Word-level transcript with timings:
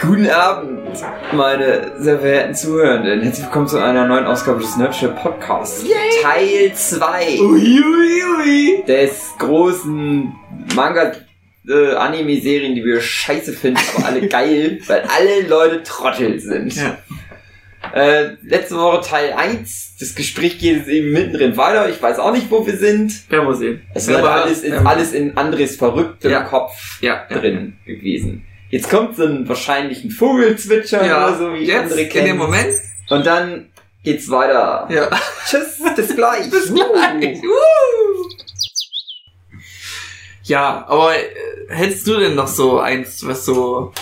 Guten 0.00 0.28
Abend, 0.30 0.80
meine 1.32 1.92
sehr 1.98 2.18
verehrten 2.20 2.54
Zuhörenden. 2.54 3.20
Herzlich 3.22 3.44
willkommen 3.46 3.68
zu 3.68 3.78
einer 3.78 4.06
neuen 4.06 4.24
Ausgabe 4.24 4.60
des 4.60 4.76
Nerdship 4.76 5.14
Podcasts. 5.16 5.84
Teil 6.22 6.72
2 6.74 7.38
Uiuiui. 7.40 8.82
des 8.86 9.32
großen 9.38 10.32
Manga 10.74 11.12
äh, 11.68 11.94
Anime-Serien, 11.94 12.74
die 12.74 12.84
wir 12.84 13.00
scheiße 13.00 13.52
finden, 13.52 13.80
aber 13.96 14.06
alle 14.06 14.26
geil, 14.28 14.80
weil 14.86 15.02
alle 15.02 15.46
Leute 15.48 15.82
Trottel 15.82 16.40
sind. 16.40 16.74
Ja. 16.76 16.96
Äh, 17.94 18.36
letzte 18.42 18.76
Woche 18.76 19.00
Teil 19.06 19.32
1. 19.34 19.96
Das 19.98 20.14
Gespräch 20.14 20.58
geht 20.58 20.76
jetzt 20.78 20.88
eben 20.88 21.12
mittendrin 21.12 21.56
weiter. 21.56 21.88
Ich 21.90 22.00
weiß 22.00 22.18
auch 22.18 22.32
nicht, 22.32 22.50
wo 22.50 22.66
wir 22.66 22.76
sind. 22.76 23.30
Werden 23.30 23.46
wir 23.48 23.54
sehen. 23.54 23.82
Es 23.94 24.08
ist 24.08 24.14
aber- 24.14 24.30
alles, 24.44 24.62
in, 24.62 24.74
alles 24.74 25.12
in 25.12 25.36
Andres 25.36 25.76
verrücktem 25.76 26.30
Ja. 26.30 26.42
Kopf 26.42 27.00
Ja, 27.02 27.24
ja. 27.28 27.38
drin 27.38 27.74
gewesen. 27.84 28.46
Jetzt 28.70 28.88
kommt 28.88 29.16
so 29.16 29.24
ein 29.24 29.48
wahrscheinlichen 29.48 30.10
Vogelzwitscher 30.10 31.04
Ja, 31.04 31.28
oder 31.28 31.38
so, 31.38 31.54
wie 31.54 31.64
jetzt, 31.64 31.82
andere 31.84 32.00
in 32.02 32.08
kennen. 32.08 32.26
dem 32.28 32.36
Moment. 32.38 32.68
Und 33.08 33.26
dann 33.26 33.70
geht's 34.04 34.30
weiter. 34.30 34.86
Ja. 34.90 35.08
Tschüss, 35.48 35.80
bis 35.96 36.14
gleich. 36.14 36.48
Bis 36.50 36.72
gleich. 36.72 37.42
Uh. 37.42 38.28
Ja, 40.44 40.84
aber 40.88 41.14
äh, 41.16 41.20
hättest 41.68 42.06
du 42.06 42.16
denn 42.18 42.34
noch 42.34 42.48
so 42.48 42.78
eins, 42.80 43.26
was 43.26 43.44
so 43.44 43.92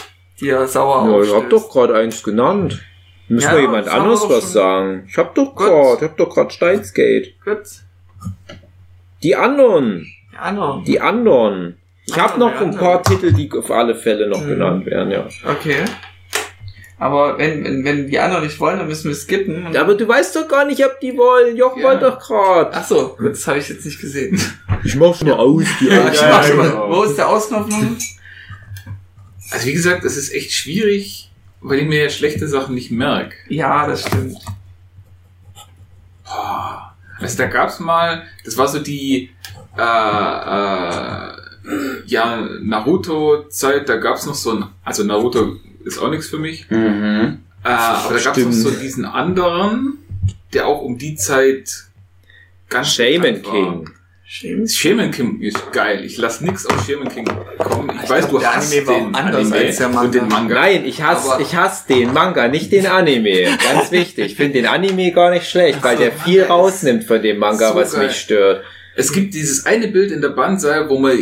dir 0.40 0.66
sauer 0.68 1.10
Ja, 1.10 1.22
ich 1.22 1.34
hab 1.34 1.50
doch 1.50 1.70
gerade 1.70 1.94
eins 1.96 2.22
genannt. 2.22 2.82
Müssen 3.28 3.46
Ja, 3.48 3.54
wir 3.54 3.62
jemand 3.62 3.88
anderes 3.88 4.22
was 4.28 4.52
sagen? 4.52 5.04
Ich 5.08 5.16
hab 5.18 5.34
doch 5.34 5.54
gerade, 5.54 5.96
ich 5.96 6.02
hab 6.02 6.16
doch 6.16 6.32
gerade 6.34 6.50
Steinsgate. 6.50 7.32
Gut. 7.44 7.62
Die 9.22 9.34
anderen, 9.36 10.06
Ja, 10.32 10.52
no. 10.52 10.82
die 10.86 11.00
anderen. 11.00 11.77
Ich 12.08 12.16
hab 12.18 12.34
Andere, 12.34 12.50
noch 12.50 12.60
ein 12.60 12.76
paar 12.76 13.02
Titel, 13.02 13.32
die 13.32 13.50
auf 13.52 13.70
alle 13.70 13.94
Fälle 13.94 14.28
noch 14.28 14.40
Mhm. 14.42 14.48
genannt 14.48 14.86
werden, 14.86 15.10
ja. 15.10 15.26
Okay. 15.44 15.84
Aber 17.00 17.38
wenn, 17.38 17.62
wenn, 17.64 17.84
wenn 17.84 18.08
die 18.08 18.18
anderen 18.18 18.42
nicht 18.44 18.58
wollen, 18.58 18.78
dann 18.78 18.88
müssen 18.88 19.08
wir 19.08 19.14
skippen. 19.14 19.76
Aber 19.76 19.94
du 19.94 20.08
weißt 20.08 20.34
doch 20.34 20.48
gar 20.48 20.64
nicht, 20.64 20.84
ob 20.84 20.98
die 21.00 21.16
wollen. 21.16 21.56
Joch 21.56 21.76
Ja. 21.76 21.84
wollte 21.84 22.06
doch 22.06 22.18
gerade. 22.18 22.70
Ach 22.74 22.84
so, 22.84 23.16
das 23.22 23.46
habe 23.46 23.58
ich 23.58 23.68
jetzt 23.68 23.84
nicht 23.84 24.00
gesehen. 24.00 24.40
Ich 24.82 24.96
mach's 24.96 25.22
nur 25.22 25.38
aus, 25.38 25.64
die 25.80 25.86
Ja, 25.88 26.08
ich 26.10 26.18
Augen. 26.20 26.30
mach 26.30 26.44
schon 26.44 26.56
mal. 26.56 26.88
Wo 26.90 27.02
ist 27.04 27.16
der 27.16 27.28
Ausknopf 27.28 27.68
nun? 27.68 27.98
Also 29.50 29.66
wie 29.66 29.72
gesagt, 29.72 30.04
es 30.04 30.16
ist 30.16 30.34
echt 30.34 30.52
schwierig, 30.52 31.30
weil 31.60 31.78
ich 31.78 31.86
mir 31.88 32.02
ja 32.02 32.10
schlechte 32.10 32.48
Sachen 32.48 32.74
nicht 32.74 32.90
merke. 32.90 33.34
Ja, 33.48 33.86
das 33.86 34.02
stimmt. 34.06 34.38
Boah. 36.24 36.94
Also 37.20 37.38
da 37.38 37.46
gab's 37.46 37.80
mal, 37.80 38.24
das 38.44 38.56
war 38.56 38.68
so 38.68 38.78
die 38.80 39.30
äh, 39.76 39.80
äh, 39.80 41.32
ja, 42.06 42.48
Naruto-Zeit, 42.62 43.88
da 43.88 43.96
gab's 43.96 44.26
noch 44.26 44.34
so 44.34 44.52
ein, 44.52 44.64
also 44.84 45.04
Naruto 45.04 45.56
ist 45.84 45.98
auch 45.98 46.10
nichts 46.10 46.28
für 46.28 46.38
mich, 46.38 46.66
Mhm. 46.70 47.38
äh, 47.64 47.68
aber 47.68 48.14
da 48.14 48.20
gab's 48.24 48.38
noch 48.38 48.52
so 48.52 48.70
diesen 48.70 49.04
anderen, 49.04 49.98
der 50.52 50.66
auch 50.66 50.82
um 50.82 50.98
die 50.98 51.14
Zeit 51.16 51.84
ganz 52.68 52.94
Shaman. 52.94 53.42
King. 53.42 53.90
Stimmt. 54.30 54.70
Shaman 54.70 55.10
King 55.10 55.40
ist 55.40 55.72
geil. 55.72 56.04
Ich 56.04 56.18
lass 56.18 56.42
nix 56.42 56.66
aus 56.66 56.86
Shaman 56.86 57.08
King 57.08 57.24
kommen. 57.58 57.90
Ich, 57.96 58.02
Ich 58.04 58.10
weiß, 58.10 58.28
glaub, 58.28 58.40
du 58.42 58.46
hast 58.46 58.72
Anime 58.74 58.86
den 58.86 59.14
anders 59.14 59.40
Anime 59.52 59.56
als 59.66 59.76
der 59.78 59.88
Manga. 59.88 60.00
und 60.02 60.14
den 60.14 60.28
Manga. 60.28 60.54
Nein, 60.54 60.84
ich 60.84 61.02
hasse, 61.02 61.40
ich 61.40 61.56
hasse 61.56 61.88
den 61.88 62.12
Manga, 62.12 62.48
nicht 62.48 62.70
den 62.70 62.86
Anime. 62.86 63.44
Ganz 63.72 63.90
wichtig. 63.90 64.26
Ich 64.26 64.34
finde 64.36 64.54
den 64.54 64.66
Anime 64.66 65.12
gar 65.12 65.30
nicht 65.30 65.48
schlecht, 65.48 65.82
weil 65.82 65.96
so, 65.96 66.02
der 66.02 66.12
viel 66.12 66.42
rausnimmt 66.42 67.04
von 67.04 67.22
dem 67.22 67.38
Manga, 67.38 67.70
so 67.70 67.76
was 67.76 67.92
geil. 67.94 68.06
mich 68.08 68.16
stört. 68.16 68.64
Es 68.96 69.12
gibt 69.12 69.32
dieses 69.32 69.64
eine 69.64 69.88
Bild 69.88 70.10
in 70.12 70.20
der 70.20 70.30
Banzai, 70.30 70.86
wo 70.90 70.98
man 70.98 71.16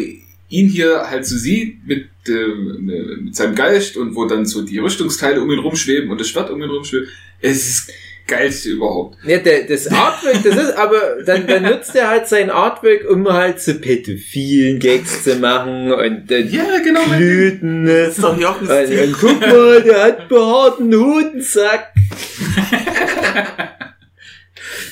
ihn 0.49 0.69
hier 0.69 1.09
halt 1.11 1.27
so 1.27 1.37
sieht 1.37 1.87
mit, 1.87 2.07
ähm, 2.29 3.25
mit 3.25 3.37
seinem 3.37 3.55
Geist 3.55 3.97
und 3.97 4.15
wo 4.15 4.27
dann 4.27 4.47
so 4.47 4.63
die 4.63 4.79
Rüstungsteile 4.79 5.41
um 5.41 5.51
ihn 5.51 5.59
rumschweben 5.59 6.11
und 6.11 6.21
das 6.21 6.29
Schwert 6.29 6.51
um 6.51 6.63
ihn 6.63 6.71
rumschwebt. 6.71 7.09
Es 7.41 7.67
ist 7.69 7.89
das 7.89 7.95
geilste 8.27 8.71
überhaupt. 8.71 9.19
Ja, 9.25 9.39
der, 9.39 9.65
das 9.65 9.87
Artwork, 9.89 10.43
das 10.43 10.57
ist, 10.57 10.77
aber 10.77 11.23
dann, 11.25 11.47
dann 11.47 11.63
nutzt 11.63 11.95
er 11.95 12.09
halt 12.09 12.29
sein 12.29 12.51
Artwork, 12.51 13.09
um 13.09 13.33
halt 13.33 13.61
so 13.61 13.75
pädophilen 13.75 14.79
Gags 14.79 15.25
zu 15.25 15.37
machen 15.37 15.93
und 15.93 16.31
äh, 16.31 16.41
Ja, 16.41 16.79
genau. 16.83 17.05
Blüten. 17.05 17.87
Das 17.87 18.17
ist 18.17 18.23
doch 18.23 18.39
Jochens 18.39 18.71
Und, 18.71 18.99
und 19.01 19.13
guck 19.21 19.41
mal, 19.41 19.83
der 19.83 20.03
hat 20.03 20.29
behaarten 20.29 20.95
Hutensack. 20.95 21.93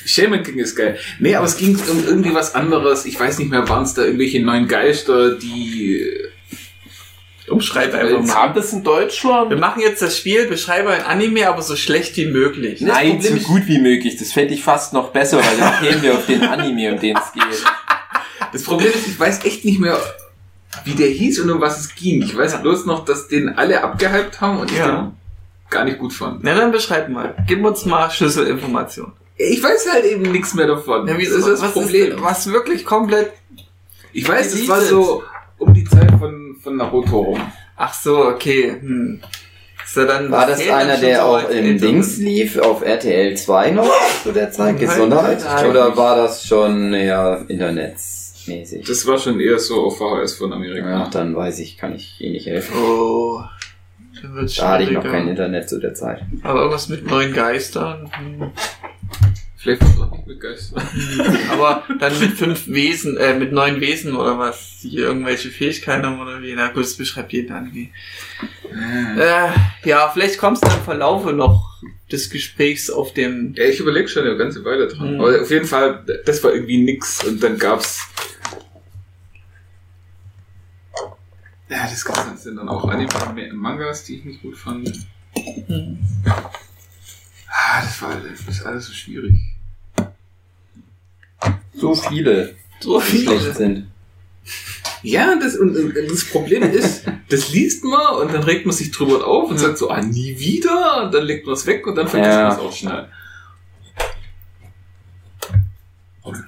Shaman 0.05 0.43
King 0.43 0.59
ist 0.59 0.75
geil. 0.75 0.97
Nee, 1.19 1.35
aber 1.35 1.45
es 1.45 1.57
ging 1.57 1.75
um 1.89 2.03
irgendwie 2.05 2.33
was 2.33 2.55
anderes. 2.55 3.05
Ich 3.05 3.19
weiß 3.19 3.39
nicht 3.39 3.49
mehr, 3.51 3.67
waren 3.67 3.83
es 3.83 3.93
da 3.93 4.03
irgendwelche 4.03 4.41
neuen 4.43 4.67
Geister, 4.67 5.35
die... 5.35 6.05
Umschreib 7.47 7.93
einfach 7.93 8.21
mal. 8.21 8.33
Kam 8.33 8.53
das 8.55 8.73
in 8.73 8.83
Deutschland? 8.83 9.51
Wir 9.51 9.57
machen 9.57 9.79
jetzt 9.79 10.01
das 10.01 10.17
Spiel, 10.17 10.47
beschreibe 10.47 10.89
ein 10.89 11.03
Anime, 11.03 11.47
aber 11.47 11.61
so 11.61 11.75
schlecht 11.75 12.17
wie 12.17 12.25
möglich. 12.25 12.79
Das 12.79 12.87
Nein, 12.89 13.19
Problem 13.19 13.39
so 13.39 13.47
gut 13.47 13.67
wie 13.67 13.77
möglich. 13.79 14.17
Das 14.17 14.31
fände 14.31 14.55
ich 14.55 14.63
fast 14.63 14.93
noch 14.93 15.09
besser, 15.09 15.37
weil 15.37 15.57
dann 15.57 15.79
kämen 15.79 16.01
wir 16.01 16.15
auf 16.15 16.25
den 16.25 16.41
Anime, 16.41 16.93
um 16.93 16.99
den 16.99 17.15
es 17.17 17.31
geht. 17.33 17.43
Das 18.51 18.63
Problem 18.63 18.87
ist, 18.87 19.05
ich 19.07 19.19
weiß 19.19 19.43
echt 19.43 19.65
nicht 19.65 19.79
mehr, 19.81 19.99
wie 20.85 20.93
der 20.93 21.07
hieß 21.07 21.39
und 21.41 21.49
um 21.51 21.59
was 21.59 21.77
es 21.77 21.93
ging. 21.93 22.21
Ich 22.21 22.37
weiß 22.37 22.61
bloß 22.61 22.85
noch, 22.85 23.03
dass 23.03 23.27
den 23.27 23.49
alle 23.49 23.83
abgehypt 23.83 24.39
haben 24.39 24.59
und 24.59 24.71
ich 24.71 24.77
Ja. 24.77 24.87
den 24.87 25.11
gar 25.69 25.83
nicht 25.83 25.99
gut 25.99 26.13
fand. 26.13 26.41
Na 26.41 26.55
dann 26.55 26.71
beschreib 26.71 27.09
mal. 27.09 27.35
Gib 27.47 27.65
uns 27.65 27.85
mal 27.85 28.09
Schlüsselinformationen. 28.09 29.11
Ich 29.37 29.61
weiß 29.61 29.91
halt 29.91 30.05
eben 30.05 30.21
nichts 30.31 30.53
mehr 30.53 30.67
davon. 30.67 31.07
Ja, 31.07 31.17
wie- 31.17 31.25
das 31.25 31.33
ist 31.35 31.47
das 31.47 31.61
was 31.61 31.71
Problem. 31.73 32.13
Ist, 32.13 32.21
was 32.23 32.51
wirklich 32.51 32.85
komplett... 32.85 33.31
ich 34.13 34.27
weiß, 34.27 34.53
es 34.53 34.67
war 34.67 34.81
so 34.81 35.23
um 35.57 35.73
die 35.73 35.83
Zeit 35.83 36.11
von, 36.19 36.55
von 36.61 36.77
Naruto 36.77 37.19
rum. 37.19 37.41
Ach 37.75 37.93
so, 37.93 38.25
okay. 38.27 38.77
Hm. 38.79 39.21
Dann 39.93 40.29
War 40.31 40.45
das 40.47 40.59
einer, 40.67 40.97
der 40.97 41.17
so 41.17 41.21
auch 41.23 41.49
im? 41.49 41.77
Dings 41.79 42.17
lief, 42.17 42.57
auf 42.57 42.81
RTL 42.83 43.37
2 43.37 43.71
noch 43.71 43.89
zu 44.23 44.31
der 44.33 44.51
Zeit? 44.51 44.81
Nein. 44.81 45.69
Oder 45.69 45.95
war 45.95 46.17
das 46.17 46.45
schon 46.45 46.93
ja 46.93 47.35
internetsmäßig? 47.35 48.85
Das 48.85 49.05
war 49.07 49.17
schon 49.17 49.39
eher 49.39 49.57
so 49.59 49.85
auf 49.85 49.97
VHS 49.97 50.33
von 50.33 50.49
Ja, 50.49 50.55
Amerika. 50.55 51.09
dann 51.13 51.35
weiß 51.35 51.59
ich, 51.59 51.77
kann 51.77 51.95
ich 51.95 52.19
Ihnen 52.19 52.33
nicht 52.33 52.47
helfen. 52.47 52.75
Oh. 52.77 53.41
Da 54.57 54.69
hatte 54.71 54.83
ich 54.83 54.91
noch 54.91 55.03
kein 55.03 55.27
Internet 55.27 55.69
zu 55.69 55.79
der 55.79 55.93
Zeit. 55.93 56.21
Aber 56.43 56.59
irgendwas 56.61 56.89
mit 56.89 57.05
neuen 57.09 57.31
Geistern. 57.33 58.09
Hm. 58.17 58.51
Vielleicht 59.65 59.81
war 59.81 59.89
es 59.89 59.99
auch 59.99 60.11
nicht 60.11 60.27
mit 60.27 60.39
Geist. 60.39 60.73
Aber 61.51 61.83
dann 61.97 62.19
mit 62.19 62.33
fünf 62.33 62.67
Wesen, 62.67 63.17
äh, 63.17 63.33
mit 63.33 63.51
neun 63.51 63.81
Wesen 63.81 64.15
oder 64.15 64.37
was, 64.37 64.81
die 64.83 64.95
irgendwelche 64.95 65.49
Fähigkeiten 65.49 66.05
haben 66.05 66.19
oder 66.19 66.39
wie. 66.43 66.53
Na 66.53 66.67
gut, 66.67 66.83
das 66.83 66.93
beschreibt 66.93 67.33
jeden 67.33 67.51
Anime. 67.51 67.89
Äh, 68.71 69.49
ja, 69.89 70.11
vielleicht 70.13 70.37
kommst 70.37 70.63
du 70.63 70.67
im 70.67 70.83
Verlaufe 70.83 71.33
noch 71.33 71.81
des 72.11 72.29
Gesprächs 72.29 72.91
auf 72.91 73.15
dem. 73.15 73.55
Ja, 73.55 73.63
ich 73.63 73.79
überlege 73.79 74.07
schon 74.07 74.27
eine 74.27 74.37
ganze 74.37 74.63
Weile 74.63 74.87
dran. 74.87 75.15
Mhm. 75.15 75.21
Aber 75.21 75.41
auf 75.41 75.49
jeden 75.49 75.65
Fall, 75.65 76.05
das 76.27 76.43
war 76.43 76.53
irgendwie 76.53 76.83
nix. 76.83 77.23
Und 77.23 77.41
dann 77.41 77.57
gab's. 77.57 78.07
Ja, 81.69 81.87
das 81.89 82.05
Ganze 82.05 82.37
sind 82.37 82.57
dann 82.57 82.69
auch 82.69 82.87
Anime 82.87 83.51
Mangas, 83.51 84.03
die 84.03 84.17
ich 84.17 84.25
nicht 84.25 84.43
gut 84.43 84.57
fand. 84.57 84.93
Ah, 87.47 87.81
das 87.81 87.99
war 88.03 88.15
das 88.21 88.41
ist 88.47 88.63
alles 88.63 88.85
so 88.85 88.93
schwierig. 88.93 89.54
So 91.73 91.93
viele, 91.95 92.55
So 92.79 92.99
die 92.99 93.05
schlecht 93.05 93.29
viele. 93.41 93.53
sind. 93.53 93.87
Ja, 95.03 95.35
das, 95.39 95.55
und, 95.57 95.75
und 95.75 95.93
das 96.09 96.25
Problem 96.25 96.63
ist, 96.63 97.05
das 97.29 97.51
liest 97.51 97.83
man 97.83 98.15
und 98.21 98.33
dann 98.33 98.43
regt 98.43 98.65
man 98.65 98.75
sich 98.75 98.91
drüber 98.91 99.25
auf 99.27 99.49
und 99.51 99.57
sagt 99.59 99.77
so, 99.77 99.89
ah, 99.89 100.01
nie 100.01 100.37
wieder. 100.39 101.03
Und 101.05 101.13
dann 101.13 101.23
legt 101.25 101.45
man 101.45 101.53
es 101.53 101.65
weg 101.65 101.85
und 101.85 101.95
dann 101.95 102.07
vergisst 102.07 102.31
Ja. 102.31 102.43
man 102.47 102.51
es 102.53 102.59
auch 102.59 102.73
schnell. 102.73 103.07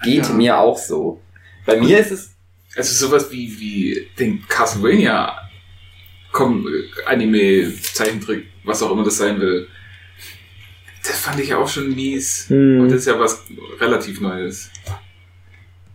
Geht 0.04 0.26
Ja. 0.28 0.34
mir 0.34 0.58
auch 0.60 0.78
so. 0.78 1.22
Bei 1.66 1.80
mir 1.80 2.00
ist 2.00 2.12
es 2.12 2.32
Also 2.76 3.08
sowas 3.08 3.32
wie, 3.32 3.60
wie 3.60 4.08
den 4.20 4.46
Castlevania 4.48 5.36
komm, 6.32 6.68
Anime, 7.08 7.74
Zeichentrick, 7.82 8.46
was 8.64 8.84
auch 8.84 8.92
immer 8.92 9.04
das 9.04 9.18
sein 9.18 9.40
will. 9.40 9.68
Das 11.08 11.20
fand 11.20 11.40
ich 11.40 11.54
auch 11.54 11.68
schon 11.68 11.96
mies. 11.96 12.46
Hm. 12.50 12.82
Und 12.82 12.90
das 12.92 13.00
ist 13.02 13.06
ja 13.08 13.20
was 13.20 13.44
relativ 13.80 14.20
Neues. 14.22 14.70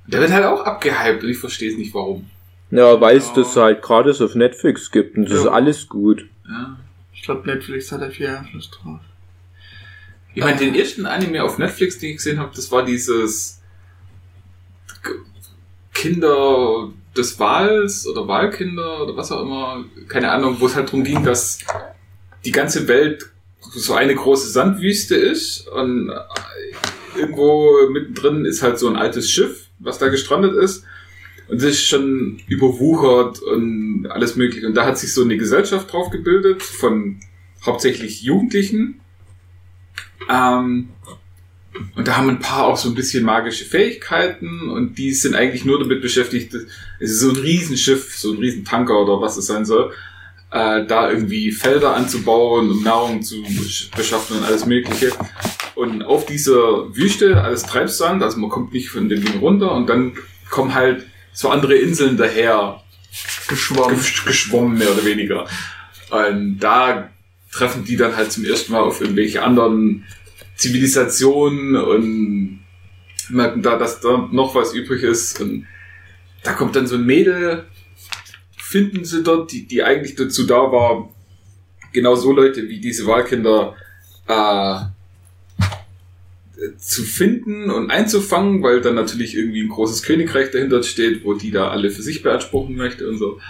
Der 0.07 0.21
wird 0.21 0.31
halt 0.33 0.45
auch 0.45 0.65
abgehypt 0.65 1.23
und 1.23 1.31
ich 1.31 1.39
verstehe 1.39 1.71
es 1.71 1.77
nicht 1.79 1.93
warum. 1.95 2.29
Ja, 2.71 3.01
weil 3.01 3.17
es 3.19 3.29
Ja. 3.29 3.35
das 3.35 3.57
halt 3.57 3.83
gratis 3.83 4.21
auf 4.21 4.35
Netflix 4.35 4.91
gibt 4.91 5.17
und 5.17 5.25
das 5.25 5.39
ist 5.41 5.45
Ja. 5.45 5.51
alles 5.53 5.89
gut. 5.89 6.27
Ja. 6.49 6.77
Ich 7.13 7.23
glaube, 7.23 7.47
Netflix 7.49 7.93
hat 7.93 8.01
da 8.03 8.11
viel 8.11 8.27
Einfluss 8.27 8.71
drauf. 8.71 9.01
Ich 10.35 10.43
meine, 10.43 10.57
den 10.59 10.75
ersten 10.75 11.05
Anime 11.07 11.45
auf 11.45 11.59
Netflix, 11.59 11.99
den 11.99 12.11
ich 12.11 12.17
gesehen 12.17 12.39
habe, 12.41 12.53
das 12.57 12.73
war 12.73 12.85
dieses 12.85 13.61
Kinder 15.93 16.91
des 17.17 17.39
Wals 17.39 18.07
oder 18.07 18.27
Wahlkinder 18.27 19.03
oder 19.03 19.17
was 19.17 19.31
auch 19.31 19.43
immer, 19.43 19.85
keine 20.09 20.31
Ahnung, 20.31 20.57
wo 20.59 20.67
es 20.67 20.75
halt 20.75 20.89
darum 20.89 21.05
ging, 21.05 21.23
dass 21.23 21.59
die 22.45 22.51
ganze 22.53 22.89
Welt 22.89 23.31
so 23.71 23.95
eine 23.95 24.15
große 24.15 24.51
Sandwüste 24.51 25.15
ist 25.15 25.69
und 25.69 26.11
äh, 26.11 27.19
irgendwo 27.19 27.89
mittendrin 27.91 28.45
ist 28.45 28.63
halt 28.63 28.79
so 28.79 28.89
ein 28.89 28.97
altes 28.97 29.31
Schiff, 29.31 29.69
was 29.79 29.99
da 29.99 30.09
gestrandet 30.09 30.55
ist. 30.55 30.85
Und 31.49 31.63
ist 31.63 31.85
schon 31.85 32.41
überwuchert 32.47 33.41
und 33.43 34.07
alles 34.09 34.37
mögliche. 34.37 34.67
Und 34.67 34.75
da 34.75 34.87
hat 34.87 34.97
sich 34.97 35.13
so 35.13 35.23
eine 35.23 35.37
Gesellschaft 35.37 35.93
drauf 35.93 36.09
gebildet 36.11 36.63
von 36.63 37.21
hauptsächlich 37.67 38.23
Jugendlichen. 38.23 39.01
Ähm, 40.31 40.89
und 41.95 42.07
da 42.07 42.17
haben 42.17 42.29
ein 42.29 42.39
paar 42.39 42.67
auch 42.67 42.77
so 42.77 42.89
ein 42.89 42.95
bisschen 42.95 43.25
magische 43.25 43.65
Fähigkeiten 43.65 44.69
und 44.69 44.99
die 44.99 45.13
sind 45.13 45.35
eigentlich 45.35 45.65
nur 45.65 45.79
damit 45.79 46.03
beschäftigt, 46.03 46.55
es 47.01 47.11
ist 47.11 47.21
so 47.21 47.31
ein 47.31 47.37
Riesenschiff, 47.37 48.17
so 48.17 48.33
ein 48.33 48.39
Riesentanker 48.39 49.01
oder 49.01 49.21
was 49.21 49.37
es 49.37 49.47
sein 49.47 49.65
soll, 49.65 49.93
äh, 50.53 50.85
da 50.87 51.11
irgendwie 51.11 51.51
Felder 51.51 51.97
anzubauen 51.97 52.71
und 52.71 52.85
Nahrung 52.85 53.23
zu 53.23 53.37
besch- 53.43 53.95
beschaffen 53.97 54.39
und 54.39 54.45
alles 54.45 54.67
Mögliche. 54.67 55.11
Und 55.75 56.03
auf 56.03 56.27
dieser 56.27 56.95
Wüste, 56.95 57.43
alles 57.43 57.63
Treibsand, 57.63 58.23
also 58.23 58.39
man 58.39 58.51
kommt 58.51 58.73
nicht 58.73 58.91
von 58.91 59.09
dem 59.09 59.25
Ding 59.25 59.39
runter 59.39 59.73
und 59.73 59.89
dann 59.89 60.13
kommen 60.51 60.75
halt 60.75 61.07
so 61.33 61.49
andere 61.49 61.75
Inseln 61.77 62.17
daher, 62.19 62.83
Geschwommen. 63.49 63.97
gesch- 63.97 64.27
geschwommen, 64.27 64.77
mehr 64.79 64.93
oder 64.93 65.05
weniger. 65.05 65.47
Und 66.11 66.59
da 66.59 67.11
treffen 67.51 67.85
die 67.85 67.97
dann 67.97 68.17
halt 68.17 68.33
zum 68.33 68.45
ersten 68.45 68.73
Mal 68.73 68.81
auf 68.83 69.01
irgendwelche 69.01 69.43
anderen 69.43 70.05
Zivilisationen 70.57 71.77
und 71.77 72.61
merken 73.31 73.63
da, 73.63 73.77
dass 73.79 74.01
da 74.01 74.29
noch 74.31 74.55
was 74.55 74.75
übrig 74.75 75.03
ist. 75.03 75.41
Und 75.41 75.67
da 76.43 76.53
kommt 76.53 76.77
dann 76.77 76.87
so 76.87 76.97
ein 76.97 77.07
Mädel, 77.07 77.65
finden 78.73 79.05
sie 79.05 79.23
dort, 79.23 79.53
die, 79.53 79.67
die 79.67 79.83
eigentlich 79.83 80.15
dazu 80.15 80.47
da 80.47 80.73
war, 80.73 81.11
genau 81.93 82.15
so 82.15 82.33
Leute 82.33 82.71
wie 82.71 82.81
diese 82.81 83.07
Wahlkinder 83.07 83.77
äh, 84.27 84.77
zu 86.79 87.03
finden 87.03 87.71
und 87.71 87.91
einzufangen, 87.91 88.63
weil 88.63 88.81
dann 88.81 88.95
natürlich 88.95 89.37
irgendwie 89.37 89.63
ein 89.63 89.69
großes 89.69 90.03
Königreich 90.03 90.53
dahinter 90.53 90.83
steht, 90.83 91.23
wo 91.23 91.35
die 91.35 91.51
da 91.51 91.69
alle 91.69 91.91
für 91.91 92.01
sich 92.01 92.23
beanspruchen 92.23 92.75
möchte 92.75 93.07
und 93.09 93.19
so. 93.19 93.41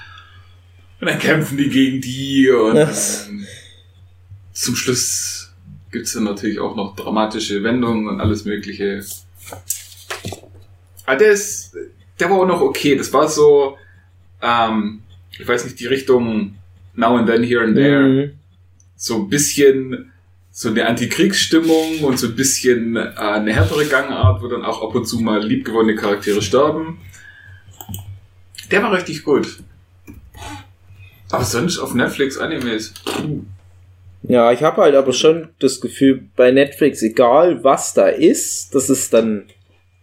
Und 1.00 1.08
dann 1.08 1.20
kämpfen 1.20 1.56
die 1.56 1.68
gegen 1.68 2.00
die 2.00 2.50
und 2.50 2.76
ähm, 2.76 3.46
zum 4.52 4.74
Schluss 4.74 5.52
gibt's 5.92 6.14
dann 6.14 6.24
natürlich 6.24 6.58
auch 6.58 6.74
noch 6.74 6.96
dramatische 6.96 7.62
Wendungen 7.62 8.08
und 8.08 8.20
alles 8.20 8.44
mögliche. 8.44 9.04
Aber 11.06 11.16
der 11.16 11.30
ist, 11.30 11.76
der 12.18 12.28
war 12.28 12.38
auch 12.38 12.46
noch 12.46 12.60
okay. 12.60 12.96
Das 12.96 13.12
war 13.12 13.28
so, 13.28 13.76
ähm, 14.40 15.01
ich 15.38 15.46
weiß 15.46 15.64
nicht, 15.64 15.80
die 15.80 15.86
Richtung 15.86 16.56
Now 16.94 17.16
and 17.16 17.26
Then, 17.28 17.42
Here 17.42 17.64
and 17.64 17.74
There 17.76 18.02
Mhm. 18.08 18.30
so 18.96 19.16
ein 19.16 19.28
bisschen 19.28 20.12
so 20.54 20.68
eine 20.68 20.86
Antikriegsstimmung 20.86 22.00
und 22.02 22.18
so 22.18 22.26
ein 22.26 22.36
bisschen 22.36 22.96
äh, 22.96 23.08
eine 23.16 23.54
härtere 23.54 23.86
Gangart, 23.86 24.42
wo 24.42 24.48
dann 24.48 24.64
auch 24.64 24.82
ab 24.82 24.94
und 24.94 25.06
zu 25.06 25.18
mal 25.20 25.42
liebgewonnene 25.42 25.94
Charaktere 25.98 26.42
sterben. 26.42 26.98
Der 28.70 28.82
war 28.82 28.92
richtig 28.92 29.24
gut. 29.24 29.60
Aber 31.30 31.44
sonst 31.44 31.78
auf 31.78 31.94
Netflix 31.94 32.36
Animes. 32.36 32.92
Ja, 34.22 34.52
ich 34.52 34.62
habe 34.62 34.82
halt 34.82 34.94
aber 34.94 35.12
schon 35.14 35.48
das 35.58 35.80
Gefühl, 35.80 36.28
bei 36.36 36.50
Netflix, 36.50 37.02
egal 37.02 37.64
was 37.64 37.94
da 37.94 38.08
ist, 38.08 38.74
das 38.74 38.90
ist 38.90 39.12
dann 39.14 39.44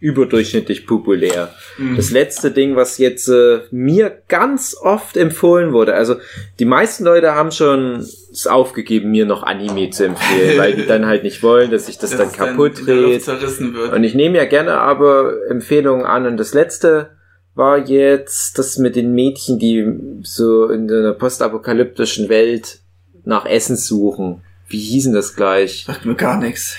überdurchschnittlich 0.00 0.86
populär. 0.86 1.54
Das 1.96 2.10
letzte 2.10 2.50
Ding, 2.50 2.74
was 2.74 2.96
jetzt 2.96 3.28
äh, 3.28 3.60
mir 3.70 4.22
ganz 4.28 4.74
oft 4.80 5.16
empfohlen 5.16 5.72
wurde, 5.72 5.94
also 5.94 6.16
die 6.58 6.64
meisten 6.64 7.04
Leute 7.04 7.34
haben 7.34 7.52
schon 7.52 7.96
es 7.96 8.46
aufgegeben, 8.46 9.10
mir 9.10 9.26
noch 9.26 9.42
Anime 9.42 9.90
zu 9.90 10.06
empfehlen, 10.06 10.58
weil 10.58 10.74
die 10.74 10.86
dann 10.86 11.04
halt 11.04 11.22
nicht 11.22 11.42
wollen, 11.42 11.70
dass 11.70 11.86
sich 11.86 11.98
das, 11.98 12.16
dann 12.16 12.28
es 12.28 12.32
kaputt 12.32 12.86
wird. 12.86 13.28
Und 13.92 14.04
ich 14.04 14.14
nehme 14.14 14.38
ja 14.38 14.46
gerne 14.46 14.72
aber 14.78 15.34
Empfehlungen 15.50 16.06
an. 16.06 16.26
Und 16.26 16.38
das 16.38 16.54
letzte 16.54 17.10
war 17.54 17.78
jetzt 17.78 18.58
das 18.58 18.78
mit 18.78 18.96
den 18.96 19.12
Mädchen, 19.12 19.58
die 19.58 19.86
so 20.22 20.68
in 20.68 20.90
einer 20.90 21.12
postapokalyptischen 21.12 22.30
Welt 22.30 22.78
nach 23.24 23.44
Essen 23.44 23.76
suchen. 23.76 24.42
Wie 24.68 24.78
hießen 24.78 25.12
das 25.12 25.36
gleich? 25.36 25.84
Sagt 25.86 26.06
mir 26.06 26.14
gar 26.14 26.38
nichts. 26.38 26.78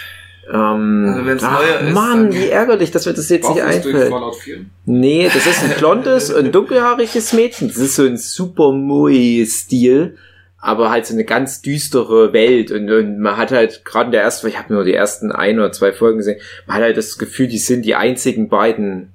Ähm, 0.51 1.05
Also 1.07 1.25
wenn's 1.25 1.43
ach, 1.43 1.59
neuer 1.61 1.79
ist, 1.87 1.93
Mann, 1.93 2.33
wie 2.33 2.47
ärgerlich, 2.47 2.91
dass 2.91 3.05
mir 3.05 3.13
das 3.13 3.29
jetzt 3.29 3.49
nicht 3.49 3.61
einfällt. 3.61 4.09
Fallout 4.09 4.35
4. 4.35 4.65
Nee, 4.85 5.29
das 5.33 5.45
ist 5.45 5.63
ein 5.63 5.77
blondes 5.77 6.29
und 6.31 6.51
dunkelhaariges 6.55 7.33
Mädchen. 7.33 7.69
Das 7.69 7.77
ist 7.77 7.95
so 7.95 8.03
ein 8.03 8.17
super 8.17 8.71
Moe-Stil, 8.73 10.17
aber 10.57 10.89
halt 10.91 11.05
so 11.05 11.13
eine 11.13 11.23
ganz 11.23 11.61
düstere 11.61 12.33
Welt. 12.33 12.71
Und, 12.71 12.89
und 12.91 13.19
man 13.19 13.37
hat 13.37 13.51
halt 13.51 13.85
gerade 13.85 14.07
in 14.07 14.11
der 14.11 14.23
ersten, 14.23 14.47
ich 14.47 14.57
habe 14.57 14.73
nur 14.73 14.83
die 14.83 14.93
ersten 14.93 15.31
ein 15.31 15.57
oder 15.57 15.71
zwei 15.71 15.93
Folgen 15.93 16.17
gesehen, 16.17 16.39
man 16.67 16.77
hat 16.77 16.83
halt 16.83 16.97
das 16.97 17.17
Gefühl, 17.17 17.47
die 17.47 17.57
sind 17.57 17.85
die 17.85 17.95
einzigen 17.95 18.49
beiden 18.49 19.13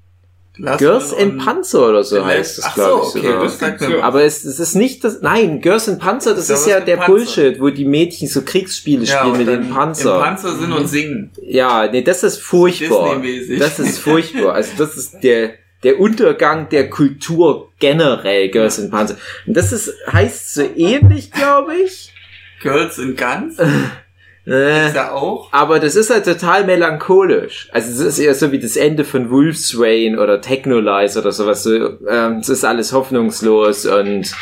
Lass 0.58 0.78
Girls 0.78 1.12
in 1.12 1.36
Panzer 1.36 1.88
oder 1.88 2.02
so 2.02 2.24
heißt 2.24 2.58
es, 2.58 2.64
so, 2.64 2.70
glaube 2.74 3.06
ich. 3.18 3.24
okay, 3.24 3.38
das 3.42 3.58
sagt 3.58 3.80
mir 3.82 4.02
aber 4.02 4.22
es, 4.24 4.44
es 4.44 4.58
ist 4.58 4.74
nicht 4.74 5.04
das, 5.04 5.20
nein, 5.20 5.60
Girls 5.60 5.86
in 5.88 5.98
Panzer, 5.98 6.34
das 6.34 6.46
Girls 6.46 6.60
ist 6.62 6.66
ja 6.66 6.80
der 6.80 6.96
Panzer. 6.96 7.12
Bullshit, 7.12 7.60
wo 7.60 7.68
die 7.70 7.84
Mädchen 7.84 8.28
so 8.28 8.42
Kriegsspiele 8.42 9.04
Ja, 9.04 9.20
spielen 9.20 9.38
mit 9.38 9.48
den 9.48 9.70
Panzer. 9.70 10.16
Im 10.16 10.22
Panzer 10.22 10.56
sind 10.56 10.72
und 10.72 10.86
singen. 10.86 11.30
Ja, 11.42 11.88
nee, 11.90 12.02
das 12.02 12.22
ist 12.22 12.40
furchtbar. 12.40 13.22
Das 13.58 13.78
ist 13.78 13.98
furchtbar. 13.98 14.54
Also 14.54 14.72
das 14.78 14.96
ist 14.96 15.22
der 15.22 15.54
der 15.82 16.00
Untergang 16.00 16.68
der 16.70 16.90
Kultur 16.90 17.70
generell, 17.78 18.48
Girls 18.48 18.78
in 18.78 18.90
Panzer. 18.90 19.16
Und 19.46 19.56
das 19.56 19.72
ist 19.72 19.92
heißt 20.10 20.54
so 20.54 20.62
ähnlich, 20.62 21.30
glaube 21.30 21.76
ich. 21.76 22.12
Girls 22.60 22.98
in 22.98 23.14
Guns. 23.14 23.58
Äh, 24.46 24.86
Ist 24.88 24.94
ja 24.94 25.12
auch. 25.12 25.52
aber 25.52 25.80
das 25.80 25.96
ist 25.96 26.10
halt 26.10 26.24
total 26.24 26.64
melancholisch. 26.64 27.68
Also 27.72 27.90
es 27.90 28.00
ist 28.00 28.18
eher 28.20 28.34
so 28.34 28.52
wie 28.52 28.60
das 28.60 28.76
Ende 28.76 29.04
von 29.04 29.30
Wolf's 29.30 29.74
Rain 29.78 30.18
oder 30.18 30.40
Technolize 30.40 31.18
oder 31.20 31.32
sowas. 31.32 31.64
So, 31.64 31.98
ähm, 32.08 32.38
es 32.38 32.48
ist 32.48 32.64
alles 32.64 32.92
hoffnungslos 32.92 33.86
und 33.86 34.32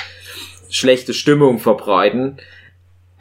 schlechte 0.68 1.14
Stimmung 1.14 1.58
verbreiten. 1.58 2.36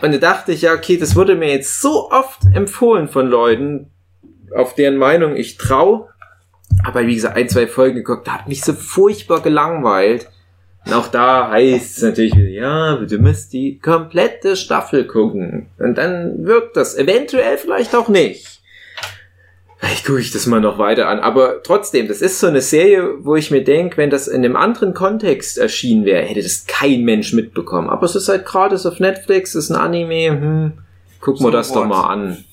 Und 0.01 0.11
da 0.13 0.17
dachte 0.17 0.51
ich, 0.51 0.63
ja, 0.63 0.73
okay, 0.73 0.97
das 0.97 1.15
wurde 1.15 1.35
mir 1.35 1.49
jetzt 1.53 1.79
so 1.79 2.11
oft 2.11 2.39
empfohlen 2.53 3.07
von 3.07 3.27
Leuten, 3.27 3.89
auf 4.53 4.75
deren 4.75 4.97
Meinung 4.97 5.37
ich 5.37 5.57
trau. 5.57 6.09
Aber 6.83 7.07
wie 7.07 7.15
gesagt, 7.15 7.37
ein, 7.37 7.47
zwei 7.47 7.67
Folgen 7.67 7.95
geguckt, 7.97 8.29
hat 8.29 8.49
mich 8.49 8.61
so 8.61 8.73
furchtbar 8.73 9.41
gelangweilt. 9.41 10.27
Und 10.85 10.93
auch 10.93 11.07
da 11.07 11.49
heißt 11.49 11.97
es 11.97 12.03
natürlich 12.03 12.33
ja, 12.35 12.97
du 12.97 13.17
musst 13.17 13.53
die 13.53 13.79
komplette 13.79 14.55
Staffel 14.55 15.07
gucken. 15.07 15.67
Und 15.79 15.97
dann 15.97 16.45
wirkt 16.45 16.75
das. 16.75 16.97
Eventuell 16.97 17.57
vielleicht 17.57 17.95
auch 17.95 18.09
nicht. 18.09 18.61
Vielleicht 19.77 20.05
gucke 20.05 20.21
ich 20.21 20.31
das 20.31 20.45
mal 20.45 20.61
noch 20.61 20.77
weiter 20.77 21.09
an. 21.09 21.19
Aber 21.19 21.61
trotzdem, 21.63 22.07
das 22.07 22.21
ist 22.21 22.39
so 22.39 22.47
eine 22.47 22.61
Serie, 22.61 23.15
wo 23.19 23.35
ich 23.35 23.51
mir 23.51 23.63
denke, 23.63 23.97
wenn 23.97 24.09
das 24.09 24.27
in 24.27 24.43
einem 24.43 24.55
anderen 24.55 24.93
Kontext 24.93 25.57
erschienen 25.57 26.05
wäre, 26.05 26.23
hätte 26.23 26.41
das 26.41 26.65
kein 26.67 27.03
Mensch 27.03 27.33
mitbekommen. 27.33 27.89
Aber 27.89 28.05
es 28.05 28.15
ist 28.15 28.29
halt 28.29 28.45
gratis 28.45 28.85
auf 28.85 28.99
Netflix, 28.99 29.55
ist 29.55 29.69
ein 29.69 29.75
Anime, 29.75 30.29
hm, 30.29 30.71
gucken 31.19 31.45
wir 31.45 31.51
das 31.51 31.69
doch 31.73 31.81
what? 31.81 31.89
mal 31.89 32.07
an. 32.07 32.45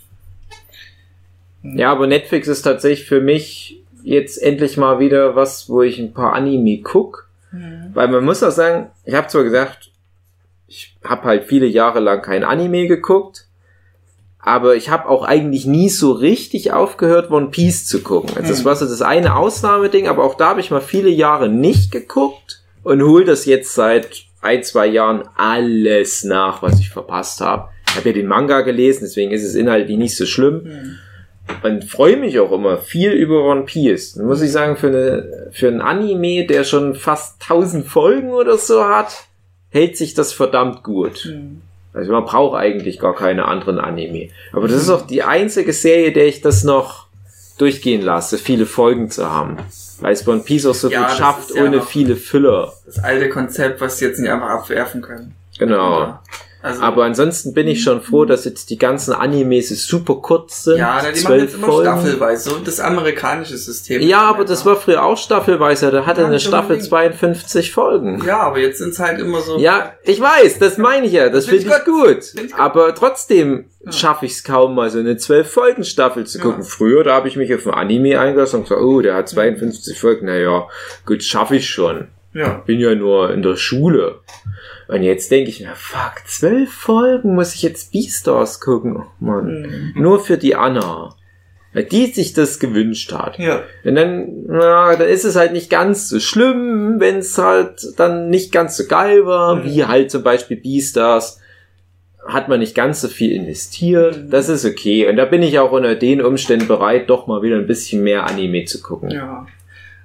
Ja, 1.62 1.92
aber 1.92 2.06
Netflix 2.06 2.49
ist 2.49 2.62
tatsächlich 2.62 3.06
für 3.06 3.20
mich 3.20 3.80
jetzt 4.02 4.42
endlich 4.42 4.76
mal 4.76 4.99
wieder 4.99 5.37
was, 5.37 5.68
wo 5.68 5.82
ich 5.82 5.99
ein 5.99 6.12
paar 6.12 6.32
Anime 6.32 6.80
guck. 7.52 7.95
Weil 7.95 8.09
man 8.09 8.25
muss 8.25 8.42
auch 8.42 8.50
sagen, 8.50 8.90
ich 9.04 9.14
habe 9.14 9.28
zwar 9.28 9.45
gesagt, 9.45 9.90
ich 10.66 10.97
habe 11.04 11.25
halt 11.25 11.45
viele 11.45 11.66
Jahre 11.66 12.00
lang 12.00 12.23
kein 12.23 12.45
Anime 12.45 12.87
geguckt, 12.87 13.47
aber 14.38 14.76
ich 14.76 14.88
habe 14.88 15.09
auch 15.09 15.25
eigentlich 15.25 15.66
nie 15.66 15.90
so 15.90 16.12
richtig 16.12 16.73
aufgehört, 16.73 17.30
One 17.30 17.49
Piece 17.49 17.87
zu 17.87 18.02
gucken. 18.02 18.37
Also 18.37 18.49
das 18.49 18.64
war 18.64 18.75
so 18.76 18.87
das 18.87 19.02
eine 19.02 19.37
Ausnahmeding, 19.37 20.09
aber 20.09 20.25
auch 20.25 20.37
da 20.37 20.50
habe 20.50 20.61
ich 20.61 20.71
mal 20.71 20.80
viele 20.80 21.11
Jahre 21.11 21.49
nicht 21.49 21.90
geguckt 21.90 22.62
und 22.83 23.02
hol 23.02 23.25
das 23.25 23.45
jetzt 23.45 23.75
seit 23.75 24.25
ein, 24.40 24.62
zwei 24.62 24.87
Jahren 24.87 25.25
alles 25.37 26.25
nach, 26.25 26.62
was 26.62 26.80
ich 26.80 26.88
verpasst 26.88 27.40
habe. 27.40 27.69
Ich 27.88 27.97
habe 27.97 28.09
ja 28.09 28.14
den 28.14 28.26
Manga 28.28 28.62
gelesen, 28.62 29.00
deswegen 29.02 29.33
ist 29.33 29.45
es 29.45 29.54
inhaltlich 29.54 29.99
nicht 29.99 30.16
so 30.16 30.25
schlimm 30.25 30.99
und 31.62 31.85
freue 31.85 32.16
mich 32.16 32.38
auch 32.40 32.52
immer 32.52 32.78
viel 32.78 33.12
über 33.12 33.45
One 33.45 33.62
Piece. 33.62 34.14
Dann 34.14 34.26
muss 34.26 34.42
ich 34.42 34.52
sagen, 34.52 34.76
für, 34.76 34.88
eine, 34.88 35.49
für 35.52 35.69
ein 35.69 35.80
Anime, 35.80 36.47
der 36.47 36.64
schon 36.64 36.95
fast 36.95 37.42
1000 37.42 37.87
Folgen 37.87 38.30
oder 38.30 38.57
so 38.59 38.85
hat, 38.85 39.25
hält 39.71 39.97
sich 39.97 40.14
das 40.14 40.33
verdammt 40.33 40.83
gut. 40.83 41.33
Also 41.92 42.12
man 42.12 42.25
braucht 42.25 42.57
eigentlich 42.57 42.99
gar 42.99 43.14
keine 43.14 43.47
anderen 43.47 43.78
Anime. 43.78 44.28
Aber 44.52 44.69
das 44.69 44.83
ist 44.83 44.90
auch 44.90 45.07
die 45.07 45.23
einzige 45.23 45.73
Serie, 45.73 46.12
der 46.12 46.26
ich 46.26 46.40
das 46.40 46.62
noch 46.64 47.07
durchgehen 47.59 48.02
lasse, 48.02 48.38
viele 48.38 48.64
Folgen 48.64 49.11
zu 49.11 49.30
haben. 49.30 49.59
Weil 50.00 50.12
es 50.12 50.26
One 50.26 50.40
Piece 50.40 50.66
auch 50.66 50.75
so 50.75 50.88
Ja, 50.88 51.00
gut 51.00 51.11
das 51.11 51.19
schafft, 51.19 51.54
ja 51.54 51.64
ohne 51.64 51.83
viele 51.83 52.16
Füller. 52.16 52.73
Das 52.87 52.99
alte 52.99 53.28
Konzept, 53.28 53.80
was 53.80 53.99
sie 53.99 54.07
jetzt 54.07 54.19
nicht 54.19 54.30
einfach 54.30 54.49
abwerfen 54.49 55.02
können. 55.02 55.35
Genau. 55.59 56.19
Also, 56.62 56.82
Aber 56.82 57.04
ansonsten 57.04 57.54
bin 57.54 57.66
ich 57.68 57.82
schon 57.82 58.02
froh, 58.02 58.26
dass 58.26 58.44
jetzt 58.44 58.68
die 58.68 58.76
ganzen 58.76 59.14
Animes 59.14 59.68
super 59.86 60.16
kurz 60.16 60.64
sind. 60.64 60.76
ja, 60.78 61.00
die 61.10 61.22
machen 61.22 61.38
jetzt 61.40 61.54
immer 61.54 61.66
Folgen. 61.68 61.90
staffelweise. 61.90 62.50
So 62.50 62.56
das 62.58 62.80
amerikanische 62.80 63.56
System. 63.56 64.02
Ja, 64.02 64.22
aber 64.22 64.44
das 64.44 64.66
war 64.66 64.76
früher 64.76 65.02
auch 65.02 65.16
staffelweise. 65.16 65.90
Da 65.90 66.04
hatte 66.04 66.20
Ja, 66.20 66.26
eine 66.26 66.38
Staffel 66.38 66.76
unbedingt. 66.76 66.88
52 66.88 67.72
Folgen. 67.72 68.22
Ja, 68.26 68.40
aber 68.40 68.58
jetzt 68.58 68.78
sind 68.78 68.90
es 68.90 68.98
halt 68.98 69.20
immer 69.20 69.40
so. 69.40 69.58
Ja, 69.58 69.94
ich 70.04 70.20
weiß, 70.20 70.58
das 70.58 70.76
meine 70.76 71.06
ich 71.06 71.12
ja. 71.12 71.30
Das 71.30 71.46
Find 71.46 71.62
finde 71.62 71.76
ich 71.78 71.84
gut. 71.84 72.32
Gut. 72.36 72.52
Aber 72.58 72.94
trotzdem 72.94 73.64
Ja. 73.84 73.92
schaffe 73.92 74.26
ich 74.26 74.32
es 74.32 74.44
kaum 74.44 74.74
mal, 74.74 74.90
so 74.90 74.98
eine 74.98 75.14
12-Folgen-Staffel 75.16 76.26
zu 76.26 76.38
Ja. 76.38 76.44
gucken. 76.44 76.62
Früher, 76.64 77.04
da 77.04 77.14
habe 77.14 77.28
ich 77.28 77.36
mich 77.36 77.54
auf 77.54 77.66
ein 77.66 77.72
Anime 77.72 78.20
eingelassen 78.20 78.56
und 78.56 78.62
gesagt, 78.64 78.82
oh, 78.82 79.00
der 79.00 79.14
hat 79.14 79.28
52 79.30 79.98
Folgen. 79.98 80.26
Naja, 80.26 80.66
gut, 81.06 81.22
schaffe 81.22 81.56
ich 81.56 81.70
schon. 81.70 82.08
Ja. 82.32 82.62
Bin 82.66 82.78
ja 82.80 82.94
nur 82.94 83.32
in 83.32 83.42
der 83.42 83.56
Schule. 83.56 84.20
Und 84.88 85.02
jetzt 85.02 85.30
denke 85.30 85.50
ich 85.50 85.60
mir, 85.60 85.75
fuck, 85.75 86.22
zwölf 86.26 86.72
Folgen 86.72 87.34
muss 87.34 87.54
ich 87.54 87.62
jetzt 87.62 87.92
Beastars 87.92 88.60
gucken. 88.60 88.96
Oh, 88.99 89.06
Mann. 89.25 89.92
Mhm. 89.96 90.02
Nur 90.02 90.20
für 90.20 90.38
die 90.38 90.54
Anna. 90.54 91.14
Weil 91.72 91.84
die 91.84 92.06
sich 92.06 92.32
das 92.32 92.58
gewünscht 92.58 93.12
hat. 93.12 93.38
Ja. 93.38 93.62
Und 93.84 93.94
dann, 93.94 94.44
na, 94.49 94.96
dann 94.96 95.08
ist 95.08 95.25
es 95.25 95.37
halt 95.37 95.52
nicht 95.52 95.70
ganz 95.70 96.08
so 96.08 96.18
schlimm, 96.18 96.96
wenn 96.99 97.18
es 97.18 97.38
halt 97.38 97.80
dann 97.96 98.28
nicht 98.28 98.50
ganz 98.50 98.76
so 98.76 98.87
geil 98.87 99.25
war, 99.26 99.56
Mhm. 99.56 99.64
wie 99.64 99.84
halt 99.84 100.10
zum 100.10 100.22
Beispiel 100.25 100.56
Beastars. 100.56 101.40
Hat 102.26 102.49
man 102.49 102.58
nicht 102.60 102.75
ganz 102.75 103.00
so 103.00 103.08
viel 103.08 103.32
investiert. 103.32 104.25
Mhm. 104.25 104.30
Das 104.30 104.49
ist 104.49 104.64
okay. 104.64 105.08
Und 105.08 105.16
da 105.16 105.25
bin 105.25 105.42
ich 105.42 105.58
auch 105.58 105.72
unter 105.72 105.94
den 105.94 106.20
Umständen 106.22 106.66
bereit, 106.68 107.08
doch 107.08 107.26
mal 107.28 107.42
wieder 107.42 107.56
ein 107.56 107.66
bisschen 107.66 108.02
mehr 108.02 108.26
Anime 108.26 108.64
zu 108.64 108.82
gucken. 108.82 109.10
Ja. 109.10 109.46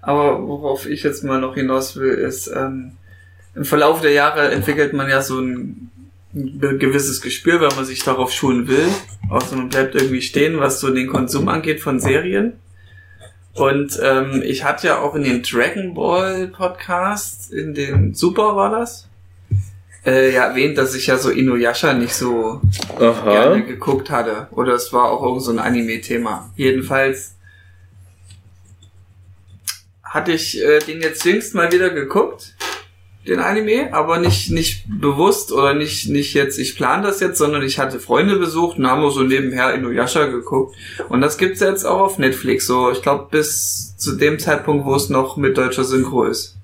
Aber 0.06 0.48
worauf 0.48 0.86
ich 0.86 1.02
jetzt 1.02 1.24
mal 1.24 1.42
noch 1.42 1.56
hinaus 1.56 1.96
will, 1.96 2.14
ist, 2.14 2.48
ähm, 2.48 2.92
im 3.56 3.66
Verlauf 3.66 4.02
der 4.02 4.12
Jahre 4.12 4.52
entwickelt 4.52 4.94
man 4.94 5.10
ja 5.10 5.22
so 5.24 5.40
ein, 5.40 5.90
ein 6.34 6.80
gewisses 6.80 7.22
Gespür, 7.22 7.60
wenn 7.60 7.76
man 7.76 7.86
sich 7.86 8.04
darauf 8.04 8.32
schulen 8.32 8.68
will. 8.68 8.88
Außer 9.30 9.56
man 9.56 9.70
bleibt 9.70 9.96
irgendwie 9.96 10.22
stehen, 10.22 10.60
was 10.60 10.80
so 10.80 10.94
den 10.94 11.08
Konsum 11.08 11.48
angeht 11.48 11.80
von 11.80 12.00
Serien. 12.00 12.54
Und 13.56 14.00
ähm, 14.04 14.44
ich 14.46 14.64
hatte 14.64 14.88
ja 14.88 15.00
auch 15.00 15.16
in 15.16 15.24
den 15.24 15.42
Dragon 15.42 15.96
Ball 15.96 16.50
Podcast, 16.50 17.52
in 17.52 17.74
den 17.74 18.14
Super 18.14 18.56
war 18.56 18.70
das, 18.70 19.08
äh, 20.06 20.34
ja 20.34 20.50
erwähnt, 20.50 20.78
dass 20.78 20.94
ich 20.94 21.08
ja 21.08 21.18
so 21.18 21.32
Inuyasha 21.32 21.94
nicht 21.94 22.14
so 22.14 22.62
Aha. 23.00 23.32
gerne 23.32 23.64
geguckt 23.64 24.12
hatte. 24.12 24.50
Oder 24.52 24.74
es 24.74 24.94
war 24.94 25.10
auch 25.10 25.24
irgend 25.24 25.42
so 25.42 25.52
ein 25.52 25.60
Anime-Thema. 25.60 26.52
Jedenfalls 26.56 27.35
hatte 30.16 30.32
ich 30.32 30.60
äh, 30.60 30.80
den 30.80 31.02
jetzt 31.02 31.24
jüngst 31.26 31.54
mal 31.54 31.72
wieder 31.72 31.92
geguckt, 31.92 32.56
den 33.28 33.40
Anime, 33.40 33.94
aber 33.94 34.18
nicht, 34.20 34.52
nicht 34.52 34.86
bewusst 34.88 35.52
oder 35.52 35.74
nicht, 35.74 36.10
nicht 36.10 36.34
jetzt, 36.34 36.58
ich 36.58 36.76
plane 36.76 37.04
das 37.04 37.20
jetzt, 37.20 37.38
sondern 37.38 37.64
ich 37.64 37.80
hatte 37.80 38.00
Freunde 38.00 38.38
besucht 38.38 38.78
und 38.78 38.88
haben 38.88 39.04
auch 39.04 39.12
so 39.12 39.24
nebenher 39.24 39.74
Inuyasha 39.74 40.26
geguckt. 40.26 40.76
Und 41.10 41.22
das 41.22 41.38
gibt's 41.38 41.60
jetzt 41.60 41.86
auch 41.86 42.00
auf 42.00 42.18
Netflix, 42.18 42.66
so 42.66 42.92
ich 42.92 43.02
glaube 43.02 43.28
bis 43.30 43.98
zu 43.98 44.16
dem 44.16 44.40
Zeitpunkt, 44.40 44.86
wo 44.86 44.96
es 44.96 45.10
noch 45.10 45.38
mit 45.38 45.58
deutscher 45.58 45.84
Synchro 45.84 46.26
ist. 46.26 46.58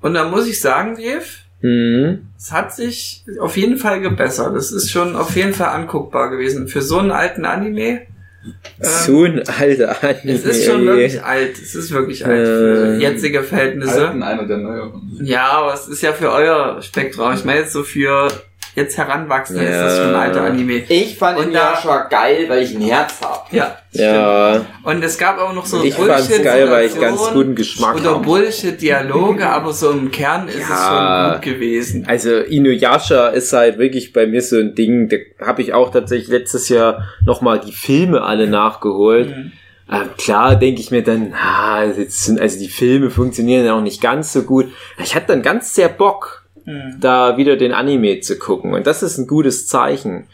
Und 0.00 0.14
da 0.14 0.28
muss 0.28 0.46
ich 0.46 0.60
sagen, 0.60 0.96
Dave, 0.96 1.24
Mhm. 1.64 2.26
es 2.36 2.50
hat 2.50 2.74
sich 2.74 3.24
auf 3.38 3.56
jeden 3.56 3.76
Fall 3.78 4.00
gebessert. 4.00 4.56
Es 4.56 4.72
ist 4.72 4.90
schon 4.90 5.14
auf 5.14 5.36
jeden 5.36 5.54
Fall 5.54 5.68
anguckbar 5.68 6.28
gewesen. 6.28 6.66
Für 6.66 6.82
so 6.82 6.98
einen 6.98 7.12
alten 7.12 7.44
Anime. 7.44 8.02
Ähm, 8.44 8.52
So 8.80 9.24
ein 9.24 9.42
alter 9.48 10.02
Anime. 10.02 10.32
es 10.32 10.44
ist 10.44 10.66
schon 10.66 10.84
wirklich 10.86 11.22
alt. 11.22 11.52
Es 11.60 11.74
ist 11.74 11.90
wirklich 11.92 12.24
alt 12.26 12.46
für 12.46 12.94
Äh, 12.96 12.98
jetzige 12.98 13.42
Verhältnisse. 13.42 14.08
Alten, 14.08 14.22
einer 14.22 14.46
der 14.46 14.58
neueren. 14.58 15.18
Ja, 15.22 15.50
aber 15.50 15.74
es 15.74 15.88
ist 15.88 16.02
ja 16.02 16.12
für 16.12 16.30
euer 16.32 16.80
Spektrum. 16.82 17.32
Ich 17.34 17.44
meine 17.44 17.60
jetzt 17.60 17.72
so 17.72 17.82
für 17.84 18.28
jetzt 18.74 18.96
Heranwachsende 18.96 19.62
ist 19.64 19.78
das 19.78 19.96
Ja. 19.98 20.04
schon 20.04 20.14
ein 20.14 20.20
alter 20.20 20.42
Anime. 20.42 20.82
Ich 20.88 21.16
fand 21.18 21.38
Und 21.38 21.48
Inuyasha 21.48 22.04
geil, 22.10 22.46
weil 22.48 22.62
ich 22.62 22.74
ein 22.74 22.80
Herz 22.82 23.20
hab. 23.22 23.52
Ja. 23.52 23.76
Ja, 23.94 24.64
Und 24.84 25.04
es 25.04 25.18
gab 25.18 25.38
auch 25.38 25.52
noch 25.52 25.66
so 25.66 25.82
ich 25.84 25.94
fand's 25.94 26.28
geil, 26.42 26.70
weil 26.70 26.86
ich 26.86 26.98
ganz 26.98 27.20
guten 27.32 27.54
Geschmack 27.54 27.96
Oder 27.96 28.12
habe. 28.14 28.24
Bullshit-Dialoge, 28.24 29.46
aber 29.46 29.72
so 29.74 29.90
im 29.90 30.10
Kern 30.10 30.48
ist 30.48 30.60
Ja. 30.60 30.74
es 30.74 30.86
schon 30.86 31.32
gut 31.34 31.42
gewesen. 31.54 32.04
Also 32.08 32.38
Inuyasha 32.38 33.28
ist 33.28 33.52
halt 33.52 33.78
wirklich 33.78 34.12
bei 34.14 34.26
mir 34.26 34.40
so 34.40 34.58
ein 34.58 34.74
Ding, 34.74 35.08
da 35.10 35.46
habe 35.46 35.60
ich 35.62 35.74
auch 35.74 35.90
tatsächlich 35.90 36.28
letztes 36.28 36.68
Jahr 36.70 37.06
nochmal 37.26 37.60
die 37.60 37.72
Filme 37.72 38.22
alle 38.22 38.46
nachgeholt. 38.46 39.28
Mhm. 39.36 39.52
Ähm, 39.90 40.08
klar 40.16 40.56
denke 40.56 40.80
ich 40.80 40.90
mir 40.90 41.02
dann, 41.02 41.34
ah, 41.34 41.84
jetzt 41.84 42.24
sind, 42.24 42.40
also 42.40 42.58
die 42.58 42.68
Filme 42.70 43.10
funktionieren 43.10 43.66
ja 43.66 43.74
auch 43.74 43.82
nicht 43.82 44.00
ganz 44.00 44.32
so 44.32 44.42
gut. 44.44 44.68
Ich 45.02 45.14
hatte 45.14 45.26
dann 45.28 45.42
ganz 45.42 45.74
sehr 45.74 45.88
Bock, 45.90 46.41
Mhm. 46.64 46.96
da 47.00 47.36
wieder 47.36 47.56
den 47.56 47.72
Anime 47.72 48.20
zu 48.20 48.38
gucken. 48.38 48.74
Und 48.74 48.86
das 48.86 49.02
ist 49.02 49.18
ein 49.18 49.26
gutes 49.26 49.66
Zeichen. 49.66 50.26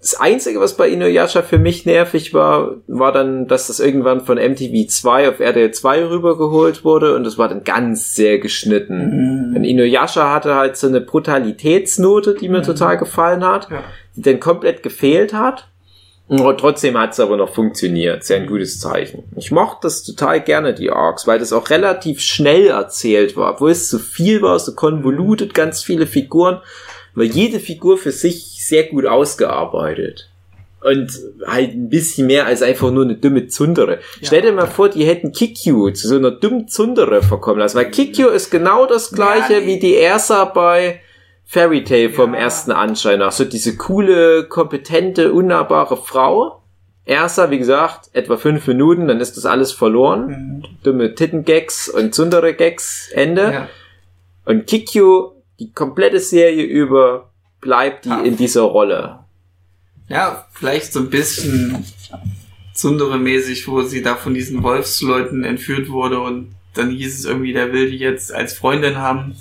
Das 0.00 0.18
Einzige, 0.18 0.60
was 0.60 0.78
bei 0.78 0.88
Inuyasha 0.88 1.42
für 1.42 1.58
mich 1.58 1.84
nervig 1.84 2.32
war, 2.32 2.76
war 2.86 3.12
dann, 3.12 3.46
dass 3.48 3.66
das 3.66 3.80
irgendwann 3.80 4.22
von 4.22 4.38
MTV 4.38 4.88
2 4.88 5.28
auf 5.28 5.40
RTL 5.40 5.72
2 5.72 6.06
rübergeholt 6.08 6.84
wurde 6.86 7.14
und 7.14 7.24
das 7.24 7.36
war 7.36 7.48
dann 7.50 7.64
ganz 7.64 8.14
sehr 8.14 8.38
geschnitten. 8.38 9.50
Mhm. 9.50 9.56
Und 9.56 9.64
Inuyasha 9.64 10.32
hatte 10.32 10.54
halt 10.54 10.78
so 10.78 10.86
eine 10.86 11.02
Brutalitätsnote, 11.02 12.34
die 12.34 12.48
mir 12.48 12.62
total 12.62 12.96
gefallen 12.96 13.44
hat, 13.44 13.68
Ja. 13.70 13.82
die 14.16 14.22
dann 14.22 14.40
komplett 14.40 14.82
gefehlt 14.82 15.34
hat. 15.34 15.68
Trotzdem 16.58 16.96
hat 16.96 17.12
es 17.12 17.20
aber 17.20 17.36
noch 17.36 17.52
funktioniert. 17.52 18.22
Sehr 18.24 18.36
ein 18.36 18.46
gutes 18.46 18.78
Zeichen. 18.78 19.24
Ich 19.36 19.50
mochte 19.50 19.78
das 19.82 20.04
total 20.04 20.40
gerne, 20.40 20.74
die 20.74 20.90
Arcs, 20.90 21.26
weil 21.26 21.38
das 21.40 21.52
auch 21.52 21.70
relativ 21.70 22.20
schnell 22.20 22.68
erzählt 22.68 23.36
war. 23.36 23.54
Obwohl 23.54 23.72
es 23.72 23.88
zu 23.88 23.98
viel 23.98 24.40
war, 24.40 24.58
so 24.60 24.74
konvolutet, 24.74 25.54
ganz 25.54 25.82
viele 25.82 26.06
Figuren, 26.06 26.60
weil 27.14 27.26
jede 27.26 27.58
Figur 27.58 27.98
für 27.98 28.12
sich 28.12 28.64
sehr 28.64 28.84
gut 28.84 29.06
ausgearbeitet. 29.06 30.28
Und 30.82 31.10
halt 31.46 31.74
ein 31.74 31.90
bisschen 31.90 32.26
mehr 32.26 32.46
als 32.46 32.62
einfach 32.62 32.90
nur 32.90 33.04
eine 33.04 33.16
dumme 33.16 33.48
Zundere. 33.48 33.98
Stell 34.22 34.40
dir 34.40 34.52
mal 34.52 34.66
vor, 34.66 34.88
die 34.88 35.04
hätten 35.04 35.32
Kikyu 35.32 35.90
zu 35.90 36.08
so 36.08 36.16
einer 36.16 36.30
dummen 36.30 36.68
Zundere 36.68 37.22
verkommen 37.22 37.58
lassen. 37.58 37.76
Weil 37.76 37.90
Kikyu 37.90 38.28
ist 38.28 38.50
genau 38.50 38.86
das 38.86 39.10
gleiche 39.10 39.54
Ja, 39.54 39.60
die- 39.60 39.66
wie 39.66 39.78
die 39.78 39.94
Ersa 39.94 40.46
bei 40.46 41.00
Fairy 41.52 41.82
Tale 41.82 42.10
vom 42.10 42.32
Ja. 42.32 42.40
ersten 42.42 42.70
Anschein 42.70 43.18
nach. 43.18 43.32
So 43.32 43.44
diese 43.44 43.76
coole, 43.76 44.44
kompetente, 44.48 45.32
unnahbare 45.32 45.96
Frau. 45.96 46.62
Ersa, 47.04 47.50
wie 47.50 47.58
gesagt, 47.58 48.08
etwa 48.12 48.36
fünf 48.36 48.68
Minuten, 48.68 49.08
dann 49.08 49.18
ist 49.18 49.36
das 49.36 49.46
alles 49.46 49.72
verloren. 49.72 50.26
Mhm. 50.28 50.64
Dumme 50.84 51.14
Tittengags 51.16 51.88
und 51.88 52.14
Zundere-Gags, 52.14 53.10
Ende. 53.12 53.42
Ja. 53.52 53.68
Und 54.44 54.68
Kikyu, 54.68 55.32
die 55.58 55.72
komplette 55.72 56.20
Serie 56.20 56.62
über, 56.62 57.30
bleibt 57.60 58.04
die 58.04 58.10
Ah. 58.10 58.22
in 58.22 58.36
dieser 58.36 58.62
Rolle. 58.62 59.18
Ja, 60.08 60.46
vielleicht 60.52 60.92
so 60.92 61.00
ein 61.00 61.10
bisschen 61.10 61.84
Zundere-mäßig, 62.74 63.66
wo 63.66 63.82
sie 63.82 64.02
da 64.02 64.14
von 64.14 64.34
diesen 64.34 64.62
Wolfsleuten 64.62 65.42
entführt 65.42 65.90
wurde 65.90 66.20
und 66.20 66.54
dann 66.74 66.90
hieß 66.90 67.18
es 67.18 67.24
irgendwie, 67.24 67.52
der 67.52 67.72
will 67.72 67.90
die 67.90 67.98
jetzt 67.98 68.32
als 68.32 68.54
Freundin 68.54 68.98
haben. 68.98 69.34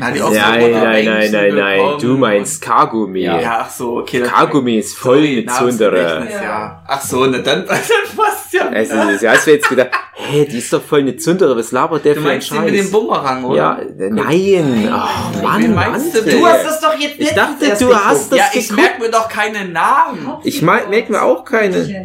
Auch 0.00 0.14
so 0.16 0.30
Nein, 0.34 0.72
nein, 0.72 1.04
nein, 1.04 1.30
nein, 1.30 1.54
nein. 1.54 1.80
Du 2.00 2.16
meinst 2.16 2.60
Kagumi. 2.60 3.28
und- 3.28 3.40
Ja, 3.40 3.60
ach 3.60 3.70
so, 3.70 3.98
okay. 3.98 4.22
Kagumi 4.22 4.78
ist 4.78 4.96
voll 4.98 5.18
Sorry, 5.18 5.36
mit 5.36 5.50
Zundere. 5.52 6.26
Ja. 6.30 6.82
Ach 6.88 7.00
so, 7.00 7.24
na 7.26 7.38
dann, 7.38 7.64
dann 7.66 7.78
passt 8.16 8.52
ja. 8.52 8.68
Also, 8.70 8.94
das 8.96 9.24
hast 9.24 9.46
du 9.46 9.50
jetzt 9.52 9.68
gedacht, 9.68 9.90
hä, 10.14 10.46
die 10.50 10.58
ist 10.58 10.72
doch 10.72 10.82
voll 10.82 10.98
eine 11.00 11.16
Zundere, 11.16 11.56
was 11.56 11.70
labert 11.70 12.04
der 12.04 12.14
du 12.14 12.22
für 12.22 12.28
einen 12.28 12.38
meinst 12.38 12.50
den 12.50 12.64
mit 12.64 12.74
dem 12.74 12.80
Scheiß? 12.82 12.90
Bumerang, 12.90 13.44
oder? 13.44 13.56
Ja, 13.56 13.78
äh, 13.78 14.10
nein. 14.10 14.88
Oh, 14.92 15.42
Mann, 15.44 15.62
Wen 15.62 15.74
meinst 15.74 16.14
du? 16.16 16.22
Du 16.22 16.44
hast 16.46 16.64
das 16.66 16.80
doch 16.80 16.98
jetzt 16.98 17.14
Ich 17.18 17.18
letztens 17.32 17.36
dachte, 17.36 17.64
erst 17.66 17.82
du 17.82 17.94
hast 17.94 18.32
das 18.32 18.38
ja, 18.38 18.44
ich 18.52 18.68
geguckt. 18.68 18.80
merke 18.88 19.00
mir 19.02 19.10
doch 19.10 19.28
keine 19.28 19.64
Namen. 19.68 20.28
Ich 20.42 20.60
mein, 20.60 20.90
merk 20.90 21.08
mir 21.08 21.22
auch 21.22 21.44
keine. 21.44 22.04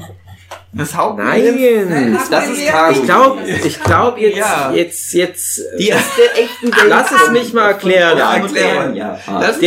Das 0.72 0.96
Haupt 0.96 1.18
Nein. 1.18 2.16
Das 2.30 2.48
ist 2.48 2.68
tragisch. 2.68 2.98
Ich 3.00 3.04
glaube, 3.06 3.42
ich 3.50 3.84
glaube 3.84 4.20
jetzt, 4.22 4.38
Ja. 4.38 4.72
jetzt, 4.72 5.14
jetzt, 5.14 5.62
Die 5.80 5.88
erste 5.88 6.22
echten 6.36 6.68
Welt. 6.68 6.86
lass 6.88 7.12
es 7.12 7.32
mich 7.32 7.54
mal 7.54 7.70
erklären. 7.70 8.18
Ja, 8.18 8.36
erklären. 8.36 8.96
Ja. 8.96 9.20
Lass 9.40 9.58
uns 9.58 9.62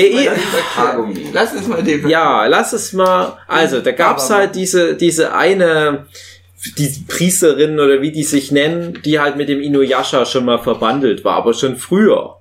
mal. 0.77 1.09
Lass 1.33 1.53
uns 1.55 1.67
mal 1.67 1.83
den 1.83 2.09
Ja, 2.09 2.47
lass 2.47 2.73
es 2.73 2.93
mal. 2.93 3.37
Also, 3.49 3.81
da 3.81 3.91
gab's 3.91 4.31
halt 4.31 4.55
diese, 4.55 4.95
diese 4.95 5.35
eine, 5.35 6.07
die 6.79 7.05
Priesterin 7.09 7.81
oder 7.81 8.01
wie 8.01 8.13
die 8.13 8.23
sich 8.23 8.53
nennen, 8.53 9.01
die 9.05 9.19
halt 9.19 9.35
mit 9.37 9.49
dem 9.49 9.61
Inuyasha 9.61 10.25
schon 10.25 10.45
mal 10.45 10.61
verbandelt 10.61 11.25
war, 11.25 11.35
aber 11.37 11.53
schon 11.53 11.77
früher. 11.77 12.37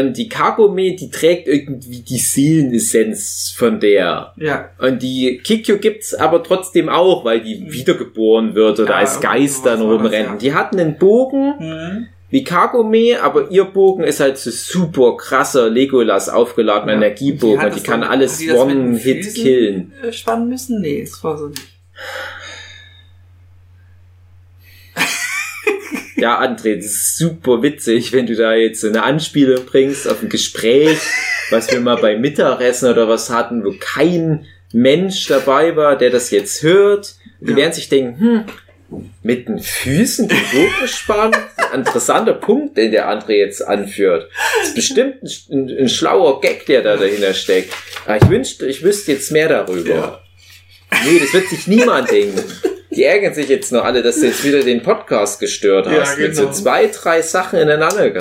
Und 0.00 0.16
die 0.16 0.28
Kagome, 0.28 0.96
die 0.96 1.10
trägt 1.10 1.46
irgendwie 1.46 2.00
die 2.00 2.18
Seelenessenz 2.18 3.54
von 3.56 3.80
der. 3.80 4.32
Ja. 4.36 4.70
Und 4.78 5.02
die 5.02 5.38
Kikyo 5.38 5.78
gibt's 5.78 6.14
aber 6.14 6.42
trotzdem 6.42 6.88
auch, 6.88 7.24
weil 7.24 7.40
die 7.40 7.64
wiedergeboren 7.70 8.54
wird 8.54 8.80
oder 8.80 8.90
Ja, 8.90 8.96
als 8.96 9.20
Geist 9.20 9.64
dann 9.66 9.80
das, 9.80 9.88
rumrennt. 9.88 10.12
ja. 10.28 10.36
Die 10.36 10.54
hatten 10.54 10.80
einen 10.80 10.98
Bogen, 10.98 11.54
Mhm. 11.60 12.06
wie 12.30 12.42
Kagome, 12.44 13.20
aber 13.22 13.50
ihr 13.50 13.64
Bogen 13.64 14.02
ist 14.02 14.18
halt 14.20 14.38
so 14.38 14.50
super 14.50 15.16
krasser 15.16 15.70
Legolas 15.70 16.28
aufgeladener 16.28 16.92
Ja. 16.92 16.98
Energiebogen 16.98 17.60
hat 17.60 17.66
und 17.72 17.76
die 17.76 17.80
das 17.82 17.88
kann 17.90 18.02
alles 18.02 18.32
hat 18.34 18.40
die 18.40 18.46
das 18.48 18.58
One-Hit 18.58 19.34
killen. 19.34 19.92
äh, 20.02 20.12
Spannen 20.12 20.48
müssen? 20.48 20.80
Nee, 20.80 21.02
es 21.02 21.22
war 21.22 21.38
so 21.38 21.48
nicht. 21.48 21.62
Ja, 26.24 26.40
André, 26.40 26.76
das 26.76 26.86
ist 26.86 27.18
super 27.18 27.62
witzig, 27.62 28.14
wenn 28.14 28.26
du 28.26 28.34
da 28.34 28.54
jetzt 28.54 28.82
eine 28.82 29.02
Anspielung 29.02 29.66
bringst 29.66 30.08
auf 30.08 30.22
ein 30.22 30.30
Gespräch, 30.30 30.96
was 31.50 31.70
wir 31.70 31.80
mal 31.80 31.96
beim 31.98 32.22
Mittagessen 32.22 32.88
oder 32.90 33.10
was 33.10 33.28
hatten, 33.28 33.62
wo 33.62 33.74
kein 33.78 34.46
Mensch 34.72 35.26
dabei 35.26 35.76
war, 35.76 35.98
der 35.98 36.08
das 36.08 36.30
jetzt 36.30 36.62
hört. 36.62 37.16
Die 37.40 37.50
Ja. 37.50 37.56
werden 37.58 37.74
sich 37.74 37.90
denken, 37.90 38.18
hm, 38.88 39.04
mit 39.22 39.48
den 39.48 39.58
Füßen 39.58 40.26
den 40.26 40.38
spannen? 40.86 41.36
Ein 41.72 41.80
interessanter 41.80 42.32
Punkt, 42.32 42.78
den 42.78 42.90
der 42.90 43.06
André 43.10 43.32
jetzt 43.32 43.60
anführt. 43.60 44.30
Das 44.60 44.68
ist 44.70 44.74
bestimmt 44.76 45.16
ein, 45.22 45.28
ein, 45.68 45.78
ein 45.80 45.88
schlauer 45.90 46.40
Gag, 46.40 46.64
der 46.64 46.80
da 46.80 46.96
dahinter 46.96 47.34
steckt. 47.34 47.74
Aber 48.06 48.16
ich 48.16 48.30
wünschte, 48.30 48.64
ich 48.64 48.82
wüsste 48.82 49.12
jetzt 49.12 49.30
mehr 49.30 49.50
darüber. 49.50 49.94
Ja. 49.94 50.20
Nee, 51.04 51.18
das 51.18 51.34
wird 51.34 51.48
sich 51.50 51.66
niemand 51.66 52.10
denken. 52.10 52.42
Die 52.96 53.04
ärgern 53.04 53.34
sich 53.34 53.48
jetzt 53.48 53.72
noch 53.72 53.84
alle, 53.84 54.02
dass 54.02 54.20
du 54.20 54.26
jetzt 54.26 54.44
wieder 54.44 54.60
den 54.62 54.82
Podcast 54.82 55.40
gestört 55.40 55.86
Ja, 55.86 56.00
hast. 56.02 56.18
Mit 56.18 56.34
so 56.36 56.42
genau. 56.42 56.52
zwei, 56.54 56.86
drei 56.86 57.22
Sachen 57.22 57.58
ineinander. 57.58 58.12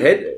Hätt- 0.00 0.32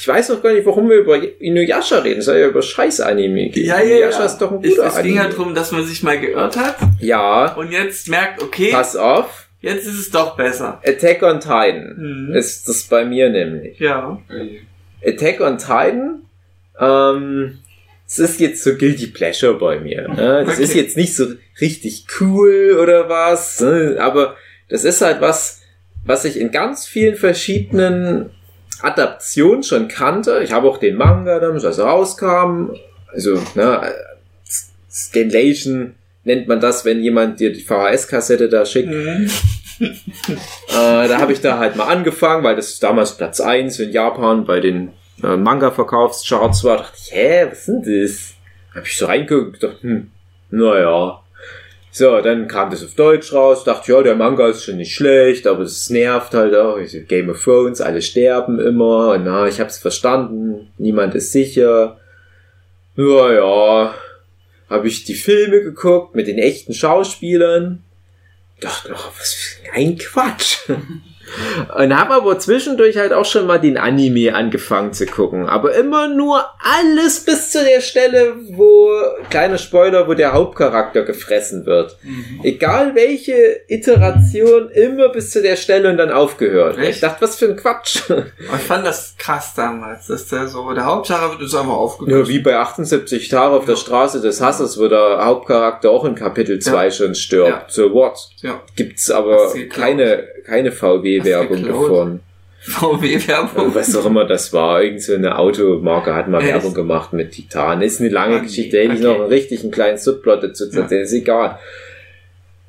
ich 0.00 0.06
weiß 0.06 0.28
noch 0.28 0.40
gar 0.42 0.52
nicht, 0.52 0.64
warum 0.64 0.88
wir 0.88 0.98
über 0.98 1.18
Inuyasha 1.40 1.98
reden. 1.98 2.20
Es 2.20 2.26
soll 2.26 2.36
ja 2.38 2.46
über 2.46 2.62
Scheiß-Anime 2.62 3.48
gehen. 3.48 3.64
Inuyasha 3.64 4.24
ist 4.26 4.38
doch 4.38 4.52
ein 4.52 4.62
Es, 4.62 4.76
guter 4.76 4.86
es 4.86 5.02
ging 5.02 5.16
ja 5.16 5.22
Anime. 5.22 5.34
darum, 5.36 5.54
dass 5.56 5.72
man 5.72 5.84
sich 5.84 6.02
mal 6.04 6.18
geirrt 6.20 6.56
hat 6.56 6.76
Ja, 7.00 7.52
und 7.54 7.72
jetzt 7.72 8.08
merkt, 8.08 8.40
okay, 8.40 8.70
pass 8.70 8.94
auf. 8.94 9.48
jetzt 9.60 9.86
ist 9.88 9.98
es 9.98 10.10
doch 10.12 10.36
besser. 10.36 10.80
Attack 10.86 11.22
on 11.24 11.40
Titan 11.40 11.94
Mhm. 12.28 12.34
ist 12.34 12.68
das 12.68 12.84
bei 12.84 13.04
mir 13.04 13.28
nämlich. 13.28 13.80
Ja. 13.80 14.22
Attack 15.04 15.40
on 15.40 15.58
Titan, 15.58 16.22
ähm, 16.80 17.58
es 18.08 18.18
ist 18.18 18.40
jetzt 18.40 18.64
so 18.64 18.74
Guilty 18.74 19.08
Pleasure 19.08 19.54
bei 19.54 19.78
mir. 19.78 20.08
Ne? 20.08 20.42
Das 20.46 20.54
Okay. 20.54 20.62
ist 20.64 20.74
jetzt 20.74 20.96
nicht 20.96 21.14
so 21.14 21.26
richtig 21.60 22.06
cool 22.20 22.78
oder 22.82 23.08
was, 23.08 23.60
ne? 23.60 23.98
aber 24.00 24.36
das 24.68 24.84
ist 24.84 25.00
halt 25.02 25.20
was, 25.20 25.60
was 26.04 26.24
ich 26.24 26.38
in 26.40 26.50
ganz 26.50 26.86
vielen 26.86 27.16
verschiedenen 27.16 28.30
Adaptionen 28.80 29.62
schon 29.62 29.88
kannte. 29.88 30.40
Ich 30.42 30.52
habe 30.52 30.68
auch 30.68 30.78
den 30.78 30.96
Manga 30.96 31.38
damals, 31.38 31.64
als 31.64 31.78
er 31.78 31.84
rauskam, 31.86 32.70
also 33.12 33.40
ne, 33.54 33.92
Scanlation 34.90 35.94
nennt 36.24 36.48
man 36.48 36.60
das, 36.60 36.84
wenn 36.84 37.02
jemand 37.02 37.40
dir 37.40 37.52
die 37.52 37.62
VHS-Kassette 37.62 38.48
da 38.48 38.64
schickt. 38.66 38.88
Mhm. 38.90 39.30
Äh, 39.80 39.88
da 41.08 41.18
habe 41.18 41.32
ich 41.32 41.40
da 41.40 41.58
halt 41.58 41.76
mal 41.76 41.86
angefangen, 41.86 42.42
weil 42.42 42.56
das 42.56 42.78
damals 42.80 43.16
Platz 43.16 43.40
1 43.40 43.78
in 43.78 43.92
Japan 43.92 44.44
bei 44.44 44.58
den 44.60 44.90
äh, 45.22 45.36
Manga-Verkaufscharts 45.36 46.64
war. 46.64 46.78
Da 46.78 46.82
dachte 46.84 46.98
ich, 47.00 47.12
hä, 47.12 47.46
was 47.50 47.66
denn 47.66 47.82
das? 47.82 48.34
Hab 48.74 48.86
ich 48.86 48.96
so 48.96 49.06
reingeguckt, 49.06 49.62
dachte, 49.62 49.82
hm, 49.82 50.10
naja. 50.50 51.22
So, 51.90 52.20
dann 52.20 52.46
kam 52.48 52.70
das 52.70 52.84
auf 52.84 52.94
Deutsch 52.94 53.32
raus, 53.32 53.64
dachte, 53.64 53.92
ja, 53.92 54.02
der 54.02 54.14
Manga 54.14 54.48
ist 54.48 54.64
schon 54.64 54.76
nicht 54.76 54.94
schlecht, 54.94 55.46
aber 55.46 55.62
es 55.62 55.90
nervt 55.90 56.34
halt 56.34 56.54
auch. 56.54 56.78
Game 57.08 57.30
of 57.30 57.42
Thrones, 57.42 57.80
alle 57.80 58.02
sterben 58.02 58.60
immer, 58.60 59.12
und 59.12 59.24
na, 59.24 59.48
ich 59.48 59.58
hab's 59.58 59.78
verstanden, 59.78 60.70
niemand 60.78 61.14
ist 61.14 61.32
sicher. 61.32 61.98
Naja, 62.94 63.94
habe 64.68 64.88
ich 64.88 65.04
die 65.04 65.14
Filme 65.14 65.62
geguckt 65.62 66.14
mit 66.14 66.26
den 66.26 66.38
echten 66.38 66.74
Schauspielern 66.74 67.82
dachte, 68.60 68.92
oh, 68.94 69.10
was 69.18 69.34
für 69.34 69.72
ein 69.72 69.96
Quatsch. 69.96 70.68
Und 71.76 71.98
habe 71.98 72.14
aber 72.14 72.38
zwischendurch 72.38 72.96
halt 72.96 73.12
auch 73.12 73.24
schon 73.24 73.46
mal 73.46 73.58
den 73.58 73.76
Anime 73.78 74.34
angefangen 74.34 74.92
zu 74.92 75.06
gucken. 75.06 75.48
Aber 75.48 75.74
immer 75.74 76.08
nur 76.08 76.44
alles 76.58 77.24
bis 77.24 77.50
zu 77.50 77.62
der 77.64 77.80
Stelle, 77.80 78.34
wo, 78.52 78.90
kleiner 79.30 79.58
Spoiler, 79.58 80.08
wo 80.08 80.14
der 80.14 80.32
Hauptcharakter 80.32 81.02
gefressen 81.02 81.66
wird. 81.66 81.96
Egal 82.42 82.94
welche 82.94 83.60
Iteration, 83.68 84.70
immer 84.70 85.08
bis 85.10 85.30
zu 85.30 85.42
der 85.42 85.56
Stelle 85.56 85.90
und 85.90 85.96
dann 85.96 86.10
aufgehört. 86.10 86.78
Echt? 86.78 86.90
Ich 86.96 87.00
dachte, 87.00 87.22
was 87.22 87.36
für 87.36 87.46
ein 87.46 87.56
Quatsch. 87.56 88.02
Ich 88.08 88.62
fand 88.64 88.86
das 88.86 89.14
krass 89.18 89.54
damals, 89.54 90.06
dass 90.06 90.26
der 90.28 90.46
so, 90.48 90.72
der 90.72 90.84
Hauptsache 90.84 91.38
wird 91.38 91.42
einfach 91.42 91.64
Ja, 91.64 91.70
aufgelöst. 91.70 92.30
wie 92.30 92.38
bei 92.40 92.56
78 92.56 93.28
Tage 93.28 93.54
auf 93.56 93.64
der 93.64 93.76
Straße 93.76 94.20
des 94.20 94.40
Hasses, 94.40 94.78
wo 94.78 94.88
der 94.88 95.24
Hauptcharakter 95.24 95.90
auch 95.90 96.04
in 96.04 96.14
Kapitel 96.14 96.58
2 96.58 96.90
schon 96.90 97.14
stirbt. 97.14 97.48
Ja. 97.48 97.64
So 97.68 97.92
what? 97.92 98.18
Ja. 98.42 98.60
Gibt's 98.76 99.10
aber 99.10 99.52
keine, 99.70 100.28
keine 100.48 100.72
VW-Werbung 100.72 101.64
davon. 101.66 102.20
VW-Werbung. 102.60 103.74
Was 103.74 103.94
auch 103.96 104.06
immer 104.06 104.24
das 104.24 104.52
war. 104.52 104.82
Irgend 104.82 105.02
so 105.02 105.14
eine 105.14 105.38
Automarke 105.38 106.14
hat 106.14 106.28
mal 106.28 106.40
Echt? 106.42 106.52
Werbung 106.54 106.74
gemacht 106.74 107.12
mit 107.12 107.32
Titan. 107.32 107.82
Ist 107.82 108.00
eine 108.00 108.08
lange 108.10 108.36
Ah, 108.36 108.38
nee. 108.40 108.46
Geschichte. 108.46 108.76
Da 108.76 108.82
hätte 108.82 108.94
ich 108.94 109.00
Okay. 109.00 109.08
noch 109.08 109.20
einen 109.20 109.32
richtigen 109.32 109.70
kleinen 109.70 109.98
Subplot 109.98 110.42
dazu 110.42 110.68
zu 110.68 110.80
erzählen. 110.80 111.02
Ist 111.02 111.12
egal. 111.12 111.58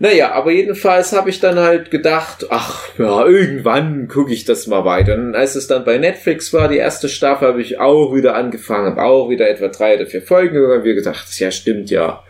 Naja, 0.02 0.32
aber 0.32 0.52
jedenfalls 0.52 1.12
habe 1.12 1.30
ich 1.30 1.42
dann 1.42 1.60
halt 1.60 1.92
gedacht, 1.92 2.46
ach 2.50 2.88
ja, 2.98 3.26
irgendwann 3.26 4.08
gucke 4.08 4.32
ich 4.32 4.46
das 4.46 4.66
mal 4.68 4.86
weiter. 4.86 5.14
Und 5.16 5.36
als 5.36 5.56
es 5.56 5.68
dann 5.68 5.84
bei 5.84 5.98
Netflix 5.98 6.54
war, 6.54 6.70
die 6.70 6.78
erste 6.78 7.10
Staffel, 7.10 7.50
habe 7.50 7.62
ich 7.62 7.80
auch 7.82 8.16
wieder 8.16 8.34
angefangen, 8.36 8.86
habe 8.92 9.02
auch 9.04 9.30
wieder 9.30 9.50
etwa 9.50 9.68
drei 9.68 9.96
oder 9.96 10.06
vier 10.06 10.22
Folgen 10.22 10.64
und 10.72 10.86
wir 10.86 10.94
gedacht, 10.96 11.28
ja 11.40 11.52
stimmt 11.52 11.90
ja. 11.90 12.24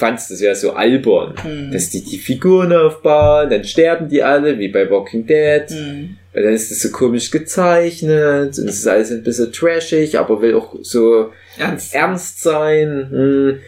Du 0.00 0.06
fandst 0.06 0.30
das 0.30 0.40
ja 0.40 0.54
so 0.54 0.72
albern, 0.72 1.34
Mhm. 1.44 1.72
dass 1.72 1.90
die 1.90 2.02
die 2.02 2.16
Figuren 2.18 2.72
aufbauen, 2.72 3.50
dann 3.50 3.64
sterben 3.64 4.08
die 4.08 4.22
alle, 4.22 4.58
wie 4.58 4.68
bei 4.68 4.90
Walking 4.90 5.26
Dead. 5.26 5.64
Mhm. 5.70 6.16
Weil 6.32 6.44
dann 6.44 6.52
ist 6.54 6.70
es 6.70 6.80
so 6.82 6.90
komisch 6.90 7.30
gezeichnet 7.30 8.56
und 8.58 8.68
es 8.68 8.78
ist 8.78 8.86
alles 8.86 9.10
ein 9.10 9.22
bisschen 9.22 9.52
trashig, 9.52 10.18
aber 10.18 10.40
will 10.40 10.54
auch 10.54 10.74
so 10.82 11.32
Ernst. 11.58 11.94
ernst 11.94 12.40
sein. 12.40 13.08
Hm. 13.10 13.58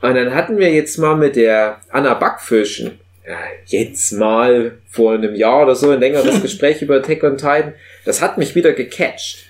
Und 0.00 0.14
dann 0.14 0.32
hatten 0.34 0.58
wir 0.58 0.70
jetzt 0.72 0.96
mal 0.98 1.16
mit 1.16 1.34
der 1.36 1.80
Anna 1.90 2.14
Backfisch, 2.14 2.80
ja, 3.26 3.36
jetzt 3.66 4.12
mal 4.12 4.78
vor 4.88 5.14
einem 5.14 5.34
Jahr 5.34 5.64
oder 5.64 5.74
so, 5.74 5.90
ein 5.90 5.98
längeres 6.00 6.40
Gespräch 6.42 6.80
über 6.82 6.96
Attack 6.96 7.24
on 7.24 7.36
Titan. 7.36 7.74
Das 8.04 8.22
hat 8.22 8.38
mich 8.38 8.54
wieder 8.54 8.72
gecatcht. 8.72 9.45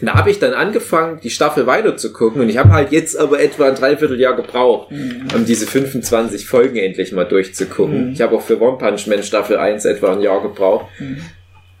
Und 0.00 0.06
Da 0.06 0.14
habe 0.14 0.30
ich 0.30 0.38
dann 0.38 0.54
angefangen, 0.54 1.20
die 1.22 1.30
Staffel 1.30 1.66
weiter 1.66 1.96
zu 1.96 2.12
gucken 2.12 2.40
und 2.40 2.48
ich 2.48 2.56
habe 2.56 2.70
halt 2.70 2.90
jetzt 2.90 3.18
aber 3.18 3.40
etwa 3.40 3.68
ein 3.68 3.74
Dreivierteljahr 3.74 4.34
gebraucht, 4.34 4.90
um 5.34 5.44
diese 5.44 5.66
25 5.66 6.46
Folgen 6.46 6.76
endlich 6.76 7.12
mal 7.12 7.24
durchzugucken. 7.24 8.08
Mhm. 8.08 8.12
Ich 8.12 8.22
habe 8.22 8.36
auch 8.36 8.42
für 8.42 8.60
One 8.60 8.78
Punch 8.78 9.06
Man 9.06 9.22
Staffel 9.22 9.58
1 9.58 9.84
etwa 9.84 10.12
ein 10.12 10.20
Jahr 10.20 10.40
gebraucht. 10.42 10.86
Mhm. 10.98 11.20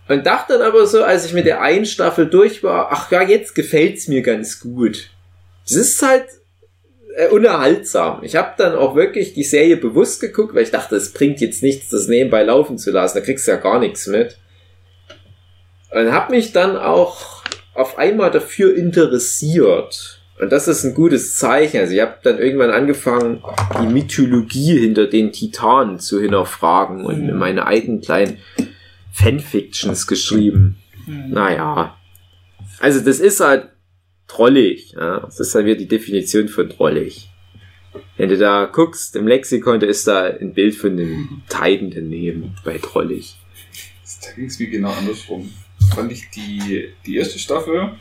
Und 0.08 0.26
dachte 0.26 0.54
dann 0.54 0.62
aber 0.62 0.86
so, 0.86 1.04
als 1.04 1.24
ich 1.24 1.32
mit 1.32 1.46
der 1.46 1.62
einen 1.62 1.86
Staffel 1.86 2.26
durch 2.26 2.62
war, 2.64 2.88
ach 2.90 3.10
ja, 3.12 3.22
jetzt 3.22 3.54
gefällt's 3.54 4.08
mir 4.08 4.22
ganz 4.22 4.58
gut. 4.58 5.10
Das 5.62 5.76
ist 5.76 6.02
halt 6.02 6.24
äh, 7.16 7.28
unerhaltsam. 7.28 8.22
Ich 8.22 8.34
habe 8.36 8.54
dann 8.58 8.74
auch 8.74 8.96
wirklich 8.96 9.34
die 9.34 9.44
Serie 9.44 9.76
bewusst 9.76 10.20
geguckt, 10.20 10.54
weil 10.54 10.64
ich 10.64 10.72
dachte, 10.72 10.96
es 10.96 11.12
bringt 11.12 11.40
jetzt 11.40 11.62
nichts, 11.62 11.90
das 11.90 12.08
nebenbei 12.08 12.42
laufen 12.42 12.76
zu 12.76 12.90
lassen. 12.90 13.18
Da 13.18 13.24
kriegst 13.24 13.46
du 13.46 13.52
ja 13.52 13.56
gar 13.56 13.78
nichts 13.78 14.08
mit. 14.08 14.36
Und 15.92 16.12
habe 16.12 16.34
mich 16.34 16.52
dann 16.52 16.76
auch 16.76 17.39
auf 17.74 17.98
einmal 17.98 18.30
dafür 18.30 18.74
interessiert. 18.76 20.16
Und 20.40 20.50
das 20.52 20.68
ist 20.68 20.84
ein 20.84 20.94
gutes 20.94 21.36
Zeichen. 21.36 21.80
Also 21.80 21.92
ich 21.94 22.00
habe 22.00 22.16
dann 22.22 22.38
irgendwann 22.38 22.70
angefangen, 22.70 23.42
die 23.82 23.86
Mythologie 23.86 24.78
hinter 24.78 25.06
den 25.06 25.32
Titanen 25.32 25.98
zu 25.98 26.20
hinterfragen 26.20 27.04
und 27.04 27.26
Mhm. 27.26 27.38
meine 27.38 27.66
eigenen 27.66 28.00
kleinen 28.00 28.38
Fanfictions 29.12 30.06
geschrieben. 30.06 30.78
Mhm. 31.06 31.30
Naja. 31.30 31.96
Also 32.78 33.00
das 33.00 33.20
ist 33.20 33.40
halt 33.40 33.68
trollig. 34.28 34.92
Ja? 34.92 35.20
Das 35.20 35.40
ist 35.40 35.54
halt 35.54 35.66
wieder 35.66 35.76
die 35.76 35.88
Definition 35.88 36.48
von 36.48 36.70
trollig. 36.70 37.28
Wenn 38.16 38.28
du 38.28 38.38
da 38.38 38.66
guckst, 38.66 39.16
im 39.16 39.26
Lexikon, 39.26 39.80
da 39.80 39.86
ist 39.86 40.06
da 40.06 40.24
ein 40.24 40.54
Bild 40.54 40.74
von 40.74 40.96
dem 40.96 41.42
Titan 41.48 41.90
daneben 41.90 42.54
bei 42.64 42.78
trollig. 42.78 43.36
Da 44.22 44.32
ging 44.32 44.46
es 44.46 44.58
mir 44.58 44.68
genau 44.68 44.90
andersrum. 44.92 45.50
Fand 45.94 46.12
ich 46.12 46.30
die, 46.30 46.92
die 47.06 47.16
erste 47.16 47.38
Staffel, 47.38 47.92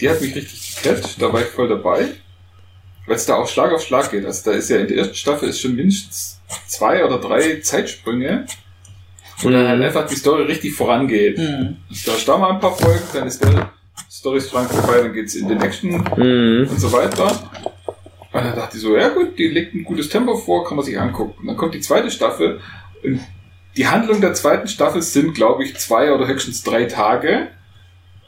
die 0.00 0.08
hat 0.08 0.20
mich 0.20 0.34
richtig 0.34 0.76
gecatcht, 0.82 1.20
da 1.20 1.32
war 1.32 1.40
ich 1.40 1.48
voll 1.48 1.68
dabei. 1.68 2.08
Weil 3.06 3.16
es 3.16 3.26
da 3.26 3.34
auch 3.34 3.48
Schlag 3.48 3.70
auf 3.72 3.82
Schlag 3.82 4.10
geht. 4.10 4.24
Also 4.24 4.50
da 4.50 4.56
ist 4.56 4.70
ja 4.70 4.78
in 4.78 4.88
der 4.88 4.96
ersten 4.96 5.14
Staffel 5.14 5.50
ist 5.50 5.60
schon 5.60 5.74
mindestens 5.76 6.40
zwei 6.66 7.04
oder 7.04 7.18
drei 7.18 7.60
Zeitsprünge, 7.60 8.46
wo 9.38 9.50
dann 9.50 9.68
halt 9.68 9.82
einfach 9.82 10.06
die 10.06 10.16
Story 10.16 10.44
richtig 10.44 10.74
vorangeht. 10.74 11.36
Mhm. 11.36 11.76
Da 12.06 12.12
du 12.12 12.24
da 12.24 12.38
mal 12.38 12.52
ein 12.52 12.60
paar 12.60 12.74
Folgen, 12.74 13.02
dann 13.12 13.26
ist 13.26 13.44
der 13.44 13.70
Storystrang 14.10 14.68
vorbei, 14.68 15.02
dann 15.02 15.12
geht's 15.12 15.34
in 15.34 15.48
den 15.48 15.60
Action 15.60 15.90
Mhm. 16.16 16.66
und 16.70 16.80
so 16.80 16.90
weiter. 16.92 17.26
Und 18.32 18.42
dann 18.42 18.56
dachte 18.56 18.76
ich 18.78 18.82
so, 18.82 18.96
ja 18.96 19.10
gut, 19.10 19.38
die 19.38 19.48
legt 19.48 19.74
ein 19.74 19.84
gutes 19.84 20.08
Tempo 20.08 20.36
vor, 20.36 20.64
kann 20.64 20.76
man 20.76 20.86
sich 20.86 20.98
angucken. 20.98 21.40
Und 21.40 21.46
dann 21.46 21.56
kommt 21.58 21.74
die 21.74 21.80
zweite 21.80 22.10
Staffel. 22.10 22.58
Und 23.02 23.20
die 23.76 23.88
Handlung 23.88 24.20
der 24.20 24.34
zweiten 24.34 24.68
Staffel 24.68 25.02
sind, 25.02 25.34
glaube 25.34 25.64
ich, 25.64 25.76
zwei 25.76 26.12
oder 26.12 26.26
höchstens 26.26 26.62
drei 26.62 26.84
Tage. 26.84 27.48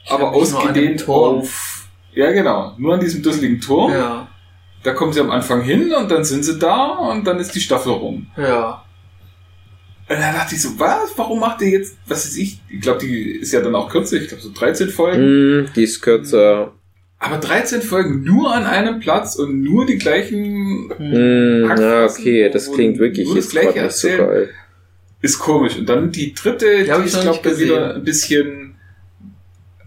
Aber 0.07 0.27
an 0.27 0.33
dem 0.33 0.41
ausgedehnt 0.41 1.01
Turm. 1.01 1.39
auf... 1.39 1.87
Ja, 2.13 2.31
genau. 2.31 2.73
Nur 2.77 2.95
an 2.95 2.99
diesem 2.99 3.21
dusseligen 3.21 3.61
Turm. 3.61 3.91
Ja. 3.91 4.27
Da 4.83 4.93
kommen 4.93 5.13
sie 5.13 5.19
am 5.19 5.31
Anfang 5.31 5.61
hin 5.61 5.93
und 5.93 6.09
dann 6.09 6.23
sind 6.23 6.43
sie 6.43 6.57
da 6.57 6.87
und 6.87 7.25
dann 7.25 7.39
ist 7.39 7.53
die 7.53 7.59
Staffel 7.59 7.91
rum. 7.91 8.27
Ja. 8.37 8.83
Und 10.09 10.19
dann 10.19 10.33
dachte 10.33 10.55
ich 10.55 10.61
so, 10.61 10.79
was? 10.79 11.11
Warum 11.17 11.39
macht 11.39 11.61
ihr 11.61 11.69
jetzt, 11.69 11.97
was 12.07 12.25
weiß 12.25 12.37
ich, 12.37 12.61
ich 12.69 12.79
glaube, 12.79 12.99
die 12.99 13.31
ist 13.31 13.51
ja 13.51 13.59
dann 13.59 13.75
auch 13.75 13.89
kürzer, 13.89 14.15
ich 14.15 14.29
glaube 14.29 14.41
so 14.41 14.51
13 14.53 14.89
Folgen. 14.89 15.21
Mhm, 15.61 15.67
die 15.75 15.83
ist 15.83 16.01
kürzer. 16.01 16.71
Aber 17.19 17.37
13 17.37 17.81
Folgen 17.81 18.23
nur 18.23 18.53
an 18.53 18.65
einem 18.65 18.99
Platz 18.99 19.35
und 19.35 19.61
nur 19.63 19.85
die 19.85 19.97
gleichen 19.97 20.87
Mhm, 20.97 21.63
ja, 21.63 21.69
Hackfressen, 21.69 22.21
okay, 22.21 22.49
das 22.49 22.71
klingt 22.71 22.99
wirklich 22.99 23.27
nur 23.27 23.35
das 23.35 23.45
jetzt 23.45 23.51
Gleiche 23.51 23.73
gerade 23.73 23.85
nicht 23.87 23.97
so 23.97 24.07
geil. 24.07 24.49
Ist 25.21 25.39
komisch. 25.39 25.77
Und 25.77 25.87
dann 25.87 26.11
die 26.11 26.33
dritte, 26.33 26.83
die, 26.83 26.91
hab 26.91 26.99
ich 26.99 27.07
ist, 27.07 27.15
noch 27.15 27.21
glaube 27.23 27.49
nicht 27.49 27.57
ich, 27.59 27.65
wieder 27.65 27.95
ein 27.95 28.03
bisschen, 28.03 28.75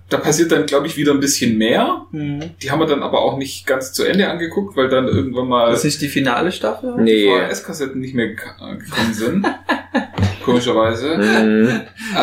da 0.08 0.16
passiert 0.18 0.50
dann, 0.50 0.66
glaube 0.66 0.86
ich, 0.88 0.96
wieder 0.96 1.12
ein 1.12 1.20
bisschen 1.20 1.56
mehr. 1.56 2.04
Mhm. 2.10 2.50
Die 2.62 2.70
haben 2.70 2.80
wir 2.80 2.86
dann 2.86 3.02
aber 3.02 3.20
auch 3.20 3.38
nicht 3.38 3.66
ganz 3.66 3.92
zu 3.92 4.04
Ende 4.04 4.28
angeguckt, 4.28 4.76
weil 4.76 4.88
dann 4.88 5.06
irgendwann 5.06 5.48
mal 5.48 5.70
Das 5.70 5.84
ist 5.84 6.02
die 6.02 6.08
finale 6.08 6.50
Staffel? 6.50 6.94
die 6.98 7.02
Nee. 7.02 7.28
VHS-Kassetten 7.28 8.00
nicht 8.00 8.14
mehr 8.14 8.26
äh, 8.26 8.34
gekommen 8.34 9.12
sind. 9.12 9.46
Komischerweise. 10.44 11.16
Mhm. 11.16 11.80
Äh, 12.16 12.18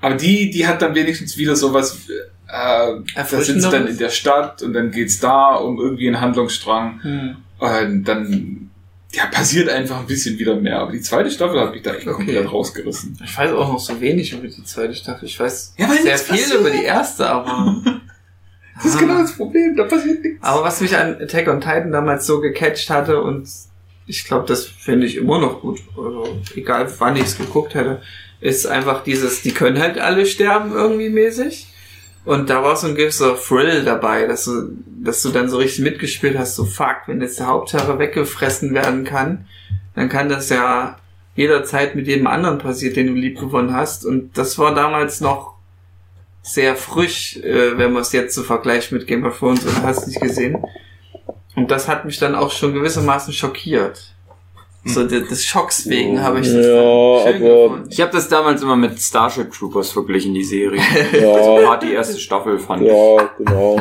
aber 0.00 0.14
die, 0.16 0.50
die 0.50 0.66
hat 0.66 0.82
dann 0.82 0.94
wenigstens 0.94 1.36
wieder 1.38 1.54
sowas, 1.56 2.08
äh, 2.08 2.92
da 3.14 3.24
sind 3.24 3.60
sie 3.60 3.70
dann 3.70 3.86
in 3.86 3.98
der 3.98 4.10
Stadt 4.10 4.62
und 4.62 4.72
dann 4.74 4.90
geht's 4.90 5.20
da 5.20 5.54
um 5.54 5.78
irgendwie 5.80 6.08
einen 6.08 6.20
Handlungsstrang. 6.20 7.00
Mhm. 7.02 7.36
Und 7.58 8.04
dann 8.04 8.70
ja, 9.14 9.26
passiert 9.26 9.68
einfach 9.68 10.00
ein 10.00 10.06
bisschen 10.06 10.38
wieder 10.38 10.56
mehr. 10.56 10.78
Aber 10.78 10.92
die 10.92 11.00
zweite 11.00 11.30
Staffel 11.30 11.60
hat 11.60 11.72
mich 11.72 11.82
da 11.82 11.94
echt 11.94 12.06
Okay. 12.06 12.16
komplett 12.16 12.50
rausgerissen. 12.52 13.18
Ich 13.24 13.36
weiß 13.36 13.52
auch 13.52 13.68
noch 13.72 13.78
so 13.80 14.00
wenig 14.00 14.32
über 14.32 14.46
die 14.48 14.64
zweite 14.64 14.94
Staffel. 14.94 15.26
Ich 15.26 15.38
weiß 15.38 15.74
Ja, 15.76 15.88
sehr 15.92 16.18
viel 16.18 16.36
passiert. 16.38 16.60
über 16.60 16.70
die 16.70 16.84
erste, 16.84 17.28
aber. 17.28 17.82
Das 18.76 18.86
ist 18.86 18.98
genau 18.98 19.18
das 19.20 19.36
Problem, 19.36 19.76
da 19.76 19.84
passiert 19.84 20.24
nichts. 20.24 20.42
Aber 20.42 20.64
was 20.64 20.80
mich 20.80 20.96
an 20.96 21.20
Attack 21.20 21.46
on 21.46 21.60
Titan 21.60 21.92
damals 21.92 22.26
so 22.26 22.40
gecatcht 22.40 22.88
hatte 22.88 23.20
und 23.20 23.46
ich 24.06 24.24
glaube, 24.24 24.46
das 24.48 24.64
finde 24.64 25.06
ich 25.06 25.16
immer 25.16 25.38
noch 25.38 25.60
gut, 25.60 25.78
also 25.96 26.40
egal 26.56 26.90
wann 26.98 27.14
ich 27.16 27.24
es 27.24 27.36
geguckt 27.38 27.74
hätte, 27.74 28.00
ist 28.40 28.66
einfach 28.66 29.04
dieses, 29.04 29.42
die 29.42 29.52
können 29.52 29.78
halt 29.78 29.98
alle 29.98 30.24
sterben 30.24 30.72
irgendwie 30.72 31.10
mäßig. 31.10 31.66
Und 32.24 32.50
da 32.50 32.62
war 32.62 32.76
so 32.76 32.86
ein 32.86 32.94
gewisser 32.94 33.36
Thrill 33.36 33.84
dabei, 33.84 34.26
dass 34.26 34.44
du, 34.44 34.76
dass 34.86 35.22
du 35.22 35.30
dann 35.30 35.48
so 35.48 35.56
richtig 35.56 35.84
mitgespielt 35.84 36.38
hast, 36.38 36.54
so 36.54 36.64
fuck, 36.64 37.02
wenn 37.06 37.20
jetzt 37.20 37.40
der 37.40 37.48
Hauptherr 37.48 37.98
weggefressen 37.98 38.74
werden 38.74 39.04
kann, 39.04 39.46
dann 39.94 40.08
kann 40.08 40.28
das 40.28 40.48
ja 40.48 40.98
jederzeit 41.34 41.94
mit 41.96 42.06
jedem 42.06 42.26
anderen 42.26 42.58
passiert, 42.58 42.96
den 42.96 43.08
du 43.08 43.14
lieb 43.14 43.40
gewonnen 43.40 43.74
hast. 43.74 44.04
Und 44.04 44.38
das 44.38 44.58
war 44.58 44.74
damals 44.74 45.20
noch 45.20 45.54
sehr 46.42 46.76
frisch, 46.76 47.36
äh, 47.38 47.78
wenn 47.78 47.92
man 47.92 48.02
es 48.02 48.12
jetzt 48.12 48.34
so 48.34 48.42
vergleicht 48.42 48.92
mit 48.92 49.06
Game 49.06 49.24
of 49.24 49.38
Thrones 49.38 49.64
oder 49.66 49.82
hast 49.82 50.06
nicht 50.06 50.20
gesehen. 50.20 50.62
Und 51.56 51.70
das 51.70 51.88
hat 51.88 52.04
mich 52.04 52.18
dann 52.18 52.34
auch 52.34 52.50
schon 52.50 52.72
gewissermaßen 52.72 53.32
schockiert. 53.32 54.11
So 54.84 55.04
des, 55.06 55.28
des 55.28 55.44
Schocks 55.44 55.88
wegen 55.88 56.20
habe 56.22 56.40
ich 56.40 56.46
das 56.46 56.54
Ja, 56.54 56.62
schön 57.32 57.36
aber- 57.42 57.62
gefunden. 57.68 57.88
Ich 57.90 58.00
habe 58.00 58.10
das 58.12 58.28
damals 58.28 58.62
immer 58.62 58.74
mit 58.76 58.98
Starship 59.00 59.52
Troopers 59.52 59.90
verglichen, 59.92 60.34
die 60.34 60.42
Serie. 60.44 60.80
Ja, 61.12 61.36
Gerade 61.60 61.86
die 61.86 61.92
erste 61.92 62.18
Staffel 62.18 62.58
fand 62.58 62.82
ich. 62.82 62.88
ja, 62.88 63.30
genau. 63.38 63.80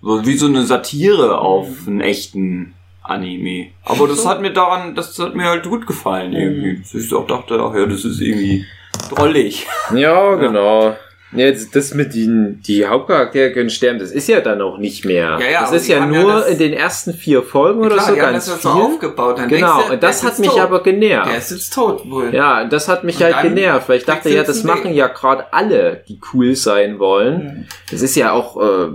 So 0.00 0.24
wie 0.26 0.36
so 0.36 0.46
eine 0.46 0.64
Satire 0.64 1.38
auf 1.38 1.66
einen 1.86 2.00
echten 2.00 2.74
Anime. 3.02 3.68
Aber 3.84 4.08
das 4.08 4.24
hat 4.26 4.40
mir 4.40 4.52
daran, 4.52 4.94
das 4.94 5.18
hat 5.18 5.34
mir 5.34 5.44
halt 5.48 5.68
gut 5.68 5.86
gefallen 5.86 6.32
irgendwie. 6.32 6.78
Dass 6.78 6.94
ich 6.94 7.12
auch 7.12 7.26
dachte, 7.26 7.60
ach 7.60 7.74
ja, 7.74 7.84
das 7.86 8.04
ist 8.04 8.20
irgendwie 8.20 8.64
drollig. 9.10 9.66
Ja, 9.94 10.34
genau. 10.36 10.96
Jetzt 11.34 11.74
das 11.74 11.94
mit 11.94 12.14
den 12.14 12.60
die 12.66 12.86
Hauptcharaktere 12.86 13.52
können 13.52 13.70
sterben, 13.70 13.98
das 13.98 14.10
ist 14.10 14.28
ja 14.28 14.40
dann 14.40 14.60
auch 14.60 14.76
nicht 14.78 15.04
mehr. 15.06 15.38
Ja, 15.40 15.50
ja, 15.50 15.60
das 15.62 15.72
ist 15.72 15.88
ja 15.88 16.00
haben 16.00 16.12
ja 16.12 16.20
nur 16.22 16.32
das- 16.34 16.48
in 16.50 16.58
den 16.58 16.72
ersten 16.74 17.14
vier 17.14 17.42
Folgen 17.42 17.80
oder 17.80 17.94
Klar, 17.94 18.04
so 18.06 18.10
haben 18.12 18.18
ganz 18.18 18.46
das 18.46 18.60
viel. 18.60 18.70
ja 18.70 18.76
so 18.76 18.82
aufgebaut. 18.82 19.38
Dann 19.38 19.48
genau, 19.48 19.82
du, 19.86 19.92
und 19.94 20.02
das 20.02 20.22
hat 20.24 20.38
mich 20.38 20.50
tot. 20.50 20.60
aber 20.60 20.82
genervt. 20.82 21.30
Der 21.30 21.38
ist 21.38 21.50
jetzt 21.50 21.72
tot 21.72 22.02
wohl. 22.10 22.34
Ja, 22.34 22.64
das 22.64 22.86
hat 22.88 23.04
mich 23.04 23.16
Und 23.16 23.22
halt 23.34 23.42
genervt, 23.42 23.88
weil 23.88 23.98
ich 23.98 24.04
dachte, 24.04 24.28
ja, 24.28 24.42
das 24.42 24.62
machen 24.64 24.90
Weg. 24.90 24.96
ja 24.96 25.06
gerade 25.08 25.52
alle, 25.52 26.02
die 26.08 26.18
cool 26.34 26.54
sein 26.54 26.98
wollen. 26.98 27.34
Mhm. 27.44 27.64
Das 27.90 28.02
ist 28.02 28.14
ja 28.14 28.32
auch, 28.32 28.60
äh, 28.60 28.88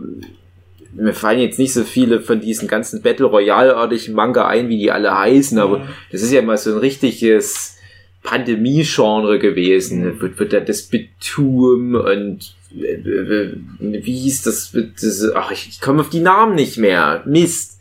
mir 0.93 1.13
fallen 1.13 1.39
jetzt 1.39 1.59
nicht 1.59 1.73
so 1.73 1.83
viele 1.83 2.19
von 2.21 2.39
diesen 2.39 2.67
ganzen 2.67 3.01
Battle 3.01 3.25
Royale-artigen 3.27 4.13
Manga 4.13 4.47
ein, 4.47 4.67
wie 4.69 4.77
die 4.77 4.91
alle 4.91 5.15
heißen, 5.17 5.57
aber 5.59 5.79
Mhm. 5.79 5.83
das 6.11 6.21
ist 6.21 6.31
ja 6.31 6.41
mal 6.41 6.57
so 6.57 6.71
ein 6.71 6.77
richtiges 6.77 7.76
Pandemie-Genre 8.23 9.39
gewesen. 9.39 10.05
Mhm. 10.05 10.21
Wird, 10.21 10.39
wird 10.39 10.53
da 10.53 10.59
das 10.59 10.83
Betum 10.83 11.95
und 11.95 12.55
äh, 12.75 12.93
äh, 12.93 13.53
wie 13.79 14.19
hieß 14.19 14.43
das, 14.43 14.75
das 15.01 15.31
ach, 15.33 15.51
ich, 15.51 15.69
ich 15.69 15.81
komme 15.81 16.01
auf 16.01 16.09
die 16.09 16.19
Namen 16.19 16.55
nicht 16.55 16.77
mehr. 16.77 17.23
Mist. 17.25 17.79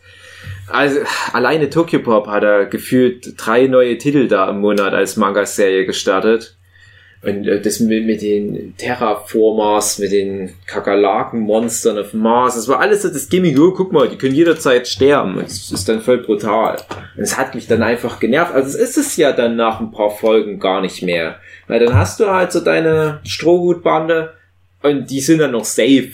Also, 0.69 1.01
alleine 1.33 1.71
Tokyo 1.71 2.01
Pop 2.01 2.27
hat 2.27 2.43
er 2.43 2.67
gefühlt 2.67 3.35
drei 3.37 3.69
neue 3.69 3.99
Titel 3.99 4.27
da 4.27 4.51
im 4.51 4.61
Monat 4.61 4.95
als 4.95 5.17
Manga-Serie 5.17 5.87
gestartet. 5.87 6.56
Und 7.23 7.49
äh, 7.49 7.61
das 7.61 7.81
mit, 7.81 8.07
mit 8.07 8.23
den 8.23 8.75
Terraformers, 8.77 9.99
mit 9.99 10.13
den 10.13 10.53
Kakerlaken-Monstern 10.67 11.99
auf 11.99 12.13
Mars, 12.15 12.55
das 12.55 12.69
war 12.69 12.81
alles 12.81 13.03
so 13.03 13.09
das 13.09 13.29
Gimmick, 13.29 13.59
oh, 13.59 13.73
guck 13.73 13.93
mal, 13.93 14.09
die 14.09 14.17
können 14.17 14.35
jederzeit 14.35 14.87
sterben. 14.87 15.37
Das 15.41 15.73
ist 15.73 15.89
dann 15.89 16.01
voll 16.01 16.19
brutal. 16.19 16.77
Und 17.17 17.23
es 17.23 17.37
hat 17.37 17.55
mich 17.55 17.67
dann 17.67 17.83
einfach 17.83 18.21
genervt. 18.21 18.55
Also 18.55 18.69
es 18.69 18.75
ist 18.75 18.97
es 18.99 19.17
ja 19.17 19.33
dann 19.33 19.57
nach 19.57 19.81
ein 19.81 19.91
paar 19.91 20.11
Folgen 20.11 20.59
gar 20.59 20.81
nicht 20.81 21.03
mehr. 21.03 21.41
Weil 21.67 21.81
dann 21.81 21.95
hast 21.95 22.21
du 22.21 22.27
halt 22.27 22.53
so 22.53 22.61
deine 22.61 23.21
Strohhutbande 23.25 24.35
und 24.83 25.11
die 25.11 25.21
sind 25.21 25.39
dann 25.39 25.53
noch 25.53 25.65
safe. 25.65 26.13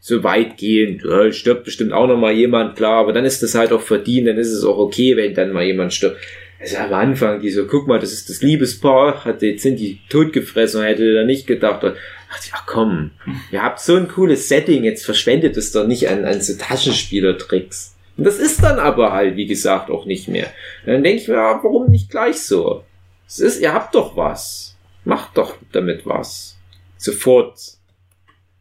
So 0.00 0.24
weitgehend. 0.24 1.04
Ja, 1.04 1.30
stirbt 1.30 1.64
bestimmt 1.64 1.92
auch 1.92 2.08
noch 2.08 2.16
mal 2.16 2.32
jemand, 2.32 2.74
klar, 2.76 2.98
aber 2.98 3.12
dann 3.12 3.24
ist 3.24 3.42
das 3.42 3.54
halt 3.54 3.72
auch 3.72 3.80
verdient, 3.80 4.26
dann 4.26 4.36
ist 4.36 4.50
es 4.50 4.64
auch 4.64 4.76
okay, 4.76 5.16
wenn 5.16 5.32
dann 5.32 5.52
mal 5.52 5.62
jemand 5.62 5.94
stirbt. 5.94 6.16
Also 6.62 6.76
am 6.76 6.94
Anfang, 6.94 7.40
die 7.40 7.50
so, 7.50 7.66
guck 7.66 7.88
mal, 7.88 7.98
das 7.98 8.12
ist 8.12 8.30
das 8.30 8.40
Liebespaar, 8.40 9.24
hat, 9.24 9.42
jetzt 9.42 9.64
sind 9.64 9.80
die 9.80 9.98
totgefressen 10.08 10.80
und 10.80 10.86
hätte 10.86 11.12
da 11.12 11.24
nicht 11.24 11.48
gedacht. 11.48 11.82
Und 11.82 11.96
ich, 12.40 12.52
ach 12.54 12.66
komm, 12.66 13.10
ihr 13.50 13.64
habt 13.64 13.80
so 13.80 13.96
ein 13.96 14.06
cooles 14.06 14.48
Setting, 14.48 14.84
jetzt 14.84 15.04
verschwendet 15.04 15.56
es 15.56 15.72
doch 15.72 15.88
nicht 15.88 16.08
an, 16.08 16.24
an 16.24 16.40
so 16.40 16.56
Taschenspielertricks. 16.56 17.96
Und 18.16 18.24
das 18.24 18.38
ist 18.38 18.62
dann 18.62 18.78
aber 18.78 19.12
halt, 19.12 19.36
wie 19.36 19.46
gesagt, 19.46 19.90
auch 19.90 20.06
nicht 20.06 20.28
mehr. 20.28 20.46
Und 20.86 20.92
dann 20.92 21.02
denke 21.02 21.22
ich 21.22 21.28
mir, 21.28 21.34
ja, 21.34 21.60
warum 21.64 21.90
nicht 21.90 22.10
gleich 22.10 22.40
so? 22.40 22.84
Es 23.26 23.40
ist, 23.40 23.60
ihr 23.60 23.72
habt 23.72 23.96
doch 23.96 24.16
was. 24.16 24.76
Macht 25.04 25.36
doch 25.36 25.56
damit 25.72 26.06
was. 26.06 26.56
Sofort. 26.96 27.58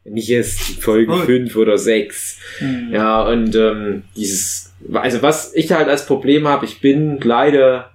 Nicht 0.05 0.31
erst 0.31 0.59
Folge 0.81 1.11
Voll. 1.11 1.25
5 1.25 1.55
oder 1.55 1.77
6. 1.77 2.39
Mhm. 2.61 2.89
Ja, 2.91 3.21
und 3.27 3.55
ähm, 3.55 4.03
dieses, 4.15 4.73
also 4.91 5.21
was 5.21 5.53
ich 5.53 5.71
halt 5.71 5.87
als 5.87 6.07
Problem 6.07 6.47
habe, 6.47 6.65
ich 6.65 6.81
bin 6.81 7.19
leider 7.19 7.90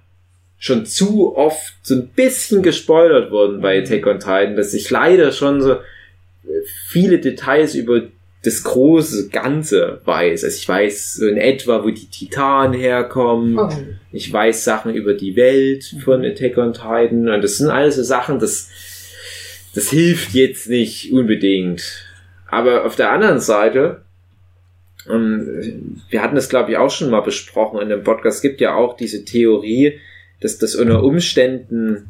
schon 0.57 0.85
zu 0.85 1.35
oft 1.35 1.73
so 1.83 1.95
ein 1.95 2.07
bisschen 2.07 2.63
gespoilert 2.63 3.31
worden 3.31 3.61
bei 3.61 3.79
Attack 3.79 4.07
on 4.07 4.19
Titan, 4.19 4.55
dass 4.55 4.73
ich 4.73 4.89
leider 4.89 5.31
schon 5.31 5.61
so 5.61 5.73
äh, 5.73 5.79
viele 6.87 7.19
Details 7.19 7.75
über 7.75 8.01
das 8.43 8.63
große 8.63 9.29
Ganze 9.29 10.01
weiß. 10.05 10.43
Also 10.43 10.57
ich 10.57 10.67
weiß 10.67 11.13
so 11.15 11.27
in 11.27 11.37
etwa, 11.37 11.83
wo 11.83 11.89
die 11.89 12.07
Titanen 12.07 12.79
herkommen. 12.79 13.59
Oh. 13.59 13.69
Ich 14.11 14.31
weiß 14.31 14.63
Sachen 14.63 14.93
über 14.93 15.13
die 15.13 15.35
Welt 15.35 15.83
von 16.03 16.23
Attack 16.23 16.57
on 16.57 16.73
Titan. 16.73 17.29
Und 17.29 17.43
das 17.43 17.57
sind 17.57 17.69
alles 17.69 17.95
so 17.95 18.03
Sachen, 18.03 18.39
das, 18.39 18.69
das 19.75 19.89
hilft 19.89 20.33
jetzt 20.33 20.69
nicht 20.69 21.11
unbedingt. 21.11 22.05
Aber 22.49 22.85
auf 22.85 22.95
der 22.95 23.11
anderen 23.11 23.39
Seite, 23.39 24.03
ähm, 25.09 26.01
wir 26.09 26.21
hatten 26.21 26.35
das 26.35 26.49
glaube 26.49 26.71
ich 26.71 26.77
auch 26.77 26.91
schon 26.91 27.09
mal 27.09 27.21
besprochen 27.21 27.81
in 27.81 27.89
dem 27.89 28.03
Podcast, 28.03 28.37
es 28.37 28.41
gibt 28.41 28.61
ja 28.61 28.75
auch 28.75 28.95
diese 28.95 29.25
Theorie, 29.25 29.99
dass 30.41 30.57
das 30.57 30.75
unter 30.75 31.03
Umständen 31.03 32.09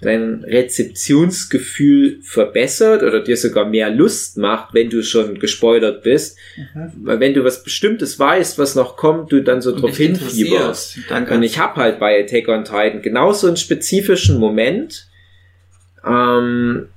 dein 0.00 0.44
Rezeptionsgefühl 0.44 2.18
verbessert 2.22 3.02
oder 3.02 3.20
dir 3.20 3.36
sogar 3.36 3.64
mehr 3.64 3.90
Lust 3.90 4.36
macht, 4.36 4.74
wenn 4.74 4.90
du 4.90 5.02
schon 5.02 5.38
gespoilert 5.38 6.02
bist. 6.02 6.36
Weil 7.02 7.20
wenn 7.20 7.32
du 7.32 7.44
was 7.44 7.64
Bestimmtes 7.64 8.18
weißt, 8.18 8.58
was 8.58 8.74
noch 8.74 8.96
kommt, 8.96 9.32
du 9.32 9.42
dann 9.42 9.62
so 9.62 9.72
Und 9.72 9.82
drauf 9.82 9.96
hinfieberst. 9.96 10.98
Und 11.36 11.42
ich 11.42 11.58
habe 11.58 11.76
halt 11.76 11.98
bei 11.98 12.22
Attack 12.22 12.48
on 12.48 12.64
Titan 12.64 13.00
genau 13.00 13.32
so 13.32 13.46
einen 13.46 13.56
spezifischen 13.56 14.38
Moment. 14.38 15.08
Ähm, 16.06 16.88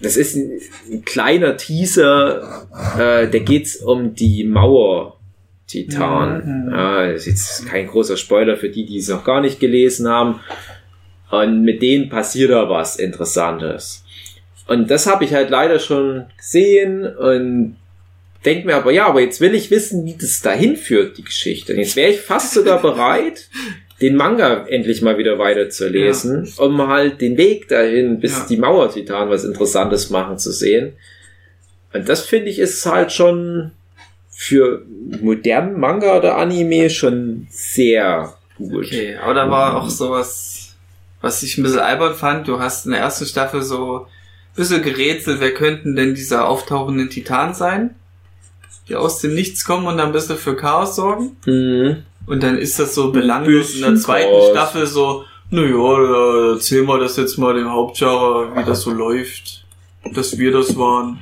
das 0.00 0.18
ist 0.18 0.36
ein, 0.36 0.60
ein 0.90 1.04
kleiner 1.04 1.56
Teaser, 1.56 2.68
äh, 2.98 3.28
da 3.28 3.38
geht's 3.38 3.76
um 3.76 4.14
die 4.14 4.44
Mauer. 4.44 5.15
Titan. 5.66 6.66
Mhm. 6.66 6.70
Ja, 6.72 7.06
das 7.12 7.26
ist 7.26 7.26
jetzt 7.26 7.66
kein 7.68 7.86
großer 7.86 8.16
Spoiler 8.16 8.56
für 8.56 8.68
die, 8.68 8.86
die 8.86 8.98
es 8.98 9.08
noch 9.08 9.24
gar 9.24 9.40
nicht 9.40 9.60
gelesen 9.60 10.08
haben. 10.08 10.40
Und 11.30 11.62
mit 11.62 11.82
denen 11.82 12.08
passiert 12.08 12.50
da 12.50 12.68
was 12.70 12.96
Interessantes. 12.96 14.04
Und 14.68 14.90
das 14.90 15.06
habe 15.06 15.24
ich 15.24 15.34
halt 15.34 15.50
leider 15.50 15.78
schon 15.78 16.26
gesehen 16.36 17.04
und 17.04 17.76
denk 18.44 18.64
mir 18.64 18.76
aber, 18.76 18.92
ja, 18.92 19.06
aber 19.06 19.20
jetzt 19.20 19.40
will 19.40 19.54
ich 19.54 19.70
wissen, 19.70 20.04
wie 20.04 20.16
das 20.20 20.40
dahin 20.40 20.76
führt, 20.76 21.18
die 21.18 21.24
Geschichte. 21.24 21.72
Und 21.72 21.80
jetzt 21.80 21.96
wäre 21.96 22.12
ich 22.12 22.20
fast 22.20 22.52
sogar 22.54 22.80
bereit, 22.82 23.48
den 24.00 24.14
Manga 24.14 24.66
endlich 24.68 25.02
mal 25.02 25.18
wieder 25.18 25.38
weiterzulesen, 25.38 26.52
um 26.58 26.86
halt 26.86 27.20
den 27.20 27.36
Weg 27.36 27.68
dahin, 27.68 28.20
bis 28.20 28.32
Ja. 28.32 28.46
die 28.48 28.56
Mauer-Titan 28.58 29.30
was 29.30 29.44
Interessantes 29.44 30.10
machen 30.10 30.38
zu 30.38 30.52
sehen. 30.52 30.92
Und 31.92 32.08
das 32.08 32.26
finde 32.26 32.50
ich 32.50 32.58
ist 32.58 32.84
halt 32.86 33.10
schon 33.12 33.72
für 34.38 34.82
modernen 35.22 35.80
Manga 35.80 36.14
oder 36.18 36.36
Anime 36.36 36.90
schon 36.90 37.46
sehr 37.48 38.34
gut. 38.58 38.84
Okay, 38.84 39.16
aber 39.16 39.32
da 39.32 39.50
war 39.50 39.76
auch 39.76 39.88
sowas, 39.88 40.76
was 41.22 41.42
ich 41.42 41.56
ein 41.56 41.62
bisschen 41.62 41.80
albern 41.80 42.14
fand. 42.14 42.46
Du 42.46 42.60
hast 42.60 42.84
in 42.84 42.92
der 42.92 43.00
ersten 43.00 43.24
Staffel 43.24 43.62
so 43.62 44.00
ein 44.00 44.56
bisschen 44.56 44.82
gerätselt, 44.82 45.40
wer 45.40 45.54
könnten 45.54 45.96
denn 45.96 46.14
dieser 46.14 46.46
auftauchenden 46.48 47.08
Titan 47.08 47.54
sein? 47.54 47.94
Die 48.88 48.94
aus 48.94 49.20
dem 49.20 49.34
Nichts 49.34 49.64
kommen 49.64 49.86
und 49.86 49.96
dann 49.96 50.08
ein 50.08 50.12
bisschen 50.12 50.36
für 50.36 50.54
Chaos 50.54 50.96
sorgen. 50.96 51.38
Mhm. 51.46 52.02
Und 52.26 52.42
dann 52.42 52.58
ist 52.58 52.78
das 52.78 52.94
so 52.94 53.12
belanglos 53.12 53.74
in 53.74 53.80
der 53.80 53.96
zweiten 53.96 54.28
Chaos. 54.28 54.50
Staffel 54.50 54.86
so, 54.86 55.24
naja, 55.48 56.52
erzähl 56.52 56.82
mal 56.82 57.00
das 57.00 57.16
jetzt 57.16 57.38
mal 57.38 57.54
dem 57.54 57.70
Hauptgenre, 57.70 58.54
wie 58.54 58.64
das 58.64 58.82
so 58.82 58.90
läuft. 58.90 59.64
Dass 60.12 60.36
wir 60.38 60.52
das 60.52 60.76
waren. 60.76 61.20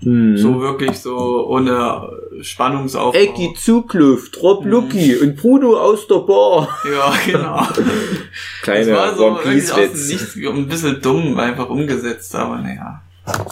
Mhm. 0.00 0.36
So 0.36 0.60
wirklich 0.60 0.98
so 0.98 1.46
ohne 1.48 2.08
Spannungsaufbau. 2.40 3.18
Ecki 3.18 3.54
Zugluft, 3.56 4.42
Rob 4.42 4.64
Mhm. 4.64 4.70
Lucky 4.70 5.16
und 5.16 5.36
Bruno 5.36 5.76
aus 5.78 6.06
der 6.08 6.20
Bar. 6.20 6.68
Ja, 6.90 7.12
genau. 7.26 7.66
Kleiner 8.62 8.86
das 8.86 8.96
war 8.96 9.16
so 9.16 9.26
One 9.26 9.38
Piece 9.42 9.76
Witz. 9.76 10.08
Nichts 10.08 10.36
ein 10.36 10.68
bisschen 10.68 11.00
dumm 11.02 11.38
einfach 11.38 11.68
umgesetzt, 11.68 12.34
aber 12.34 12.58
naja. 12.58 13.02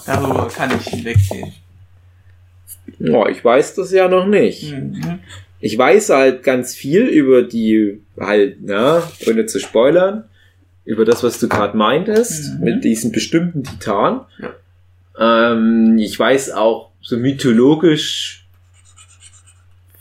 Darüber 0.07 0.49
kann 0.49 0.71
ich 0.79 0.87
hinwegsehen. 0.89 1.53
Ja, 2.99 3.29
ich 3.29 3.45
weiß 3.45 3.75
das 3.75 3.93
ja 3.93 4.09
noch 4.09 4.27
nicht. 4.27 4.73
Mhm. 4.73 5.21
ich 5.61 5.77
weiß 5.77 6.11
halt 6.11 6.43
ganz 6.43 6.75
viel 6.75 7.03
über 7.03 7.43
die, 7.43 8.01
halt, 8.19 8.59
na, 8.63 9.03
ohne 9.29 9.47
zu 9.47 9.59
spoilern, 9.61 10.25
über 10.85 11.05
das, 11.05 11.23
was 11.23 11.39
du 11.39 11.49
gerade 11.49 11.77
meintest, 11.77 12.55
Mhm. 12.55 12.65
mit 12.65 12.85
diesen 12.85 13.13
bestimmten 13.13 13.63
Titan. 13.63 14.21
Ja. 14.41 14.51
Ähm, 15.19 15.97
ich 15.99 16.19
weiß 16.19 16.53
auch 16.53 16.91
so 17.01 17.17
mythologisch, 17.17 18.47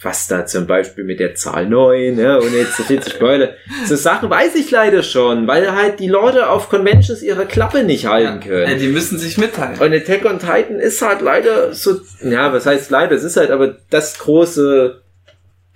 was 0.01 0.27
da 0.27 0.45
zum 0.45 0.67
Beispiel 0.67 1.03
mit 1.03 1.19
der 1.19 1.35
Zahl 1.35 1.67
9, 1.67 2.15
ne, 2.15 2.39
ohne 2.39 2.57
jetzt 2.57 2.77
so 2.77 2.83
viel 2.83 3.01
zu 3.01 3.09
spoilern. 3.09 3.49
So 3.85 3.95
Sachen 3.95 4.29
weiß 4.29 4.55
ich 4.55 4.69
leider 4.69 5.01
schon, 5.01 5.47
weil 5.47 5.75
halt 5.75 5.99
die 5.99 6.07
Leute 6.07 6.49
auf 6.49 6.69
Conventions 6.69 7.23
ihre 7.23 7.45
Klappe 7.45 7.83
nicht 7.83 8.05
halten 8.05 8.39
können. 8.41 8.69
Ja, 8.69 8.77
die 8.77 8.87
müssen 8.87 9.17
sich 9.17 9.37
mitteilen. 9.37 9.79
Und 9.79 9.93
Attack 9.93 10.25
on 10.25 10.39
Titan 10.39 10.79
ist 10.79 11.01
halt 11.01 11.21
leider 11.21 11.73
so, 11.73 11.99
ja, 12.23 12.53
was 12.53 12.65
heißt 12.65 12.91
leider? 12.91 13.15
Es 13.15 13.23
ist 13.23 13.37
halt 13.37 13.49
aber 13.49 13.77
das 13.89 14.19
große 14.19 15.01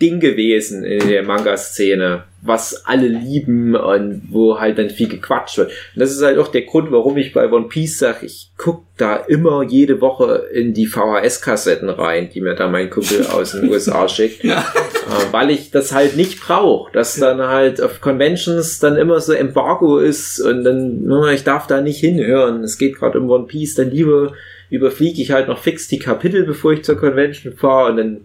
Ding 0.01 0.19
gewesen 0.19 0.83
in 0.83 1.07
der 1.07 1.23
Manga-Szene, 1.23 2.23
was 2.41 2.85
alle 2.85 3.07
lieben 3.07 3.75
und 3.75 4.23
wo 4.29 4.59
halt 4.59 4.79
dann 4.79 4.89
viel 4.89 5.07
gequatscht 5.07 5.59
wird. 5.59 5.69
Und 5.69 5.99
das 5.99 6.11
ist 6.11 6.23
halt 6.23 6.39
auch 6.39 6.47
der 6.47 6.63
Grund, 6.63 6.91
warum 6.91 7.17
ich 7.17 7.33
bei 7.33 7.51
One 7.51 7.67
Piece 7.67 7.99
sage, 7.99 8.25
ich 8.25 8.49
guck 8.57 8.83
da 8.97 9.15
immer 9.15 9.61
jede 9.63 10.01
Woche 10.01 10.47
in 10.51 10.73
die 10.73 10.87
VHS-Kassetten 10.87 11.89
rein, 11.89 12.29
die 12.33 12.41
mir 12.41 12.55
da 12.55 12.67
mein 12.67 12.89
Kumpel 12.89 13.25
aus 13.31 13.51
den 13.51 13.69
USA 13.69 14.07
schickt. 14.07 14.43
Ja. 14.43 14.59
Äh, 14.59 15.31
weil 15.31 15.51
ich 15.51 15.69
das 15.69 15.91
halt 15.91 16.17
nicht 16.17 16.41
brauche, 16.41 16.91
dass 16.91 17.15
dann 17.15 17.39
halt 17.39 17.79
auf 17.79 18.01
Conventions 18.01 18.79
dann 18.79 18.97
immer 18.97 19.19
so 19.19 19.33
Embargo 19.33 19.99
ist 19.99 20.39
und 20.39 20.63
dann, 20.63 21.29
ich 21.33 21.43
darf 21.43 21.67
da 21.67 21.79
nicht 21.81 21.99
hinhören. 21.99 22.63
Es 22.63 22.77
geht 22.77 22.97
gerade 22.97 23.19
um 23.19 23.29
One 23.29 23.45
Piece, 23.45 23.75
dann 23.75 23.91
lieber 23.91 24.33
überfliege 24.71 25.21
ich 25.21 25.31
halt 25.31 25.49
noch 25.49 25.59
fix 25.59 25.89
die 25.89 25.99
Kapitel, 25.99 26.43
bevor 26.43 26.71
ich 26.71 26.83
zur 26.83 26.95
Convention 26.95 27.53
fahre 27.53 27.91
und 27.91 27.97
dann 27.97 28.21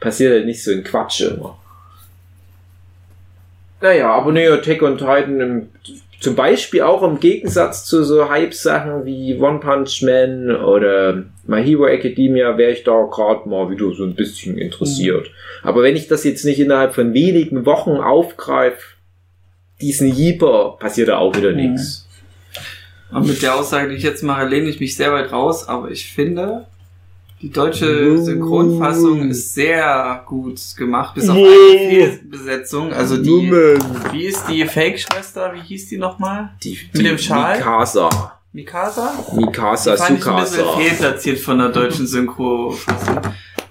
passiert 0.00 0.32
halt 0.32 0.46
nicht 0.46 0.62
so 0.62 0.70
ein 0.72 0.84
Quatsch 0.84 1.20
immer. 1.22 1.58
Naja, 3.80 4.10
aber 4.12 4.32
nee, 4.32 4.46
Attack 4.48 4.82
on 4.82 4.96
Titan 4.96 5.40
im, 5.40 5.68
zum 6.20 6.34
Beispiel 6.34 6.80
auch 6.82 7.02
im 7.02 7.20
Gegensatz 7.20 7.84
zu 7.84 8.04
so 8.04 8.28
Hype-Sachen 8.30 9.04
wie 9.04 9.36
One 9.38 9.60
Punch 9.60 10.02
Man 10.02 10.50
oder 10.56 11.24
My 11.46 11.62
Hero 11.62 11.86
Academia 11.86 12.56
wäre 12.56 12.72
ich 12.72 12.84
da 12.84 13.02
gerade 13.10 13.46
mal 13.48 13.70
wieder 13.70 13.92
so 13.94 14.04
ein 14.04 14.14
bisschen 14.14 14.56
interessiert. 14.56 15.30
Aber 15.62 15.82
wenn 15.82 15.94
ich 15.94 16.08
das 16.08 16.24
jetzt 16.24 16.44
nicht 16.44 16.58
innerhalb 16.58 16.94
von 16.94 17.12
wenigen 17.12 17.66
Wochen 17.66 17.90
aufgreife, 17.92 18.78
diesen 19.82 20.10
Jeeper, 20.10 20.76
passiert 20.80 21.08
da 21.08 21.18
auch 21.18 21.36
wieder 21.36 21.50
Mhm. 21.50 21.56
nichts. 21.72 22.08
Und 23.12 23.26
mit 23.26 23.42
der 23.42 23.54
Aussage, 23.54 23.90
die 23.90 23.96
ich 23.96 24.02
jetzt 24.02 24.22
mache, 24.22 24.46
lehne 24.46 24.68
ich 24.70 24.80
mich 24.80 24.96
sehr 24.96 25.12
weit 25.12 25.30
raus, 25.32 25.68
aber 25.68 25.90
ich 25.90 26.10
finde, 26.12 26.66
die 27.42 27.50
deutsche. 27.50 28.18
Synchronfassung 28.18 29.28
ist 29.30 29.54
sehr 29.54 30.22
gut 30.26 30.60
gemacht, 30.76 31.14
bis 31.14 31.28
auf 31.28 31.36
eine 31.36 31.46
Fehlbesetzung. 31.46 32.92
Also 32.92 33.16
die, 33.18 33.50
wie 34.12 34.24
ist 34.24 34.44
die 34.48 34.64
Fake-Schwester, 34.64 35.52
wie 35.54 35.60
hieß 35.60 35.88
die 35.88 35.98
nochmal? 35.98 36.50
Die, 36.62 36.78
Mit 36.92 37.06
dem 37.06 37.18
Schal? 37.18 37.58
Mikasa. 37.58 38.32
Mikasa? 38.52 39.12
Mikasa 39.34 39.92
Die 39.92 39.98
fand 39.98 40.18
ich 40.18 40.26
ein 40.26 40.36
bisschen 40.40 40.58
Sukasa. 40.64 40.78
fehlplatziert 40.78 41.38
von 41.40 41.58
der 41.58 41.68
deutschen 41.68 42.06
Synchro-Fassung. 42.06 43.20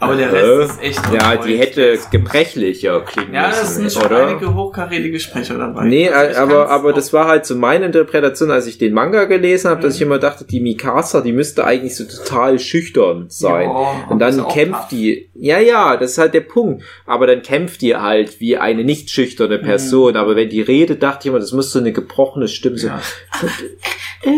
Aber 0.05 0.15
der 0.15 0.31
Äh, 0.31 0.39
Rest 0.39 0.71
ist 0.73 0.81
echt 0.83 1.13
Ja, 1.13 1.35
die 1.35 1.57
hätte 1.57 1.97
gebrechlicher 2.11 3.01
klingen 3.01 3.33
Ja, 3.33 3.49
das 3.49 3.61
müssen, 3.61 3.89
sind 3.89 3.91
schon 3.93 4.05
oder? 4.11 4.27
einige 4.27 4.53
hochkarätige 4.53 5.19
Sprecher 5.19 5.57
dabei. 5.57 5.85
Nee, 5.85 6.09
Also 6.09 6.39
aber, 6.41 6.69
aber 6.69 6.93
das 6.93 7.11
war 7.13 7.27
halt 7.27 7.45
so 7.45 7.55
meine 7.55 7.85
Interpretation, 7.85 8.51
als 8.51 8.67
ich 8.67 8.77
den 8.77 8.93
Manga 8.93 9.25
gelesen 9.25 9.69
habe, 9.71 9.81
dass 9.81 9.93
Mhm. 9.93 9.95
ich 9.95 10.01
immer 10.03 10.19
dachte, 10.19 10.45
die 10.45 10.59
Mikasa, 10.59 11.21
die 11.21 11.31
müsste 11.33 11.65
eigentlich 11.65 11.95
so 11.95 12.03
total 12.05 12.59
schüchtern 12.59 13.25
sein. 13.29 13.69
Ja, 13.69 14.05
Und 14.09 14.19
dann 14.19 14.47
kämpft 14.47 14.91
die, 14.91 15.29
ja, 15.33 15.59
ja, 15.59 15.97
das 15.97 16.11
ist 16.11 16.17
halt 16.17 16.33
der 16.33 16.41
Punkt. 16.41 16.83
Aber 17.05 17.27
dann 17.27 17.41
kämpft 17.41 17.81
die 17.81 17.95
halt 17.95 18.39
wie 18.39 18.57
eine 18.57 18.83
nicht 18.83 19.09
schüchterne 19.09 19.57
Mhm. 19.57 19.63
Person. 19.63 20.15
Aber 20.15 20.35
wenn 20.35 20.49
die 20.49 20.61
redet, 20.61 21.01
dachte 21.03 21.19
ich 21.21 21.29
immer, 21.29 21.39
das 21.39 21.51
muss 21.51 21.71
so 21.71 21.79
eine 21.79 21.91
gebrochene 21.91 22.47
Stimme 22.47 22.77
sein. 22.77 22.93
Ja. 22.93 24.29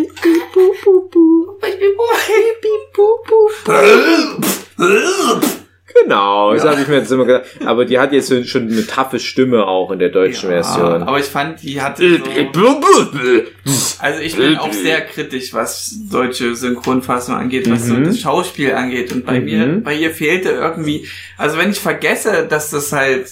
Genau, 6.03 6.53
das 6.53 6.63
Ja. 6.63 6.71
habe 6.71 6.81
ich 6.81 6.87
mir 6.87 6.97
jetzt 6.97 7.11
immer 7.11 7.25
gedacht. 7.25 7.45
Aber 7.65 7.85
die 7.85 7.97
hat 7.97 8.11
jetzt 8.11 8.27
so- 8.27 8.43
schon 8.43 8.63
eine 8.69 8.85
taffe 8.85 9.19
Stimme 9.19 9.65
auch 9.65 9.89
in 9.91 9.99
der 9.99 10.09
deutschen 10.09 10.51
Ja, 10.51 10.61
Version. 10.61 11.03
Aber 11.03 11.17
ich 11.19 11.25
fand, 11.25 11.61
die 11.63 11.81
hatte 11.81 12.17
so, 12.17 12.23
Also 13.99 14.21
ich 14.21 14.35
bin 14.35 14.57
auch 14.57 14.71
sehr 14.73 15.01
kritisch, 15.01 15.53
was 15.53 15.95
deutsche 16.11 16.55
Synchronfassung 16.55 17.35
angeht, 17.35 17.69
was 17.69 17.85
so 17.87 17.93
Mhm. 17.93 18.05
das 18.05 18.19
Schauspiel 18.19 18.73
angeht. 18.73 19.11
Und 19.11 19.25
bei 19.25 19.39
Mhm. 19.39 19.45
mir, 19.45 19.81
bei 19.83 19.93
ihr 19.95 20.11
fehlte 20.11 20.49
irgendwie, 20.49 21.07
also 21.37 21.57
wenn 21.57 21.71
ich 21.71 21.79
vergesse, 21.79 22.45
dass 22.47 22.69
das 22.69 22.91
halt, 22.91 23.29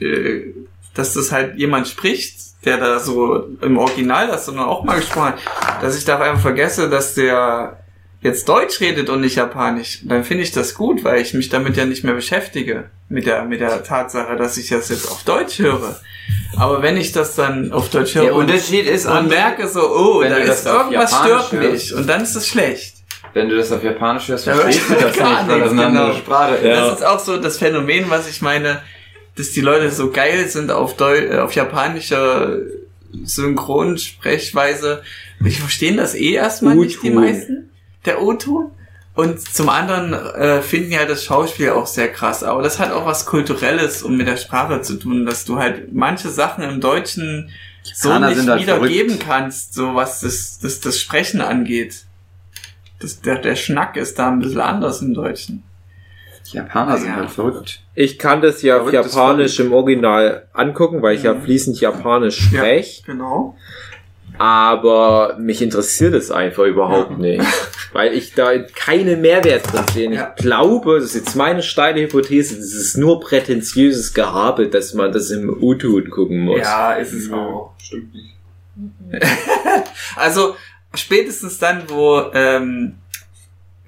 äh, 0.00 0.52
dass 0.94 1.14
das 1.14 1.32
halt 1.32 1.56
jemand 1.56 1.88
spricht, 1.88 2.34
der 2.64 2.78
da 2.78 2.98
so 3.00 3.48
im 3.60 3.76
Original 3.78 4.26
das 4.28 4.46
sondern 4.46 4.66
auch 4.66 4.84
mal 4.84 4.96
gesprochen 4.96 5.32
hat, 5.34 5.82
dass 5.82 5.96
ich 5.98 6.04
da 6.04 6.18
einfach 6.20 6.42
vergesse, 6.42 6.88
dass 6.90 7.14
der 7.14 7.78
jetzt 8.22 8.48
Deutsch 8.48 8.80
redet 8.80 9.10
und 9.10 9.20
nicht 9.20 9.36
Japanisch, 9.36 10.00
dann 10.04 10.24
finde 10.24 10.44
ich 10.44 10.52
das 10.52 10.74
gut, 10.74 11.04
weil 11.04 11.20
ich 11.20 11.34
mich 11.34 11.48
damit 11.48 11.76
ja 11.76 11.84
nicht 11.84 12.04
mehr 12.04 12.14
beschäftige, 12.14 12.84
mit 13.08 13.26
der, 13.26 13.44
mit 13.44 13.60
der 13.60 13.82
Tatsache, 13.82 14.36
dass 14.36 14.56
ich 14.56 14.68
das 14.68 14.88
jetzt 14.88 15.10
auf 15.10 15.24
Deutsch 15.24 15.58
höre. 15.58 16.00
Aber 16.56 16.82
wenn 16.82 16.96
ich 16.96 17.12
das 17.12 17.34
dann 17.34 17.72
auf 17.72 17.90
Deutsch 17.90 18.14
höre 18.14 18.24
Der 18.24 18.34
und 18.34 18.42
Unterschied 18.42 18.86
ist 18.86 19.06
und 19.06 19.28
merke 19.28 19.66
so, 19.66 19.80
oh, 19.80 20.22
da 20.22 20.36
ist 20.36 20.66
irgendwas 20.66 21.10
Japanisch 21.10 21.10
stört 21.10 21.52
hörst. 21.52 21.72
mich 21.72 21.94
und 21.94 22.08
dann 22.08 22.22
ist 22.22 22.36
es 22.36 22.46
schlecht. 22.46 22.96
wenn 23.34 23.48
du 23.48 23.56
das 23.56 23.72
auf 23.72 23.82
Japanisch 23.82 24.28
hörst, 24.28 24.44
verstehst 24.44 24.88
du 24.88 24.94
das 24.94 25.16
gar 25.16 25.42
nicht, 25.42 25.52
weil 25.52 25.60
das 25.60 25.72
eine 25.72 25.86
andere 25.86 26.06
genau. 26.06 26.18
Sprache 26.18 26.54
ist. 26.56 26.64
Ja. 26.64 26.86
Das 26.86 27.00
ist 27.00 27.06
auch 27.06 27.18
so 27.18 27.38
das 27.38 27.58
Phänomen, 27.58 28.08
was 28.08 28.28
ich 28.28 28.40
meine, 28.40 28.82
dass 29.36 29.50
die 29.50 29.62
Leute 29.62 29.90
so 29.90 30.10
geil 30.10 30.48
sind 30.48 30.70
auf, 30.70 30.96
Deu 30.96 31.16
äh, 31.16 31.38
auf 31.38 31.54
japanischer 31.54 32.58
Synchronsprechweise. 33.24 35.02
Ich 35.44 35.58
verstehen 35.58 35.96
das 35.96 36.14
eh 36.14 36.34
erstmal 36.34 36.76
nicht, 36.76 37.02
die 37.02 37.10
meisten. 37.10 37.70
Der 38.04 38.22
O-Ton. 38.22 38.70
Und 39.14 39.40
zum 39.40 39.68
anderen 39.68 40.14
äh, 40.14 40.62
finden 40.62 40.90
ja 40.92 41.04
das 41.04 41.22
Schauspiel 41.24 41.70
auch 41.70 41.86
sehr 41.86 42.08
krass. 42.10 42.42
Aber 42.42 42.62
das 42.62 42.78
hat 42.78 42.92
auch 42.92 43.04
was 43.04 43.26
Kulturelles 43.26 44.02
und 44.02 44.16
mit 44.16 44.26
der 44.26 44.38
Sprache 44.38 44.80
zu 44.80 44.94
tun, 44.94 45.26
dass 45.26 45.44
du 45.44 45.58
halt 45.58 45.92
manche 45.92 46.30
Sachen 46.30 46.64
im 46.64 46.80
Deutschen 46.80 47.50
so 47.82 48.08
Japaner 48.08 48.28
nicht 48.28 48.38
sind 48.38 48.48
halt 48.50 48.62
wiedergeben 48.62 49.10
verrückt. 49.10 49.26
kannst, 49.28 49.74
so 49.74 49.94
was 49.94 50.20
das, 50.20 50.58
das, 50.60 50.80
das 50.80 50.98
Sprechen 50.98 51.40
angeht. 51.42 52.04
Das, 53.00 53.20
der, 53.20 53.36
der 53.38 53.56
Schnack 53.56 53.96
ist 53.96 54.18
da 54.18 54.30
ein 54.30 54.38
bisschen 54.38 54.60
anders 54.60 55.02
im 55.02 55.12
Deutschen. 55.12 55.62
Die 56.50 56.56
Japaner 56.56 56.96
sind 56.96 57.08
Ja. 57.08 57.16
halt 57.16 57.30
verrückt. 57.30 57.80
Ich 57.94 58.18
kann 58.18 58.40
das 58.40 58.62
ja 58.62 58.80
auf 58.80 58.92
Japanisch 58.92 59.58
im 59.60 59.72
Original 59.72 60.46
angucken, 60.54 61.02
weil 61.02 61.16
ich 61.16 61.24
ja 61.24 61.34
Mhm. 61.34 61.42
fließend 61.42 61.80
Japanisch 61.80 62.40
spreche. 62.40 63.02
Genau. 63.04 63.56
Aber 64.38 65.36
mich 65.38 65.62
interessiert 65.62 66.14
es 66.14 66.30
einfach 66.30 66.64
überhaupt 66.64 67.18
nicht. 67.18 67.44
Weil 67.92 68.14
ich 68.14 68.34
da 68.34 68.58
keinen 68.58 69.20
Mehrwert 69.20 69.70
drin 69.72 69.84
sehe. 69.92 70.12
Ja. 70.12 70.34
Ich 70.36 70.42
glaube, 70.42 71.00
das 71.00 71.10
ist 71.10 71.26
jetzt 71.26 71.36
meine 71.36 71.62
steile 71.62 72.00
Hypothese, 72.00 72.56
das 72.56 72.72
ist 72.72 72.96
nur 72.96 73.20
prätentiöses 73.20 74.14
Gehabe, 74.14 74.68
dass 74.68 74.94
man 74.94 75.12
das 75.12 75.30
im 75.30 75.50
U-Tun 75.50 76.08
gucken 76.08 76.40
muss. 76.40 76.60
Ja, 76.60 76.94
ist 76.94 77.12
es 77.12 77.30
auch. 77.30 77.74
Stimmt 77.78 78.14
nicht. 78.14 78.32
Also 80.16 80.56
spätestens 80.94 81.58
dann, 81.58 81.82
wo 81.88 82.22
ähm, 82.32 82.96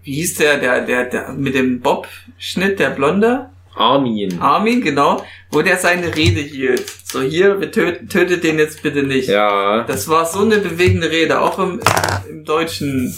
wie 0.03 0.15
hieß 0.17 0.37
der, 0.37 0.59
der, 0.59 0.83
der, 0.83 1.07
der 1.07 1.33
mit 1.33 1.55
dem 1.55 1.81
Bob-Schnitt, 1.81 2.79
der 2.79 2.91
Blonde? 2.91 3.49
Armin. 3.75 4.41
Armin, 4.41 4.81
genau, 4.81 5.25
wo 5.51 5.63
der 5.63 5.77
seine 5.77 6.15
Rede 6.15 6.41
hielt. 6.41 6.89
So 7.05 7.23
hier, 7.23 7.61
wir 7.61 7.71
töten, 7.71 8.09
tötet 8.09 8.45
den 8.45 8.59
jetzt 8.59 8.83
bitte 8.83 9.03
nicht. 9.03 9.29
Ja. 9.29 9.85
Das 9.85 10.09
war 10.09 10.27
so 10.27 10.41
eine 10.41 10.59
bewegende 10.59 11.11
Rede, 11.11 11.41
auch 11.41 11.59
im, 11.59 11.81
im 12.29 12.45
deutschen 12.45 13.15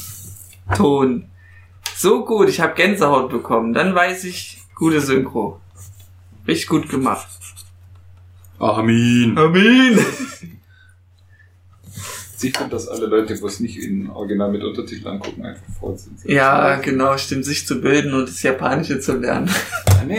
Ton. 0.76 1.26
So 1.96 2.24
gut, 2.24 2.48
ich 2.48 2.60
habe 2.60 2.74
Gänsehaut 2.74 3.30
bekommen. 3.30 3.72
Dann 3.72 3.94
weiß 3.94 4.24
ich, 4.24 4.58
gute 4.74 5.00
Synchro. 5.00 5.60
Richtig 6.46 6.68
gut 6.68 6.88
gemacht. 6.88 7.28
Armin. 8.58 9.36
Amen. 9.36 9.98
Ich 12.42 12.56
finde, 12.56 12.70
dass 12.70 12.88
alle 12.88 13.06
Leute, 13.06 13.40
wo 13.40 13.46
es 13.46 13.60
nicht 13.60 13.78
in 13.78 14.10
Original 14.10 14.50
mit 14.50 14.62
Untertitel 14.62 15.08
angucken, 15.08 15.44
einfach 15.44 15.62
faul 15.80 15.96
sind. 15.96 16.24
Ja, 16.24 16.76
genau, 16.76 17.16
stimmt, 17.16 17.44
sich 17.44 17.66
zu 17.66 17.80
bilden 17.80 18.12
und 18.14 18.28
das 18.28 18.42
Japanische 18.42 19.00
zu 19.00 19.16
lernen. 19.16 19.50
Nee, 20.06 20.18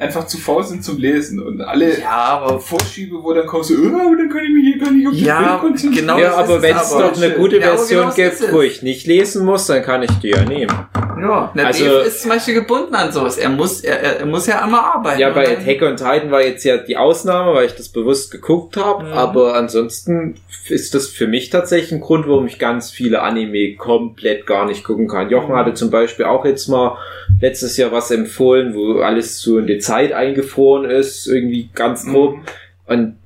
einfach 0.00 0.26
zu 0.26 0.38
faul 0.38 0.64
sind 0.64 0.84
zum 0.84 0.98
Lesen 0.98 1.40
und 1.40 1.60
alle 1.60 2.00
Ja, 2.00 2.40
aber 2.40 2.60
Vorschiebe, 2.60 3.16
wo 3.22 3.32
dann 3.32 3.46
kommst 3.46 3.70
du, 3.70 3.74
oh, 3.74 3.86
aber 4.06 4.16
dann 4.16 4.28
kann 4.28 4.42
ich 4.44 4.50
mich 4.52 4.74
hier 4.74 4.78
gar 4.78 4.90
nicht 4.92 5.06
auf 5.06 5.12
das 5.12 5.22
Ja, 5.22 5.56
konzentrieren. 5.60 6.06
genau. 6.06 6.18
ja, 6.18 6.34
aber 6.34 6.62
wenn 6.62 6.76
es 6.76 6.90
doch 6.90 7.16
eine 7.16 7.30
gute 7.34 7.58
Ja, 7.58 7.68
aber 7.68 7.78
Version 7.78 8.10
genau 8.14 8.30
gibt, 8.30 8.52
wo 8.52 8.60
ich 8.62 8.82
nicht 8.82 9.06
lesen 9.06 9.44
muss, 9.44 9.66
dann 9.66 9.82
kann 9.82 10.02
ich 10.02 10.10
die 10.22 10.28
ja 10.30 10.44
nehmen. 10.44 10.72
Ja, 11.20 11.50
der 11.56 11.66
Also- 11.66 11.84
Dave 11.84 11.96
ist 12.02 12.20
zum 12.22 12.30
Beispiel 12.30 12.54
gebunden 12.54 12.94
an 12.94 13.10
sowas. 13.10 13.38
Er 13.38 13.48
muss, 13.48 13.80
er, 13.80 14.00
er, 14.20 14.26
muss 14.26 14.46
ja 14.46 14.62
einmal 14.62 14.80
arbeiten. 14.80 15.18
Ja, 15.20 15.30
bei 15.30 15.48
Attack 15.56 15.80
on 15.82 15.96
Titan 15.96 16.30
war 16.30 16.42
jetzt 16.42 16.62
ja 16.64 16.76
die 16.76 16.96
Ausnahme, 16.98 17.54
weil 17.54 17.64
ich 17.66 17.74
das 17.74 17.88
bewusst 17.88 18.30
geguckt 18.30 18.76
habe. 18.76 19.04
Mhm. 19.04 19.12
Aber 19.12 19.54
ansonsten 19.54 20.34
ist 20.68 20.94
das 20.94 21.06
für 21.08 21.26
mich 21.26 21.48
tatsächlich 21.48 21.92
ein 21.92 22.00
Grund, 22.00 22.28
warum 22.28 22.46
ich 22.46 22.58
ganz 22.58 22.90
viele 22.90 23.22
Anime 23.22 23.76
komplett 23.76 24.46
gar 24.46 24.66
nicht 24.66 24.84
gucken 24.84 25.08
kann. 25.08 25.30
Jochen 25.30 25.52
Mhm. 25.52 25.56
hatte 25.56 25.72
zum 25.74 25.90
Beispiel 25.90 26.26
auch 26.26 26.44
jetzt 26.44 26.68
mal 26.68 26.98
letztes 27.40 27.76
Jahr 27.78 27.92
was 27.92 28.10
empfohlen, 28.10 28.74
wo 28.74 29.00
alles 29.00 29.40
so 29.40 29.58
in 29.58 29.66
die 29.66 29.78
Zeit 29.86 30.12
eingefroren 30.12 30.90
ist, 30.90 31.26
irgendwie 31.26 31.70
ganz 31.74 32.04
grob. 32.04 32.36
Mhm. 32.36 32.42
Und 32.86 33.16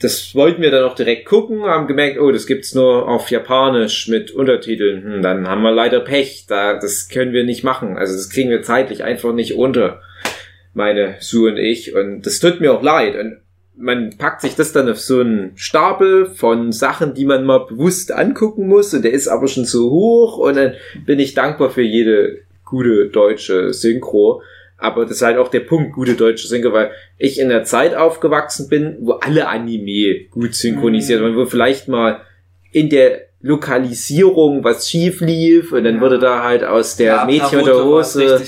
das 0.00 0.34
wollten 0.34 0.60
wir 0.60 0.70
dann 0.70 0.84
auch 0.84 0.94
direkt 0.94 1.26
gucken, 1.26 1.64
haben 1.64 1.86
gemerkt, 1.86 2.20
oh, 2.20 2.30
das 2.30 2.46
gibt's 2.46 2.74
nur 2.74 3.08
auf 3.08 3.30
Japanisch 3.30 4.08
mit 4.08 4.30
Untertiteln. 4.30 5.02
Hm, 5.02 5.22
dann 5.22 5.48
haben 5.48 5.62
wir 5.62 5.72
leider 5.72 6.00
Pech. 6.00 6.44
Da, 6.48 6.78
das 6.78 7.08
können 7.08 7.32
wir 7.32 7.44
nicht 7.44 7.64
machen. 7.64 7.96
Also 7.96 8.14
das 8.14 8.28
kriegen 8.28 8.50
wir 8.50 8.62
zeitlich 8.62 9.04
einfach 9.04 9.32
nicht 9.32 9.54
unter. 9.54 10.00
Meine 10.74 11.16
Sue 11.20 11.50
und 11.50 11.56
ich. 11.56 11.94
Und 11.94 12.26
das 12.26 12.38
tut 12.38 12.60
mir 12.60 12.74
auch 12.74 12.82
leid. 12.82 13.16
Und 13.16 13.38
man 13.74 14.18
packt 14.18 14.42
sich 14.42 14.54
das 14.54 14.72
dann 14.72 14.90
auf 14.90 15.00
so 15.00 15.20
einen 15.20 15.52
Stapel 15.56 16.26
von 16.26 16.72
Sachen, 16.72 17.14
die 17.14 17.24
man 17.24 17.46
mal 17.46 17.64
bewusst 17.64 18.12
angucken 18.12 18.68
muss. 18.68 18.92
Und 18.92 19.02
der 19.02 19.12
ist 19.12 19.28
aber 19.28 19.48
schon 19.48 19.64
so 19.64 19.90
hoch. 19.90 20.36
Und 20.36 20.56
dann 20.56 20.74
bin 21.06 21.18
ich 21.18 21.32
dankbar 21.32 21.70
für 21.70 21.82
jede 21.82 22.40
gute 22.66 23.08
deutsche 23.08 23.72
Synchro. 23.72 24.42
Aber 24.78 25.02
das 25.04 25.12
ist 25.16 25.22
halt 25.22 25.38
auch 25.38 25.48
der 25.48 25.60
Punkt, 25.60 25.92
gute 25.94 26.14
deutsche 26.14 26.46
Synchro, 26.48 26.72
weil 26.72 26.90
ich 27.18 27.38
in 27.40 27.48
der 27.48 27.64
Zeit 27.64 27.94
aufgewachsen 27.94 28.68
bin, 28.68 28.96
wo 29.00 29.12
alle 29.12 29.48
Anime 29.48 30.26
gut 30.30 30.54
synchronisiert 30.54 31.22
waren, 31.22 31.36
wo 31.36 31.46
vielleicht 31.46 31.88
mal 31.88 32.20
in 32.72 32.90
der 32.90 33.22
Lokalisierung 33.40 34.64
was 34.64 34.88
schief 34.88 35.20
lief 35.20 35.72
und 35.72 35.84
dann 35.84 35.96
Ja. 35.96 36.00
wurde 36.00 36.18
da 36.18 36.42
halt 36.42 36.64
aus 36.64 36.96
der 36.96 37.06
Ja, 37.06 37.24
Mädchen 37.26 37.64
war 37.66 37.84
Hose. 37.84 38.42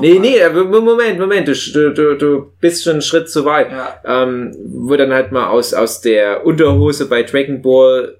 Nee, 0.00 0.18
nee, 0.18 0.36
Moment, 0.52 1.18
Moment, 1.18 1.48
du, 1.48 1.90
du, 1.92 2.16
du 2.16 2.52
bist 2.60 2.84
schon 2.84 2.94
einen 2.94 3.02
Schritt 3.02 3.28
zu 3.28 3.44
weit. 3.44 3.68
Ja. 3.70 4.22
Ähm, 4.24 4.54
wo 4.66 4.96
dann 4.96 5.12
halt 5.12 5.32
mal 5.32 5.48
aus, 5.48 5.74
aus 5.74 6.00
der 6.00 6.46
Unterhose 6.46 7.06
bei 7.08 7.22
Dragon 7.22 7.62
Ball 7.62 8.17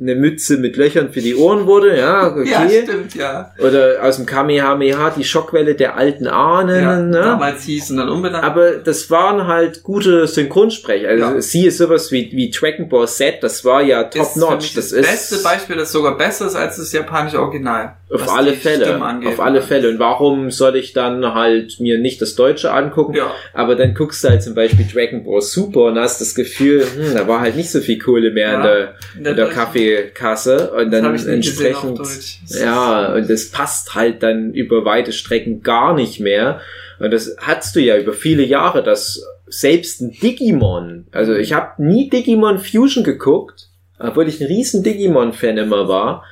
eine 0.00 0.14
Mütze 0.16 0.56
mit 0.56 0.76
Löchern 0.76 1.12
für 1.12 1.20
die 1.20 1.36
Ohren 1.36 1.66
wurde, 1.66 1.96
ja, 1.96 2.26
okay. 2.28 2.50
ja, 2.50 2.68
stimmt, 2.68 3.14
ja. 3.14 3.52
Oder 3.58 3.98
aus 4.02 4.16
dem 4.16 4.26
Kamehameha 4.26 5.10
die 5.10 5.22
Schockwelle 5.22 5.74
der 5.76 5.96
alten 5.96 6.26
Ahnen, 6.26 6.82
ja 6.82 6.98
ne? 7.00 7.20
Damals 7.20 7.62
hieß 7.64 7.90
und 7.92 7.98
dann 7.98 8.08
unbenannt. 8.08 8.42
Aber 8.42 8.72
das 8.78 9.10
waren 9.10 9.46
halt 9.46 9.82
gute 9.84 10.26
Synchronsprecher. 10.26 11.08
Also 11.08 11.24
Ja. 11.24 11.40
siehe 11.40 11.70
sowas 11.70 12.10
wie, 12.10 12.30
wie 12.32 12.50
Dragon 12.50 12.88
Ball 12.88 13.06
Z, 13.06 13.42
das 13.42 13.64
war 13.64 13.82
ja 13.82 14.04
top 14.04 14.22
ist 14.22 14.32
für 14.32 14.38
notch. 14.40 14.54
mich 14.62 14.74
Das, 14.74 14.88
das, 14.90 14.98
ist 14.98 15.10
beste 15.10 15.36
Beispiel, 15.44 15.76
das 15.76 15.92
sogar 15.92 16.16
besser 16.16 16.46
ist 16.46 16.56
als 16.56 16.78
das 16.78 16.92
japanische 16.92 17.38
Original. 17.38 17.94
auf 18.12 18.28
alle 18.32 18.54
Fälle. 18.54 19.00
Angeht. 19.00 19.28
Auf 19.28 19.40
alle 19.40 19.62
Fälle. 19.62 19.88
Und 19.90 19.98
warum 19.98 20.50
soll 20.50 20.76
ich 20.76 20.92
dann 20.94 21.32
halt 21.34 21.78
mir 21.80 21.98
nicht 21.98 22.20
das 22.20 22.34
Deutsche 22.34 22.72
angucken? 22.72 23.14
Ja. 23.14 23.30
Aber 23.54 23.76
dann 23.76 23.94
guckst 23.94 24.24
du 24.24 24.28
halt 24.30 24.42
zum 24.42 24.54
Beispiel 24.54 24.86
Dragon 24.92 25.22
Ball 25.24 25.40
Super 25.42 25.84
und 25.84 25.98
hast 25.98 26.20
das 26.20 26.34
Gefühl, 26.34 26.84
hm, 26.84 27.14
da 27.14 27.28
war 27.28 27.40
halt 27.40 27.56
nicht 27.56 27.70
so 27.70 27.80
viel 27.80 27.98
Kohle 27.98 28.30
mehr 28.32 28.48
in 28.54 28.60
Ja. 28.60 28.62
der, 28.66 28.78
In 28.78 28.84
der 28.84 29.16
in 29.16 29.24
der 29.24 29.34
Deutschen- 29.46 29.56
Kaffeekasse. 29.86 30.72
Und 30.72 30.90
dann 30.90 31.12
gesehen 31.12 31.34
entsprechend. 31.34 31.98
Deutsch. 31.98 32.38
Ja, 32.48 33.14
und 33.14 33.28
das 33.28 33.50
passt 33.50 33.94
halt 33.94 34.22
dann 34.22 34.52
über 34.54 34.84
weite 34.84 35.12
Strecken 35.12 35.62
gar 35.62 35.94
nicht 35.94 36.20
mehr. 36.20 36.60
Und 36.98 37.12
das 37.12 37.36
hattest 37.38 37.74
du 37.76 37.80
ja 37.80 37.98
über 37.98 38.12
viele 38.12 38.44
Jahre, 38.44 38.82
dass 38.82 39.24
selbst 39.46 40.00
ein 40.00 40.12
Digimon, 40.12 41.06
also 41.12 41.34
ich 41.34 41.52
habe 41.52 41.82
nie 41.82 42.08
Digimon 42.08 42.58
Fusion 42.58 43.04
geguckt, 43.04 43.68
obwohl 43.98 44.28
ich 44.28 44.40
ein 44.40 44.46
riesen 44.46 44.82
Digimon-Fan 44.82 45.58
immer 45.58 45.88
war, 45.88 46.24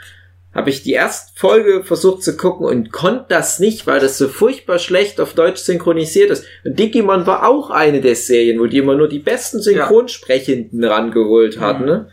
habe 0.53 0.71
ich 0.71 0.83
die 0.83 0.93
erste 0.93 1.33
Folge 1.39 1.85
versucht 1.85 2.25
zu 2.25 2.37
gucken 2.37 2.67
und 2.67 2.91
konnte 2.91 3.27
das 3.29 3.61
nicht, 3.61 3.87
weil 3.87 4.01
das 4.01 4.19
so 4.19 4.27
furchtbar 4.27 4.79
schlecht 4.79 5.21
auf 5.21 5.35
Deutsch 5.35 5.61
synchronisiert 5.61 6.31
ist. 6.31 6.45
Und 6.65 6.79
Digimon 6.79 7.27
war 7.27 7.49
auch 7.49 7.71
eine 7.71 8.01
der 8.01 8.17
Serien, 8.17 8.59
wo 8.59 8.67
die 8.67 8.79
immer 8.79 8.97
nur 8.97 9.09
die 9.09 9.21
besten 9.21 9.61
Synchronsprechenden 9.61 10.83
rangeholt 10.83 11.61
hatten. 11.61 11.85
Ne? 11.85 12.09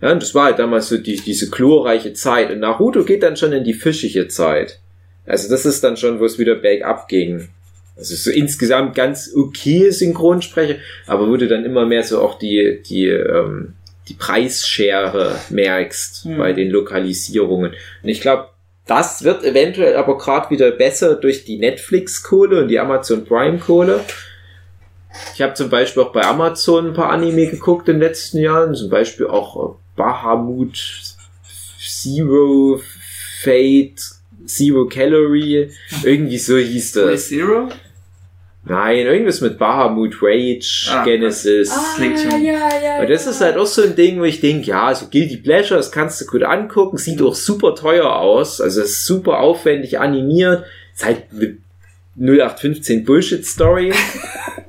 Ja, 0.00 0.12
und 0.12 0.22
das 0.22 0.34
war 0.34 0.46
halt 0.46 0.58
damals 0.58 0.88
so 0.88 0.96
die, 0.96 1.16
diese 1.16 1.50
chlorreiche 1.50 2.12
Zeit. 2.14 2.50
Und 2.50 2.60
Naruto 2.60 3.04
geht 3.04 3.22
dann 3.22 3.36
schon 3.36 3.52
in 3.52 3.64
die 3.64 3.74
fischige 3.74 4.28
Zeit. 4.28 4.80
Also 5.26 5.48
das 5.48 5.66
ist 5.66 5.84
dann 5.84 5.96
schon, 5.96 6.20
wo 6.20 6.24
es 6.24 6.38
wieder 6.38 6.54
bergab 6.54 7.08
ging. 7.08 7.48
Also 7.96 8.14
so 8.14 8.30
insgesamt 8.30 8.94
ganz 8.94 9.30
okay 9.36 9.90
Synchronsprecher, 9.90 10.76
aber 11.06 11.28
wo 11.28 11.36
du 11.36 11.46
dann 11.46 11.66
immer 11.66 11.84
mehr 11.84 12.02
so 12.02 12.20
auch 12.22 12.38
die, 12.38 12.82
die, 12.88 13.08
ähm, 13.08 13.74
die 14.08 14.14
Preisschere 14.14 15.36
merkst 15.50 16.24
Hm. 16.24 16.38
bei 16.38 16.52
den 16.54 16.70
Lokalisierungen. 16.70 17.72
Und 18.02 18.08
ich 18.08 18.22
glaube, 18.22 18.48
das 18.86 19.22
wird 19.22 19.44
eventuell 19.44 19.96
aber 19.96 20.16
gerade 20.18 20.50
wieder 20.50 20.70
besser 20.70 21.14
durch 21.14 21.44
die 21.44 21.58
Netflix-Kohle 21.58 22.62
und 22.62 22.68
die 22.68 22.80
Amazon 22.80 23.24
Prime-Kohle. 23.24 24.00
Ich 25.34 25.42
habe 25.42 25.54
zum 25.54 25.70
Beispiel 25.70 26.02
auch 26.02 26.12
bei 26.12 26.22
Amazon 26.22 26.88
ein 26.88 26.94
paar 26.94 27.10
Anime 27.10 27.48
geguckt 27.48 27.88
in 27.88 27.96
den 27.96 28.02
letzten 28.02 28.38
Jahren, 28.38 28.74
zum 28.74 28.88
Beispiel 28.90 29.26
auch 29.26 29.76
äh, 29.76 29.76
Bahamut, 30.00 30.78
Zero, 31.78 32.80
Fate, 33.42 34.00
Zero 34.46 34.86
Calorie, 34.88 35.70
irgendwie 36.02 36.38
so 36.38 36.56
hieß 36.56 36.92
das. 36.92 37.28
Zero? 37.28 37.68
Nein, 38.64 38.98
irgendwas 39.06 39.40
mit 39.42 39.58
Bahamut, 39.58 40.16
Rage, 40.22 40.86
Ah, 40.90 41.04
Genesis. 41.04 41.70
klingt 41.96 42.18
schon. 42.18 42.42
ja, 42.42 42.68
ja. 42.82 43.00
Und 43.00 43.10
das 43.10 43.26
ist 43.26 43.40
halt 43.42 43.56
auch 43.58 43.66
so 43.66 43.82
ein 43.82 43.94
Ding, 43.94 44.18
wo 44.20 44.24
ich 44.24 44.40
denke, 44.40 44.68
ja, 44.68 44.94
so 44.94 45.06
Guilty 45.08 45.36
Pleasure, 45.38 45.76
das 45.78 45.92
kannst 45.92 46.20
du 46.20 46.26
gut 46.26 46.42
angucken, 46.44 46.96
sieht 46.96 47.20
auch 47.20 47.34
super 47.34 47.74
teuer 47.74 48.16
aus, 48.16 48.60
also 48.60 48.82
ist 48.82 49.04
super 49.04 49.38
aufwendig 49.40 49.98
animiert, 49.98 50.64
ist 50.94 51.04
halt 51.04 51.24
eine 51.32 51.56
0815 52.16 53.04
Bullshit-Story. 53.04 53.92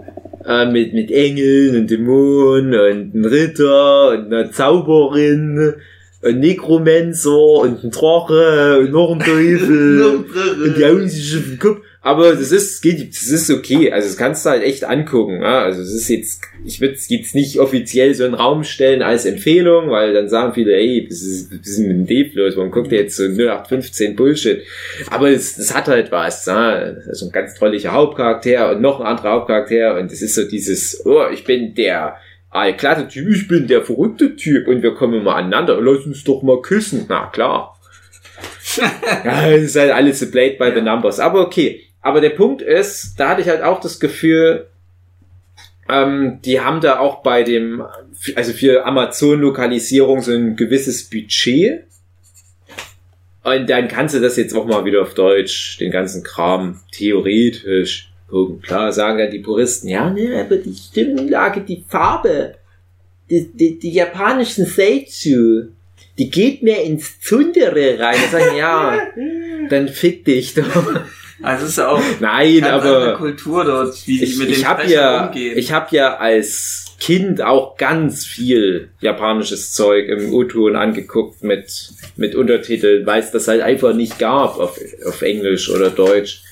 äh, 0.45 0.65
mit, 0.65 0.93
mit 0.93 1.11
Engeln 1.11 1.75
und 1.75 1.89
Dämonen 1.89 2.73
und 2.73 3.13
einem 3.13 3.25
Ritter 3.25 4.09
und 4.09 4.33
einer 4.33 4.51
Zauberin 4.51 5.73
und 6.21 6.39
Nekromancer 6.39 7.35
und 7.35 7.83
ein 7.83 7.91
Drache 7.91 8.79
und 8.79 8.91
noch 8.91 9.11
ein 9.11 9.19
Teufel 9.19 10.01
und 10.65 10.77
die 10.77 10.85
hauen 10.85 11.09
sich 11.09 11.37
auf 11.37 11.43
den 11.43 11.59
Kopf. 11.59 11.81
Aber 12.03 12.33
das 12.33 12.51
ist, 12.51 12.81
geht, 12.81 13.09
das 13.09 13.27
ist 13.27 13.51
okay. 13.51 13.91
Also 13.91 14.07
das 14.07 14.17
kannst 14.17 14.43
du 14.43 14.49
halt 14.49 14.63
echt 14.63 14.83
angucken. 14.83 15.41
Ja? 15.41 15.61
Also 15.61 15.83
es 15.83 15.93
ist 15.93 16.09
jetzt, 16.09 16.41
ich 16.65 16.81
würde 16.81 16.95
es 16.95 17.07
jetzt 17.09 17.35
nicht 17.35 17.59
offiziell 17.59 18.15
so 18.15 18.25
in 18.25 18.31
den 18.31 18.39
Raum 18.39 18.63
stellen 18.63 19.03
als 19.03 19.25
Empfehlung, 19.25 19.91
weil 19.91 20.11
dann 20.11 20.27
sagen 20.27 20.55
viele, 20.55 20.73
ey, 20.73 21.05
das 21.07 21.21
ist, 21.21 21.51
das 21.51 21.67
ist 21.67 21.79
mit 21.79 22.09
dem 22.09 22.31
los, 22.33 22.57
warum 22.57 22.71
guckt 22.71 22.91
ihr 22.91 23.01
jetzt 23.01 23.17
so 23.17 23.25
0815 23.25 24.15
Bullshit? 24.15 24.63
Aber 25.11 25.29
es, 25.29 25.59
es 25.59 25.75
hat 25.75 25.87
halt 25.87 26.11
was. 26.11 26.47
Ja? 26.47 26.95
Also 27.07 27.27
ein 27.27 27.31
ganz 27.31 27.53
trolliger 27.53 27.91
Hauptcharakter 27.91 28.71
und 28.71 28.81
noch 28.81 28.99
ein 28.99 29.05
anderer 29.05 29.33
Hauptcharakter 29.33 29.99
und 29.99 30.11
es 30.11 30.23
ist 30.23 30.33
so 30.33 30.43
dieses, 30.43 31.05
oh, 31.05 31.27
ich 31.31 31.43
bin 31.43 31.75
der 31.75 32.15
allglatte 32.49 33.07
Typ, 33.09 33.29
ich 33.29 33.47
bin 33.47 33.67
der 33.67 33.83
verrückte 33.83 34.35
Typ 34.35 34.67
und 34.67 34.81
wir 34.81 34.95
kommen 34.95 35.23
mal 35.23 35.35
aneinander, 35.35 35.79
lass 35.79 36.07
uns 36.07 36.23
doch 36.23 36.41
mal 36.41 36.63
küssen. 36.63 37.05
Na 37.07 37.27
klar. 37.27 37.77
ja, 39.23 39.51
es 39.51 39.65
ist 39.65 39.75
halt 39.75 39.91
alles 39.91 40.19
so 40.19 40.31
played 40.31 40.57
by 40.57 40.71
the 40.73 40.81
numbers. 40.81 41.19
Aber 41.19 41.41
okay. 41.41 41.90
Aber 42.01 42.21
der 42.21 42.31
Punkt 42.31 42.61
ist, 42.61 43.15
da 43.17 43.29
hatte 43.29 43.41
ich 43.41 43.47
halt 43.47 43.61
auch 43.61 43.79
das 43.79 43.99
Gefühl, 43.99 44.67
ähm, 45.89 46.39
die 46.43 46.59
haben 46.59 46.81
da 46.81 46.99
auch 46.99 47.21
bei 47.21 47.43
dem, 47.43 47.83
also 48.35 48.53
für 48.53 48.85
Amazon-Lokalisierung 48.85 50.21
so 50.21 50.31
ein 50.31 50.55
gewisses 50.55 51.09
Budget. 51.09 51.83
Und 53.43 53.69
dann 53.69 53.87
kannst 53.87 54.15
du 54.15 54.19
das 54.19 54.37
jetzt 54.37 54.53
auch 54.53 54.65
mal 54.65 54.85
wieder 54.85 55.01
auf 55.01 55.13
Deutsch, 55.13 55.77
den 55.79 55.91
ganzen 55.91 56.23
Kram, 56.23 56.79
theoretisch 56.91 58.11
gucken. 58.29 58.61
Klar, 58.61 58.91
sagen 58.91 59.17
dann 59.17 59.31
die 59.31 59.39
Puristen, 59.39 59.89
ja, 59.89 60.09
ne, 60.09 60.39
aber 60.39 60.57
die 60.57 60.75
Stimmlage, 60.75 61.61
die 61.61 61.83
Farbe, 61.87 62.55
die, 63.29 63.47
die, 63.53 63.79
die 63.79 63.91
japanischen 63.91 64.65
Seitsu, 64.65 65.65
die 66.17 66.29
geht 66.29 66.63
mir 66.63 66.83
ins 66.83 67.19
Zundere 67.19 67.99
rein. 67.99 68.19
Sagen, 68.31 68.57
ja, 68.57 69.07
dann 69.69 69.87
fick 69.87 70.25
dich 70.25 70.53
doch. 70.53 71.01
Also 71.41 71.65
es 71.65 71.71
ist 71.71 71.79
auch 71.79 72.01
Nein, 72.19 72.63
aber 72.63 73.15
Kultur 73.15 73.65
dort, 73.65 74.07
wie 74.07 74.19
die 74.19 74.23
ich, 74.23 74.37
mit 74.37 74.49
ich 74.49 74.57
den 74.57 74.65
Sprechern 74.65 74.89
ja, 74.89 75.25
umgehen. 75.27 75.57
ich 75.57 75.71
habe 75.71 75.95
ja 75.95 76.17
als 76.17 76.95
Kind 76.99 77.41
auch 77.41 77.77
ganz 77.77 78.25
viel 78.25 78.89
japanisches 78.99 79.73
Zeug 79.73 80.07
im 80.07 80.33
O-Ton 80.33 80.75
angeguckt 80.75 81.43
mit 81.43 81.93
mit 82.15 82.35
Untertiteln, 82.35 83.05
weil 83.05 83.21
es 83.21 83.31
das 83.31 83.47
halt 83.47 83.61
einfach 83.61 83.93
nicht 83.93 84.19
gab 84.19 84.57
auf, 84.59 84.79
auf 85.05 85.21
Englisch 85.21 85.69
oder 85.69 85.89
Deutsch. 85.89 86.43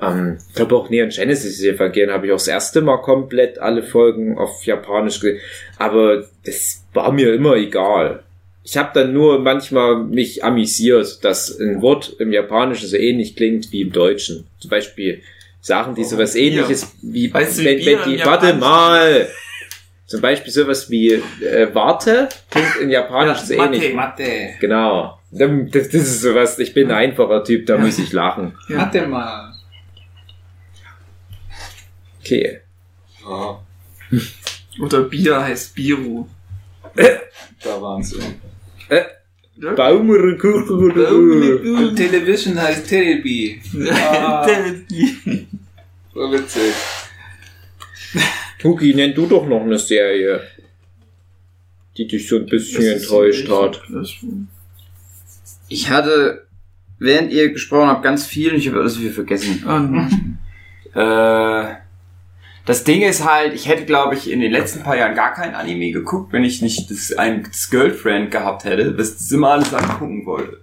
Ähm, 0.00 0.38
ich 0.48 0.54
glaube 0.54 0.76
auch 0.76 0.90
Neon 0.90 1.10
Genesis 1.10 1.62
Evangelion 1.62 2.12
habe 2.12 2.26
ich 2.26 2.32
auch 2.32 2.36
das 2.36 2.48
erste 2.48 2.80
Mal 2.80 2.98
komplett 2.98 3.58
alle 3.58 3.82
Folgen 3.82 4.38
auf 4.38 4.64
Japanisch 4.64 5.20
gesehen, 5.20 5.40
aber 5.78 6.24
das 6.44 6.84
war 6.92 7.12
mir 7.12 7.32
immer 7.34 7.54
egal. 7.54 8.24
Ich 8.62 8.76
habe 8.76 8.90
dann 8.94 9.12
nur 9.12 9.38
manchmal 9.38 9.96
mich 10.04 10.44
amüsiert, 10.44 11.24
dass 11.24 11.58
ein 11.58 11.80
Wort 11.82 12.14
im 12.18 12.32
Japanischen 12.32 12.86
so 12.88 12.96
ähnlich 12.96 13.34
klingt 13.34 13.72
wie 13.72 13.80
im 13.82 13.92
Deutschen. 13.92 14.46
Zum 14.58 14.70
Beispiel 14.70 15.22
Sachen, 15.62 15.94
die 15.94 16.02
Oh, 16.02 16.04
sowas 16.08 16.34
Bier. 16.34 16.42
ähnliches 16.42 16.94
wie, 17.02 17.32
Weißt 17.32 17.58
du, 17.58 17.62
wie 17.62 17.66
wenn, 17.66 17.78
Bier 17.78 17.98
wenn 18.00 18.12
im 18.12 18.18
die, 18.18 18.24
warte 18.24 18.46
Japanischen 18.46 18.60
mal. 18.60 19.28
Zum 20.06 20.20
Beispiel 20.20 20.52
sowas 20.52 20.90
wie 20.90 21.12
äh, 21.12 21.68
Warte 21.72 22.28
klingt 22.50 22.76
in 22.82 22.90
Japanisch 22.90 23.38
so 23.42 23.54
ähnlich. 23.54 23.94
Mathe. 23.94 24.22
Mathe. 24.24 24.50
Genau. 24.60 25.18
Das, 25.30 25.86
das 25.88 25.94
ist 25.94 26.20
sowas, 26.22 26.58
ich 26.58 26.74
bin 26.74 26.88
ein 26.90 26.96
einfacher 26.96 27.44
Typ, 27.44 27.64
da 27.66 27.78
muss 27.78 27.98
ich 28.00 28.12
lachen. 28.12 28.52
Ja. 28.68 28.86
Der 28.86 29.06
mal. 29.06 29.54
Okay. 32.20 32.60
Ja, 33.28 33.60
Oder 34.82 35.02
Bier 35.04 35.40
heißt 35.44 35.74
Biru. 35.74 36.26
der 36.96 37.20
Wahnsinn. 38.90 39.76
Baumrekuchen. 39.76 41.76
Und 41.76 41.96
Television 41.96 42.60
heißt 42.60 42.88
Telebi. 42.88 43.60
Ah, 43.90 44.46
so 46.14 46.32
witzig. 46.32 46.72
Tuki, 48.58 48.94
nenn 48.94 49.14
du 49.14 49.26
doch 49.26 49.46
noch 49.46 49.62
eine 49.62 49.78
Serie, 49.78 50.40
die 51.96 52.06
dich 52.08 52.28
so 52.28 52.36
ein 52.36 52.46
bisschen 52.46 52.84
enttäuscht 52.84 53.48
hat. 53.48 53.80
Ich 55.68 55.88
hatte, 55.88 56.46
während 56.98 57.32
ihr 57.32 57.52
gesprochen 57.52 57.88
habt, 57.88 58.02
ganz 58.02 58.26
viel 58.26 58.50
und 58.52 58.58
ich 58.58 58.68
habe 58.68 58.80
alles 58.80 59.00
wieder 59.00 59.12
vergessen. 59.12 59.62
Und 59.64 60.36
Äh, 60.92 61.74
das 62.70 62.84
Ding 62.84 63.02
ist 63.02 63.24
halt, 63.24 63.52
ich 63.52 63.66
hätte, 63.66 63.84
glaube 63.84 64.14
ich, 64.14 64.30
in 64.30 64.38
den 64.38 64.52
letzten 64.52 64.84
paar 64.84 64.96
Jahren 64.96 65.16
gar 65.16 65.34
kein 65.34 65.56
Anime 65.56 65.90
geguckt, 65.90 66.32
wenn 66.32 66.44
ich 66.44 66.62
nicht 66.62 66.88
das, 66.88 67.10
ein 67.10 67.42
das 67.42 67.68
Girlfriend 67.68 68.30
gehabt 68.30 68.62
hätte, 68.62 68.92
das 68.92 69.18
das 69.18 69.32
immer 69.32 69.50
alles 69.50 69.74
angucken 69.74 70.24
wollte. 70.24 70.60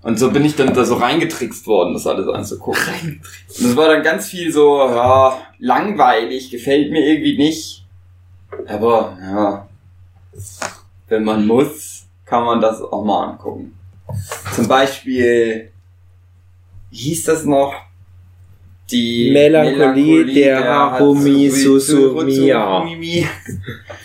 Und 0.00 0.18
so 0.18 0.30
bin 0.30 0.42
ich 0.42 0.56
dann 0.56 0.72
da 0.72 0.86
so 0.86 0.94
reingetrickst 0.94 1.66
worden, 1.66 1.92
das 1.92 2.06
alles 2.06 2.26
anzugucken. 2.28 3.20
Und 3.58 3.62
das 3.62 3.76
war 3.76 3.88
dann 3.88 4.02
ganz 4.02 4.28
viel 4.28 4.50
so, 4.50 4.78
ja, 4.78 5.36
langweilig, 5.58 6.50
gefällt 6.50 6.90
mir 6.90 7.06
irgendwie 7.06 7.36
nicht. 7.36 7.84
Aber, 8.66 9.18
ja, 9.20 9.68
wenn 11.08 11.24
man 11.24 11.46
muss, 11.46 12.06
kann 12.24 12.42
man 12.42 12.62
das 12.62 12.80
auch 12.80 13.04
mal 13.04 13.32
angucken. 13.32 13.78
Zum 14.54 14.66
Beispiel, 14.66 15.70
wie 16.88 16.96
hieß 16.96 17.24
das 17.24 17.44
noch? 17.44 17.74
Die 18.94 19.30
Melancholie 19.32 20.24
der 20.32 20.64
Harumi 20.64 21.48
Hatsumi- 21.50 21.78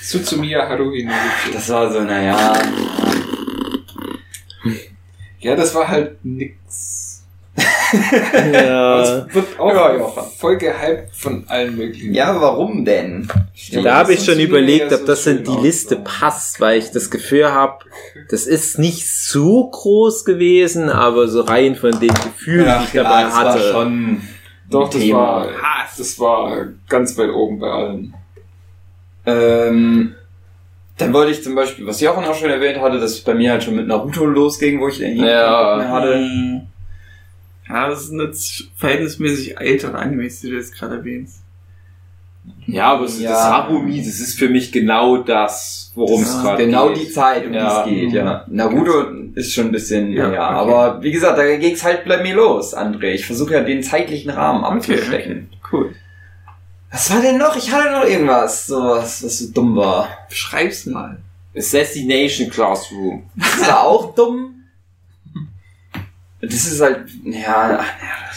Suzumiya. 0.02 0.68
Haruhi 0.70 1.04
no 1.04 1.12
Yuki. 1.12 1.54
Das 1.54 1.70
war 1.70 1.92
so, 1.92 2.02
naja, 2.02 2.54
Ja, 5.42 5.56
das 5.56 5.74
war 5.74 5.88
halt 5.88 6.18
nix. 6.24 7.24
Ja. 8.54 9.02
Es 9.28 9.34
wird 9.34 9.60
auch 9.60 9.74
Ja, 9.74 9.96
ja. 9.98 10.08
voll 10.38 10.58
gehypt 10.58 11.16
von 11.16 11.44
allen 11.48 11.76
möglichen. 11.76 12.14
ja, 12.14 12.40
warum 12.40 12.86
denn? 12.86 13.28
Ja, 13.70 13.82
da 13.82 13.96
habe 13.98 14.14
ich 14.14 14.24
schon 14.24 14.40
überlegt, 14.40 14.94
ob 14.94 15.00
so 15.02 15.06
das 15.08 15.26
in 15.28 15.44
die 15.44 15.58
Liste 15.62 15.96
so. 15.96 16.02
passt, 16.04 16.62
weil 16.62 16.78
ich 16.80 16.92
das 16.92 17.10
Gefühl 17.10 17.52
habe, 17.52 17.80
das 18.30 18.46
ist 18.48 18.78
nicht 18.80 19.08
so 19.10 19.70
groß 19.70 20.24
gewesen, 20.26 20.90
aber 20.90 21.28
so 21.28 21.42
rein 21.42 21.76
von 21.76 22.00
den 22.00 22.14
Gefühlen, 22.14 22.66
die 22.80 22.86
ich 22.86 22.92
dabei 22.92 23.24
das 23.24 23.34
war 23.34 23.54
hatte. 23.54 23.72
schon 23.72 24.22
Doch, 24.70 24.90
das 24.90 25.02
Thema. 25.02 25.18
war, 25.20 25.48
das 25.98 26.20
war 26.20 26.68
ganz 26.88 27.18
weit 27.18 27.30
oben 27.32 27.60
bei 27.60 27.68
allen. 27.70 28.14
Ähm, 29.26 30.16
dann 30.98 31.14
wollte 31.14 31.32
ich 31.32 31.44
zum 31.44 31.56
Beispiel, 31.56 31.86
was 31.88 32.02
Jochen 32.02 32.26
auch 32.26 32.36
schon 32.36 32.50
erwähnt 32.50 32.80
hatte, 32.82 33.00
dass 33.00 33.12
es 33.12 33.22
bei 33.22 33.34
mir 33.34 33.52
halt 33.52 33.64
schon 33.64 33.76
mit 33.76 33.88
Naruto 33.88 34.26
losging, 34.26 34.80
wo 34.82 34.88
ich 34.90 35.02
irgendwie 35.02 35.26
Ja. 35.28 35.76
mehr 35.78 35.90
hatte. 35.90 36.18
Mhm. 36.18 36.62
Ja, 37.68 37.88
das 37.90 38.08
sind 38.08 38.20
jetzt 38.20 38.70
verhältnismäßig 38.76 39.60
ältere 39.60 39.98
Animes, 39.98 40.42
die 40.42 40.50
du 40.50 40.56
jetzt 40.56 40.74
gerade 40.76 40.96
erwähnst. 40.98 41.42
Ja, 42.68 42.94
aber 42.94 43.06
das, 43.06 43.20
Ja. 43.20 43.32
das 43.32 43.44
Harumi, 43.44 43.98
das 43.98 44.20
ist 44.20 44.38
für 44.38 44.48
mich 44.50 44.72
genau 44.72 45.18
das, 45.18 45.92
worum 45.96 46.22
es 46.22 46.40
gerade 46.42 46.66
Genau 46.66 46.90
geht. 46.90 46.98
die 47.08 47.10
Zeit, 47.12 47.46
um 47.48 47.54
Ja. 47.54 47.84
die 47.84 47.90
es 48.06 48.12
geht, 48.12 48.14
ja. 48.14 48.46
Naruto 48.48 49.06
ist 49.36 49.54
schon 49.54 49.66
ein 49.68 49.72
bisschen, 49.72 50.12
Ja, 50.14 50.32
ja, 50.32 50.62
okay. 50.62 50.72
aber 50.74 51.02
wie 51.04 51.12
gesagt, 51.12 51.38
da 51.38 51.56
ging's 51.58 51.84
halt 51.84 52.06
bei 52.06 52.22
mir 52.22 52.36
los, 52.36 52.76
André. 52.76 53.12
Ich 53.14 53.26
versuche 53.26 53.54
ja 53.54 53.62
den 53.62 53.82
zeitlichen 53.84 54.30
Rahmen 54.30 54.64
Okay, 54.64 54.94
abzustecken. 54.94 55.50
Cool. 55.72 55.96
Was 56.92 57.12
war 57.14 57.22
denn 57.22 57.38
noch? 57.38 57.56
Ich 57.56 57.72
hatte 57.72 57.92
noch 57.92 58.04
irgendwas, 58.06 58.66
sowas, 58.68 59.24
was 59.24 59.40
so 59.40 59.52
dumm 59.52 59.76
war. 59.76 60.08
Beschreib's 60.28 60.86
mal. 60.86 61.18
Assassination 61.56 62.50
Classroom. 62.50 63.24
Das 63.36 63.68
war 63.68 63.84
auch 63.84 64.14
dumm. 64.16 64.56
Das 66.42 66.54
ist 66.54 66.80
halt, 66.82 67.10
ja, 67.26 67.84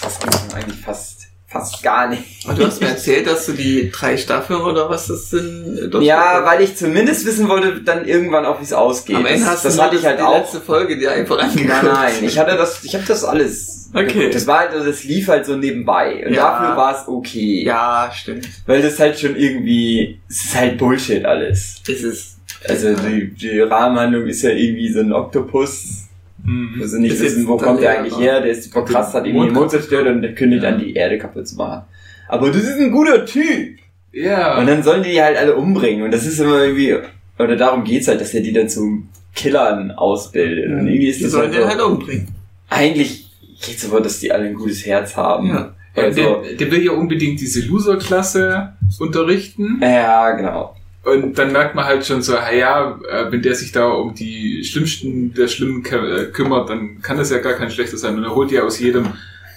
das 0.01 0.13
ist 0.13 0.55
eigentlich 0.55 0.81
fast, 0.81 1.22
fast 1.53 1.83
gar 1.83 2.09
nicht. 2.09 2.23
Aber 2.45 2.55
du 2.55 2.67
hast 2.67 2.81
mir 2.81 2.89
erzählt, 2.89 3.27
dass 3.27 3.47
du 3.47 3.53
die 3.53 3.91
drei 3.91 4.17
Staffeln 4.17 4.61
oder 4.63 4.89
was 4.89 5.07
das 5.09 5.31
sind. 5.31 5.91
Ja, 6.01 6.23
verfolgt 6.23 6.47
weil 6.49 6.61
ich 6.63 6.77
zumindest 6.77 7.27
wissen 7.27 7.49
wollte, 7.49 7.81
dann 7.83 8.07
irgendwann 8.07 8.47
auch, 8.47 8.59
wie 8.61 8.65
es 8.65 8.73
ausgeht. 8.73 9.17
Am 9.17 9.27
Ende 9.27 9.41
das 9.41 9.49
hast 9.51 9.65
das 9.65 9.77
du 9.77 9.83
hatte 9.83 9.97
ich 9.97 10.05
halt 10.05 10.19
die 10.19 10.23
auch. 10.23 10.35
letzte 10.39 10.61
Folge 10.61 10.99
dir 10.99 11.13
einfach 11.13 11.39
angeguckt. 11.39 11.69
Nein, 11.69 11.85
nein, 11.85 12.13
ich 12.23 12.39
hatte 12.39 12.57
das, 12.57 12.83
ich 12.85 12.95
habe 12.95 13.05
das 13.07 13.23
alles. 13.25 13.91
Okay. 13.95 14.07
geguckt. 14.15 14.35
Das 14.35 14.47
war 14.47 14.61
halt, 14.61 14.71
das 14.75 15.05
lief 15.05 15.29
halt 15.29 15.45
so 15.45 15.55
nebenbei. 15.55 16.25
Und 16.27 16.33
Ja. 16.33 16.51
dafür 16.59 16.77
war 16.79 16.99
es 16.99 17.07
okay. 17.07 17.63
Ja, 17.65 18.11
stimmt. 18.15 18.49
Weil 18.67 18.81
das 18.81 18.99
halt 18.99 19.19
schon 19.21 19.37
irgendwie, 19.37 20.19
es 20.31 20.45
ist 20.47 20.55
halt 20.57 20.79
Bullshit 20.79 21.25
alles. 21.27 21.83
Das 21.87 22.01
ist. 22.01 22.29
Also 22.67 22.95
die, 22.95 23.35
die 23.35 23.61
Rahmenhandlung 23.61 24.27
ist 24.27 24.43
ja 24.43 24.51
irgendwie 24.51 24.91
so 24.93 25.01
ein 25.01 25.13
Oktopus. 25.13 26.02
Mhm. 26.45 26.79
Also 26.81 26.99
nicht 26.99 27.15
Ist 27.15 27.23
wissen, 27.23 27.47
wo 27.47 27.57
kommt 27.57 27.81
der 27.83 27.99
eigentlich 28.01 28.19
her, 28.19 28.41
der 28.41 28.51
ist 28.53 28.65
super 28.65 28.85
krass, 28.85 29.15
hat 29.15 29.27
irgendwie 29.27 29.47
den 29.47 29.55
Mond 29.55 29.71
zerstört 29.71 30.07
und 30.09 30.23
der 30.23 30.35
kündigt 30.35 30.65
an, 30.65 30.79
die 30.79 30.95
Erde 30.95 31.19
kaputt 31.19 31.47
zu 31.49 31.57
machen. 31.57 31.83
Aber 32.29 32.49
das 32.51 32.63
ist 32.63 32.79
ein 32.79 32.91
guter 32.91 33.25
Typ. 33.27 33.79
Ja. 34.13 34.59
Und 34.59 34.67
dann 34.67 34.83
sollen 34.83 35.03
die 35.03 35.11
die 35.13 35.23
halt 35.23 35.37
alle 35.39 35.55
umbringen. 35.57 36.03
Und 36.03 36.11
das 36.13 36.27
ist 36.27 36.39
immer 36.41 36.63
irgendwie, 36.65 36.97
oder 37.39 37.57
darum 37.57 37.85
geht's 37.85 38.09
halt, 38.09 38.21
dass 38.21 38.35
er 38.35 38.41
die 38.43 38.53
dann 38.53 38.69
zu 38.69 39.03
Killern 39.35 39.91
ausbildet. 39.93 40.67
Und 40.71 40.87
irgendwie 40.89 41.09
ist 41.09 41.21
Die 41.21 41.25
das 41.25 41.33
sollen 41.33 41.45
halt, 41.53 41.55
den 41.55 41.63
so, 41.63 41.69
halt 41.69 41.81
umbringen. 41.81 42.29
eigentlich 42.69 43.31
geht's 43.65 43.85
aber, 43.89 44.01
dass 44.01 44.19
die 44.21 44.33
alle 44.33 44.45
ein 44.47 44.55
gutes 44.55 44.85
Herz 44.85 45.17
haben. 45.17 45.49
Ja. 45.49 45.75
Ja, 45.95 46.03
Also, 46.05 46.43
der, 46.43 46.55
der 46.55 46.71
will 46.71 46.83
ja 46.85 46.93
unbedingt 46.93 47.39
diese 47.41 47.61
Loser-Klasse 47.67 48.73
unterrichten. 48.99 49.79
ja, 49.83 50.31
genau. 50.33 50.75
Und 51.05 51.37
dann 51.37 51.51
merkt 51.53 51.75
man 51.75 51.85
halt 51.85 52.07
schon 52.07 52.23
so, 52.23 52.37
ah 52.37 52.53
ja, 52.53 52.99
äh, 53.11 53.31
wenn 53.33 53.43
der 53.43 53.57
sich 53.57 53.73
da 53.73 53.89
um 53.89 54.15
die 54.15 54.65
Schlimmsten 54.65 55.35
der 55.35 55.49
Schlimmen 55.49 55.85
äh, 55.85 56.27
kümmert, 56.27 56.71
dann 56.71 57.03
kann 57.03 57.17
das 57.17 57.31
ja 57.31 57.39
gar 57.39 57.55
kein 57.55 57.71
schlechter 57.71 57.99
sein. 57.99 58.17
Und 58.17 58.25
er 58.25 58.35
holt 58.35 58.53
ja 58.53 58.63
aus 58.63 58.79
jedem 58.79 59.13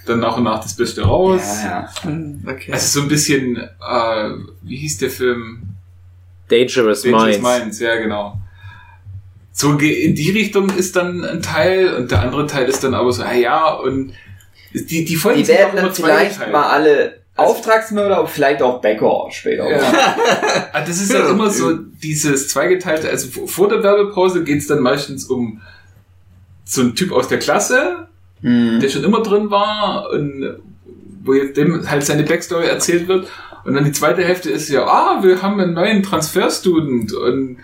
dann 0.07 0.19
nach 0.19 0.37
und 0.37 0.43
nach 0.43 0.61
das 0.61 0.75
Beste 0.75 1.03
raus. 1.03 1.41
Ja, 1.63 1.69
ja. 1.69 2.03
Hm, 2.03 2.43
Okay. 2.47 2.71
Also 2.71 2.99
so 2.99 3.05
ein 3.05 3.09
bisschen, 3.09 3.57
äh, 3.57 4.29
wie 4.63 4.77
hieß 4.77 4.97
der 4.99 5.09
Film? 5.11 5.61
Dangerous, 6.47 7.03
Dangerous 7.03 7.39
Minds. 7.39 7.59
Minds, 7.59 7.79
ja 7.79 7.95
genau. 7.95 8.39
So 9.51 9.71
in 9.77 10.15
die 10.15 10.31
Richtung 10.31 10.69
ist 10.69 10.95
dann 10.95 11.23
ein 11.23 11.41
Teil 11.41 11.93
und 11.93 12.11
der 12.11 12.21
andere 12.21 12.45
Teil 12.45 12.67
ist 12.67 12.83
dann 12.83 12.93
aber 12.93 13.11
so, 13.11 13.23
ah 13.23 13.33
ja, 13.33 13.69
und 13.73 14.13
die, 14.73 15.05
die 15.05 15.15
Folgen 15.15 15.41
Die 15.41 15.47
werden 15.47 15.77
immer 15.77 15.87
dann 15.87 15.95
vielleicht 15.95 16.51
mal 16.51 16.69
alle 16.69 17.21
Auftragsmörder 17.37 18.21
und 18.21 18.29
vielleicht 18.29 18.61
auch 18.61 18.79
Bäcker 18.81 19.27
später. 19.31 19.65
Ah, 20.73 20.81
das 20.85 21.01
ist 21.01 21.11
ja 21.13 21.29
immer 21.29 21.49
so 21.49 21.73
dieses 22.03 22.49
zweigeteilte, 22.49 23.09
also 23.09 23.45
vor 23.47 23.69
der 23.69 23.81
Werbepause 23.83 24.43
geht's 24.43 24.67
dann 24.67 24.81
meistens 24.81 25.25
um 25.25 25.61
so 26.65 26.81
einen 26.81 26.95
Typ 26.95 27.11
aus 27.11 27.27
der 27.27 27.39
Klasse, 27.39 28.07
Hm. 28.41 28.79
der 28.81 28.89
schon 28.89 29.03
immer 29.05 29.21
drin 29.23 29.49
war 29.49 30.09
und 30.11 30.57
wo 31.23 31.33
jetzt 31.33 31.55
dem 31.57 31.89
halt 31.89 32.05
seine 32.05 32.23
Backstory 32.23 32.67
erzählt 32.67 33.07
wird. 33.07 33.27
Und 33.63 33.73
dann 33.73 33.85
die 33.85 33.93
zweite 33.93 34.23
Hälfte 34.23 34.51
ist 34.51 34.69
ja, 34.69 34.85
ah, 34.85 35.23
wir 35.23 35.41
haben 35.41 35.59
einen 35.59 35.73
neuen 35.73 36.03
Transferstudent 36.03 37.13
und 37.13 37.57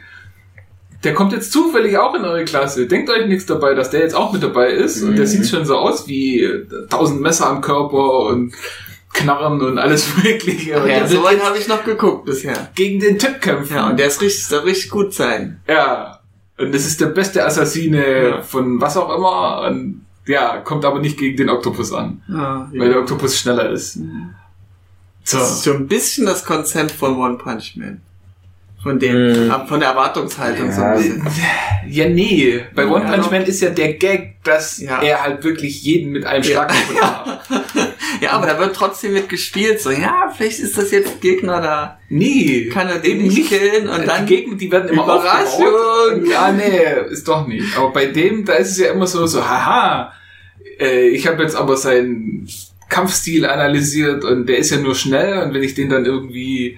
der 1.04 1.14
kommt 1.14 1.34
jetzt 1.34 1.52
zufällig 1.52 1.98
auch 1.98 2.16
in 2.16 2.24
eure 2.24 2.46
Klasse. 2.46 2.88
Denkt 2.88 3.10
euch 3.10 3.28
nichts 3.28 3.46
dabei, 3.46 3.74
dass 3.74 3.90
der 3.90 4.00
jetzt 4.02 4.16
auch 4.16 4.32
mit 4.34 4.42
dabei 4.44 4.70
ist. 4.72 5.02
Und 5.04 5.16
der 5.18 5.26
Mhm. 5.26 5.30
sieht 5.30 5.48
schon 5.48 5.66
so 5.66 5.76
aus 5.76 6.08
wie 6.08 6.48
tausend 6.90 7.22
Messer 7.22 7.48
am 7.50 7.62
Körper 7.62 8.20
und 8.28 8.54
Knarren 9.14 9.62
und 9.62 9.78
alles 9.78 10.08
Mögliche. 10.24 10.82
Und 10.82 10.90
ja, 10.90 11.06
so 11.08 11.26
einen 11.26 11.38
jetzt 11.38 11.46
habe 11.48 11.58
ich 11.58 11.68
noch 11.68 11.84
geguckt 11.84 12.26
bisher. 12.26 12.70
gegen 12.76 13.00
den 13.00 13.20
Typ 13.20 13.42
kämpfen. 13.42 13.76
Ja, 13.76 13.90
und 13.90 13.98
der 14.00 14.08
ist 14.08 14.22
richtig, 14.22 14.46
soll 14.48 14.60
richtig 14.62 14.90
gut 14.90 15.14
sein. 15.14 15.60
Ja. 15.68 16.20
Und 16.58 16.74
das 16.74 16.86
ist 16.86 17.02
der 17.02 17.08
beste 17.08 17.46
Assassine 17.46 18.28
Ja. 18.30 18.42
von 18.42 18.80
was 18.80 18.96
auch 18.98 19.16
immer. 19.16 19.68
Und 19.68 20.06
ja, 20.28 20.58
kommt 20.58 20.86
aber 20.86 21.00
nicht 21.00 21.18
gegen 21.18 21.36
den 21.36 21.50
Oktopus 21.50 21.92
an, 21.94 22.22
Ja, 22.30 22.70
weil 22.76 22.90
der 22.90 23.00
Oktopus 23.00 23.38
schneller 23.40 23.70
ist. 23.72 23.98
So. 25.24 25.38
Das 25.38 25.52
ist 25.52 25.64
so 25.64 25.74
ein 25.74 25.88
bisschen 25.88 26.26
das 26.26 26.46
Konzept 26.46 26.92
von 26.92 27.18
One 27.18 27.38
Punch 27.38 27.76
Man. 27.78 28.02
Von 28.84 28.98
dem, 28.98 29.48
Mhm. 29.48 29.68
von 29.68 29.80
der 29.80 29.90
Erwartungshaltung 29.90 30.72
so 30.72 30.82
Ja. 30.82 30.92
ein 30.94 30.98
bisschen. 30.98 31.28
Ja, 31.88 32.10
nee. 32.10 32.64
Bei 32.76 32.88
One 32.88 33.04
Ja, 33.06 33.12
Punch. 33.14 33.30
Man 33.32 33.44
ist 33.44 33.62
ja 33.62 33.70
der 33.70 33.94
Gag, 33.94 34.44
dass 34.44 34.80
Ja. 34.80 35.02
er 35.02 35.22
halt 35.24 35.44
wirklich 35.44 35.84
jeden 35.84 36.12
mit 36.12 36.26
einem 36.26 36.44
Schlag 36.44 36.70
kaputt 36.90 37.02
macht. 37.02 37.91
Ja, 38.22 38.32
aber 38.32 38.48
da 38.48 38.60
wird 38.60 38.76
trotzdem 38.76 39.14
mit 39.14 39.30
gespielt, 39.30 39.80
so, 39.82 39.92
ja, 39.92 40.32
vielleicht 40.36 40.60
ist 40.60 40.78
das 40.78 40.92
jetzt 40.92 41.22
Gegner 41.22 41.62
da, 41.62 42.00
Nee. 42.10 42.70
kann 42.72 42.88
er 42.88 43.00
den 43.00 43.20
nicht 43.22 43.48
killen 43.50 43.88
und 43.90 44.02
die 44.02 44.06
dann 44.08 44.26
Gegner, 44.26 44.56
die 44.56 44.72
werden 44.72 44.90
immer 44.90 45.04
Überraschung. 45.04 46.26
Ja, 46.26 46.52
nee, 46.52 47.12
ist 47.12 47.28
doch 47.28 47.48
nicht. 47.48 47.78
Aber 47.78 47.92
bei 47.92 48.08
dem, 48.08 48.46
da 48.46 48.54
ist 48.54 48.72
es 48.72 48.78
ja 48.80 48.92
immer 48.92 49.08
so, 49.08 49.26
so, 49.28 49.48
haha, 49.48 50.14
äh, 50.80 51.08
ich 51.10 51.28
habe 51.28 51.44
jetzt 51.44 51.56
aber 51.56 51.78
seinen 51.78 52.48
Kampfstil 52.90 53.46
analysiert 53.46 54.24
und 54.26 54.48
der 54.48 54.58
ist 54.58 54.72
ja 54.72 54.78
nur 54.78 54.96
schnell 54.96 55.44
und 55.44 55.54
wenn 55.54 55.64
ich 55.64 55.76
den 55.76 55.90
dann 55.90 56.06
irgendwie 56.06 56.78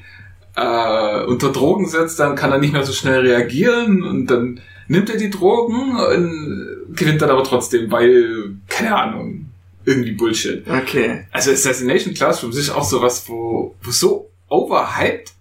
äh, 0.55 1.23
unter 1.25 1.51
Drogen 1.51 1.87
setze, 1.87 2.17
dann 2.17 2.35
kann 2.35 2.51
er 2.51 2.59
nicht 2.59 2.73
mehr 2.73 2.83
so 2.83 2.93
schnell 2.93 3.21
reagieren 3.21 4.03
und 4.03 4.27
dann 4.27 4.59
nimmt 4.87 5.09
er 5.09 5.17
die 5.17 5.29
Drogen 5.31 5.95
und 5.95 6.95
gewinnt 6.95 7.21
dann 7.21 7.31
aber 7.31 7.43
trotzdem, 7.43 7.91
weil, 7.91 8.51
keine 8.67 8.95
Ahnung, 8.95 9.45
irgendwie 9.85 10.11
Bullshit. 10.11 10.63
Okay. 10.67 11.25
Also 11.31 11.51
Assassination 11.51 12.13
Classroom 12.13 12.51
ist 12.51 12.69
auch 12.69 12.83
sowas, 12.83 13.23
wo, 13.27 13.75
wo 13.81 13.91
so 13.91 14.29
overhyped 14.49 15.31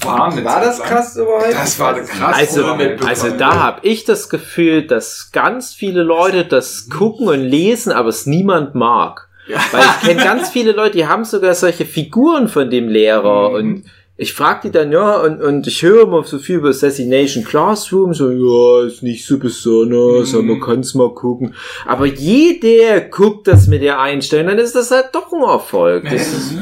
war. 0.00 0.32
eine 0.32 0.44
War 0.44 0.60
das 0.60 0.78
lang. 0.78 0.88
krass 0.88 1.16
überhaupt? 1.16 1.52
Das 1.52 1.78
war 1.78 1.94
krass. 2.00 2.36
Also, 2.36 2.64
overhyped 2.64 3.04
also 3.04 3.22
bekommen. 3.24 3.38
da 3.38 3.54
habe 3.60 3.86
ich 3.86 4.04
das 4.04 4.28
Gefühl, 4.28 4.86
dass 4.86 5.30
ganz 5.32 5.74
viele 5.74 6.02
Leute 6.02 6.44
das 6.44 6.88
gucken 6.88 7.28
und 7.28 7.40
lesen, 7.40 7.92
aber 7.92 8.08
es 8.08 8.26
niemand 8.26 8.74
mag. 8.74 9.28
Weil 9.72 9.82
ich 9.82 10.06
kenne 10.08 10.22
ganz 10.22 10.50
viele 10.50 10.70
Leute, 10.72 10.98
die 10.98 11.06
haben 11.08 11.24
sogar 11.24 11.54
solche 11.54 11.84
Figuren 11.84 12.46
von 12.48 12.70
dem 12.70 12.88
Lehrer 12.88 13.48
Mhm. 13.50 13.54
und 13.56 13.84
ich 14.22 14.34
frage 14.34 14.60
die 14.68 14.70
dann, 14.70 14.92
ja, 14.92 15.16
und, 15.22 15.40
und 15.40 15.66
ich 15.66 15.82
höre 15.82 16.02
immer 16.02 16.22
so 16.24 16.38
viel 16.38 16.56
über 16.56 16.68
Assassination 16.68 17.42
Classroom, 17.42 18.12
so, 18.12 18.30
ja, 18.30 18.86
ist 18.86 19.02
nicht 19.02 19.24
so 19.24 19.38
besonders, 19.38 20.32
Mhm. 20.32 20.38
aber 20.38 20.44
man 20.46 20.60
kann's 20.60 20.94
mal 20.94 21.14
gucken. 21.14 21.54
Aber 21.86 22.04
jeder 22.04 23.00
guckt 23.00 23.48
das 23.48 23.66
mit 23.66 23.80
der 23.82 23.98
Einstellung, 23.98 24.48
dann 24.48 24.58
ist 24.58 24.74
das 24.74 24.90
halt 24.90 25.06
doch 25.12 25.32
ein 25.32 25.42
Erfolg. 25.42 26.04
Das 26.04 26.26
ist, 26.32 26.54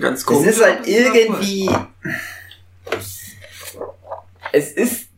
Ganz 0.00 0.20
Es 0.20 0.26
komisch. 0.26 0.46
ist 0.48 0.64
halt 0.64 0.86
irgendwie. 0.88 1.68
Es 4.52 4.72
ist. 4.72 5.09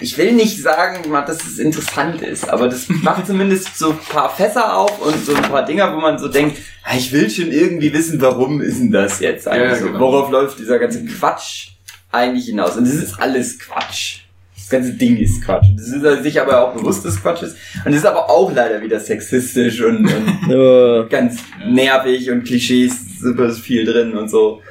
Ich 0.00 0.16
will 0.16 0.32
nicht 0.32 0.62
sagen, 0.62 1.10
dass 1.26 1.44
es 1.44 1.58
interessant 1.58 2.22
ist, 2.22 2.48
aber 2.48 2.68
das 2.68 2.88
macht 2.88 3.26
zumindest 3.26 3.76
so 3.76 3.90
ein 3.90 3.98
paar 3.98 4.30
Fässer 4.34 4.76
auf 4.76 5.00
und 5.04 5.24
so 5.24 5.34
ein 5.34 5.42
paar 5.42 5.64
Dinger, 5.64 5.92
wo 5.94 6.00
man 6.00 6.18
so 6.18 6.28
denkt, 6.28 6.58
ich 6.96 7.12
will 7.12 7.28
schon 7.28 7.50
irgendwie 7.50 7.92
wissen, 7.92 8.20
warum 8.20 8.60
ist 8.60 8.78
denn 8.78 8.92
das 8.92 9.18
jetzt 9.18 9.48
eigentlich 9.48 9.70
Ja, 9.72 9.76
so? 9.78 9.86
genau. 9.86 9.98
Worauf 10.00 10.30
läuft 10.30 10.58
dieser 10.60 10.78
ganze 10.78 11.04
Quatsch 11.04 11.70
eigentlich 12.12 12.46
hinaus? 12.46 12.76
Und 12.76 12.84
das 12.86 12.94
ist 12.94 13.18
alles 13.18 13.58
Quatsch. 13.58 14.20
Das 14.54 14.68
ganze 14.68 14.92
Ding 14.94 15.16
ist 15.16 15.44
Quatsch. 15.44 15.66
Das 15.76 15.88
ist 15.88 16.02
er 16.02 16.22
sich 16.22 16.40
aber 16.40 16.60
auch 16.60 16.74
bewusst, 16.74 17.04
dass 17.04 17.20
Quatsch 17.20 17.42
ist. 17.42 17.56
Und 17.84 17.92
es 17.92 17.98
ist 17.98 18.06
aber 18.06 18.30
auch 18.30 18.52
leider 18.52 18.80
wieder 18.82 19.00
sexistisch 19.00 19.80
und, 19.80 20.06
und 20.06 21.06
ganz 21.10 21.38
nervig 21.68 22.30
und 22.30 22.44
Klischees 22.44 22.94
super 23.20 23.50
viel 23.50 23.84
drin 23.84 24.16
und 24.16 24.28
so. 24.28 24.62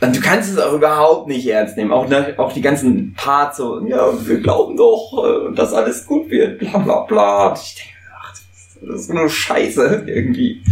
Und 0.00 0.14
du 0.16 0.20
kannst 0.20 0.52
es 0.52 0.58
auch 0.58 0.72
überhaupt 0.72 1.28
nicht 1.28 1.46
ernst 1.46 1.76
nehmen. 1.76 1.92
Auch, 1.92 2.08
ne, 2.08 2.34
auch 2.36 2.52
die 2.52 2.60
ganzen 2.60 3.14
Parts 3.16 3.56
so, 3.58 3.84
ja, 3.86 4.08
wir 4.26 4.40
glauben 4.40 4.76
doch, 4.76 5.24
äh, 5.24 5.54
dass 5.54 5.72
alles 5.72 6.06
gut 6.06 6.28
wird, 6.30 6.58
bla 6.58 6.78
bla 6.78 7.00
bla. 7.00 7.48
Und 7.48 7.58
ich 7.58 7.74
denke, 7.76 7.90
ach, 8.20 8.32
das 8.82 9.00
ist 9.00 9.06
so 9.08 9.12
eine 9.14 9.28
Scheiße 9.30 10.04
irgendwie. 10.06 10.62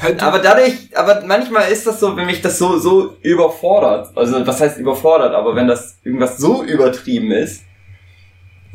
Halt, 0.00 0.22
Aber 0.22 0.40
dadurch, 0.40 0.74
aber 0.94 1.22
manchmal 1.26 1.70
ist 1.70 1.86
das 1.86 2.00
so, 2.00 2.16
wenn 2.16 2.26
mich 2.26 2.42
das 2.42 2.58
so, 2.58 2.78
so 2.78 3.16
überfordert. 3.22 4.10
Also, 4.16 4.46
was 4.46 4.60
heißt 4.60 4.78
überfordert? 4.78 5.34
Aber 5.34 5.54
wenn 5.54 5.68
das 5.68 5.98
irgendwas 6.04 6.38
so 6.38 6.62
übertrieben 6.64 7.30
ist, 7.30 7.62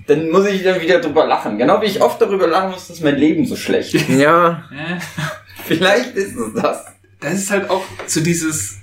dann 0.07 0.29
muss 0.29 0.47
ich 0.47 0.63
dann 0.63 0.79
wieder 0.81 0.99
drüber 1.01 1.27
lachen. 1.27 1.57
Genau 1.57 1.81
wie 1.81 1.85
ich 1.87 2.01
oft 2.01 2.21
darüber 2.21 2.47
lachen 2.47 2.71
muss, 2.71 2.87
dass 2.87 3.01
mein 3.01 3.17
Leben 3.17 3.45
so 3.45 3.55
schlecht 3.57 3.93
ist. 3.93 4.07
ja, 4.09 4.63
Vielleicht 5.65 6.15
ist 6.15 6.35
es 6.37 6.53
das. 6.61 6.85
das 7.19 7.33
ist 7.33 7.51
halt 7.51 7.69
auch 7.69 7.83
so 8.05 8.21
dieses, 8.21 8.77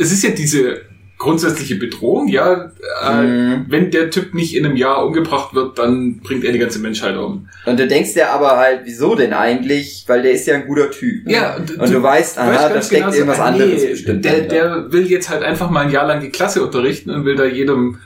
es 0.00 0.10
ist 0.12 0.24
ja 0.24 0.30
diese 0.30 0.82
grundsätzliche 1.18 1.76
Bedrohung, 1.76 2.28
ja, 2.28 2.72
äh, 3.06 3.22
Mhm. 3.22 3.66
wenn 3.68 3.90
der 3.90 4.10
Typ 4.10 4.32
nicht 4.32 4.56
in 4.56 4.64
einem 4.64 4.76
Jahr 4.76 5.04
umgebracht 5.04 5.54
wird, 5.54 5.78
dann 5.78 6.20
bringt 6.20 6.44
er 6.44 6.52
die 6.52 6.58
ganze 6.58 6.78
Menschheit 6.78 7.14
um. 7.14 7.46
Und 7.66 7.78
du 7.78 7.86
denkst 7.86 8.14
dir 8.14 8.30
aber 8.30 8.56
halt, 8.56 8.80
wieso 8.84 9.14
denn 9.14 9.34
eigentlich? 9.34 10.04
Weil 10.06 10.22
der 10.22 10.32
ist 10.32 10.46
ja 10.46 10.54
ein 10.54 10.66
guter 10.66 10.90
Typ. 10.90 11.28
Ja, 11.28 11.56
und, 11.56 11.76
Und 11.78 11.92
du 11.92 12.02
weißt, 12.02 12.38
aha, 12.38 12.70
da 12.70 12.80
steckt 12.80 13.02
genau 13.02 13.10
so, 13.10 13.18
irgendwas 13.18 13.38
ah, 13.38 13.44
anderes 13.44 13.82
nee, 13.82 13.90
bestimmt. 13.90 14.24
Der, 14.24 14.40
der 14.40 14.92
will 14.92 15.06
jetzt 15.10 15.28
halt 15.28 15.42
einfach 15.42 15.68
mal 15.68 15.84
ein 15.84 15.92
Jahr 15.92 16.06
lang 16.06 16.22
die 16.22 16.30
Klasse 16.30 16.64
unterrichten 16.64 17.10
und 17.10 17.26
will 17.26 17.36
da 17.36 17.44
jedem 17.44 17.98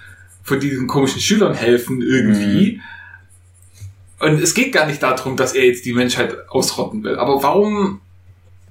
von 0.43 0.59
diesen 0.59 0.89
komischen 0.89 1.21
Schülern 1.21 1.55
helfen 1.55 2.03
irgendwie. 2.03 2.81
Und 4.19 4.43
es 4.43 4.55
geht 4.55 4.73
gar 4.73 4.87
nicht 4.87 5.03
darum, 5.03 5.37
dass 5.37 5.55
er 5.55 5.65
jetzt 5.65 5.85
die 5.85 5.93
Menschheit 5.93 6.35
ausrotten 6.49 7.05
will. 7.05 7.15
Aber 7.17 7.43
warum, 7.45 8.01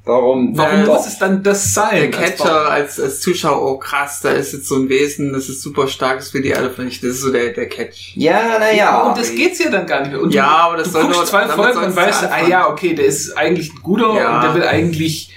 Warum? 0.06 0.58
warum 0.58 0.80
Ja, 0.82 0.86
muss 0.86 1.08
es 1.08 1.18
dann 1.18 1.44
das 1.44 1.74
sein? 1.74 2.12
der 2.12 2.20
als 2.20 2.36
Catcher 2.38 2.70
als, 2.70 3.00
als 3.00 3.22
Zuschauer, 3.22 3.62
oh 3.66 3.78
krass, 3.78 4.20
da 4.22 4.32
ist 4.32 4.52
jetzt 4.52 4.68
so 4.68 4.76
ein 4.76 4.90
Wesen, 4.90 5.32
das 5.32 5.48
ist 5.48 5.62
super 5.62 5.88
stark, 5.88 6.18
das 6.20 6.34
will 6.34 6.42
die 6.42 6.54
alle 6.54 6.70
vernichten. 6.72 7.08
Das 7.08 7.18
ist 7.18 7.24
so 7.24 7.32
der, 7.32 7.52
der 7.54 7.70
Catch. 7.70 8.12
Ja, 8.16 8.60
naja. 8.60 9.04
Und 9.04 9.18
das 9.18 9.34
geht's 9.34 9.60
ja 9.60 9.70
dann 9.70 9.88
gar 9.88 10.02
nicht 10.02 10.12
mehr. 10.12 10.22
Und 10.22 10.34
Ja, 10.34 10.48
aber 10.48 10.76
das 10.78 10.88
du 10.88 10.92
soll 10.94 11.04
guckst 11.04 11.18
nur- 11.20 11.26
zwei 11.28 11.48
Folgen 11.48 11.80
und 11.80 11.96
weißt, 11.96 12.26
ah 12.26 12.46
ja, 12.48 12.70
okay, 12.70 12.94
der 12.96 13.06
ist 13.06 13.38
eigentlich 13.38 13.74
ein 13.74 13.80
guter 13.82 14.14
Ja. 14.16 14.36
und 14.36 14.44
der 14.44 14.56
will 14.56 14.64
eigentlich, 14.64 15.32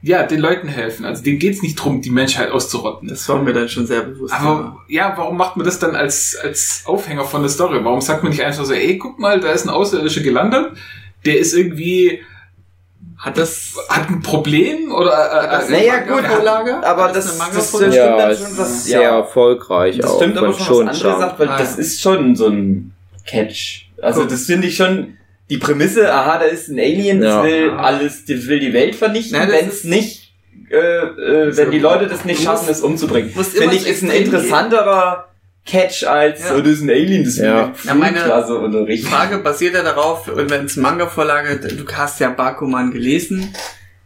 ja, 0.00 0.22
den 0.22 0.40
Leuten 0.40 0.68
helfen. 0.68 1.04
Also 1.04 1.22
dem 1.22 1.38
geht's 1.38 1.60
nicht 1.60 1.74
drum, 1.76 2.00
die 2.00 2.10
Menschheit 2.10 2.50
auszurotten. 2.50 3.08
Das 3.08 3.28
war 3.28 3.42
mir 3.42 3.52
dann 3.52 3.68
schon 3.68 3.86
sehr 3.86 4.00
bewusst. 4.02 4.32
Aber 4.32 4.78
ja, 4.88 5.12
warum 5.16 5.36
macht 5.36 5.56
man 5.58 5.66
das 5.66 5.78
dann 5.78 5.94
als, 5.94 6.34
als 6.42 6.84
Aufhänger 6.86 7.24
von 7.24 7.42
der 7.42 7.50
Story? 7.50 7.80
Warum 7.84 8.00
sagt 8.00 8.22
man 8.22 8.32
nicht 8.32 8.42
einfach 8.42 8.64
so, 8.64 8.72
ey, 8.72 8.96
guck 8.96 9.18
mal, 9.18 9.40
da 9.40 9.50
ist 9.52 9.64
ein 9.66 9.70
Außerirdischer 9.70 10.22
gelandet, 10.22 10.72
der 11.26 11.38
ist 11.38 11.52
irgendwie, 11.54 12.20
hat 13.18 13.38
das 13.38 13.72
hat 13.88 14.08
ein 14.08 14.20
Problem 14.20 14.92
oder 14.92 15.60
äh, 15.62 15.66
äh, 15.66 15.70
Naja, 15.70 15.98
gut, 16.00 16.22
Manga-Vorlage? 16.22 16.86
aber 16.86 17.12
das, 17.12 17.38
das, 17.38 17.68
stimmt 17.70 17.94
ja, 17.94 18.16
dann 18.16 18.36
schon 18.36 18.58
was, 18.58 18.84
sehr 18.84 19.00
ja. 19.02 19.16
erfolgreich 19.18 19.98
Das 19.98 20.10
auch. 20.10 20.16
stimmt 20.20 20.36
aber 20.38 20.52
von 20.52 20.64
schon 20.66 20.86
was 20.86 21.00
Jump. 21.02 21.18
sagt, 21.18 21.38
weil 21.38 21.48
Ah, 21.48 21.58
das 21.58 21.74
ja. 21.76 21.80
ist 21.80 22.00
schon 22.02 22.36
so 22.36 22.48
ein 22.48 22.92
Catch. 23.26 23.86
Also 24.02 24.20
Guck. 24.20 24.30
das 24.30 24.44
finde 24.44 24.68
ich 24.68 24.76
schon, 24.76 25.16
die 25.48 25.56
Prämisse, 25.58 26.12
aha, 26.12 26.38
da 26.38 26.44
ist 26.44 26.68
ein 26.68 26.78
Alien, 26.78 27.20
das 27.20 27.30
Ja. 27.30 27.42
will 27.44 27.70
alles, 27.70 28.24
das 28.26 28.46
will 28.48 28.60
die 28.60 28.72
Welt 28.72 28.94
vernichten, 28.94 29.38
wenn 29.48 29.68
es 29.68 29.84
nicht, 29.84 30.32
äh, 30.70 30.76
äh, 30.76 31.56
wenn 31.56 31.70
die 31.70 31.78
Leute 31.78 32.08
das 32.08 32.24
nicht 32.24 32.42
schaffen, 32.42 32.68
es 32.70 32.80
umzubringen. 32.82 33.30
Finde 33.30 33.76
ich, 33.76 33.86
ist 33.88 34.02
ein 34.02 34.10
Extrem 34.10 34.24
interessanterer 34.24 35.28
Catch 35.66 36.04
als, 36.04 36.40
Ja. 36.48 36.54
oh, 36.56 36.60
das 36.60 36.72
ist 36.74 36.82
ein 36.82 36.90
Alien, 36.90 37.24
das 37.24 37.38
will 37.38 37.44
Ja. 37.46 37.72
die 37.82 37.88
Ja, 37.88 37.94
meine- 37.94 38.16
Flugklasse 38.18 38.52
Die 38.52 38.64
unterrichten. 38.64 39.06
Frage 39.08 39.38
basiert 39.38 39.74
ja 39.74 39.82
darauf, 39.82 40.28
und 40.28 40.48
wenn 40.50 40.64
es 40.64 40.76
Manga-Vorlage, 40.76 41.56
du 41.58 41.84
hast 41.92 42.20
ja 42.20 42.30
Bakuman 42.30 42.92
gelesen, 42.92 43.52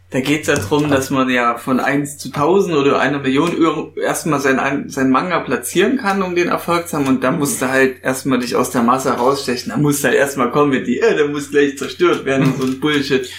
da 0.09 0.19
geht 0.19 0.41
es 0.41 0.47
ja 0.47 0.55
darum, 0.55 0.89
dass 0.89 1.09
man 1.09 1.29
ja 1.29 1.55
von 1.57 1.79
1 1.79 2.17
zu 2.17 2.31
1000 2.31 2.75
oder 2.75 2.99
einer 2.99 3.19
Million 3.19 3.55
Euro 3.57 3.93
erstmal 3.95 4.41
sein, 4.41 4.89
sein 4.89 5.09
Manga 5.09 5.39
platzieren 5.39 5.97
kann, 5.97 6.21
um 6.21 6.35
den 6.35 6.49
Erfolg 6.49 6.89
zu 6.89 6.97
haben. 6.97 7.07
Und 7.07 7.23
da 7.23 7.31
musst 7.31 7.61
du 7.61 7.69
halt 7.69 8.03
erstmal 8.03 8.39
dich 8.39 8.55
aus 8.57 8.71
der 8.71 8.81
Masse 8.81 9.11
rausstechen. 9.11 9.69
Da 9.71 9.77
musst 9.77 10.03
du 10.03 10.09
halt 10.09 10.17
erstmal 10.17 10.51
kommen 10.51 10.71
mit 10.71 10.85
die, 10.87 10.99
äh, 10.99 11.15
der 11.15 11.27
muss 11.27 11.49
gleich 11.51 11.77
zerstört 11.77 12.25
werden 12.25 12.45
und 12.47 12.59
so 12.59 12.67
ein 12.67 12.79
Bullshit. 12.81 13.29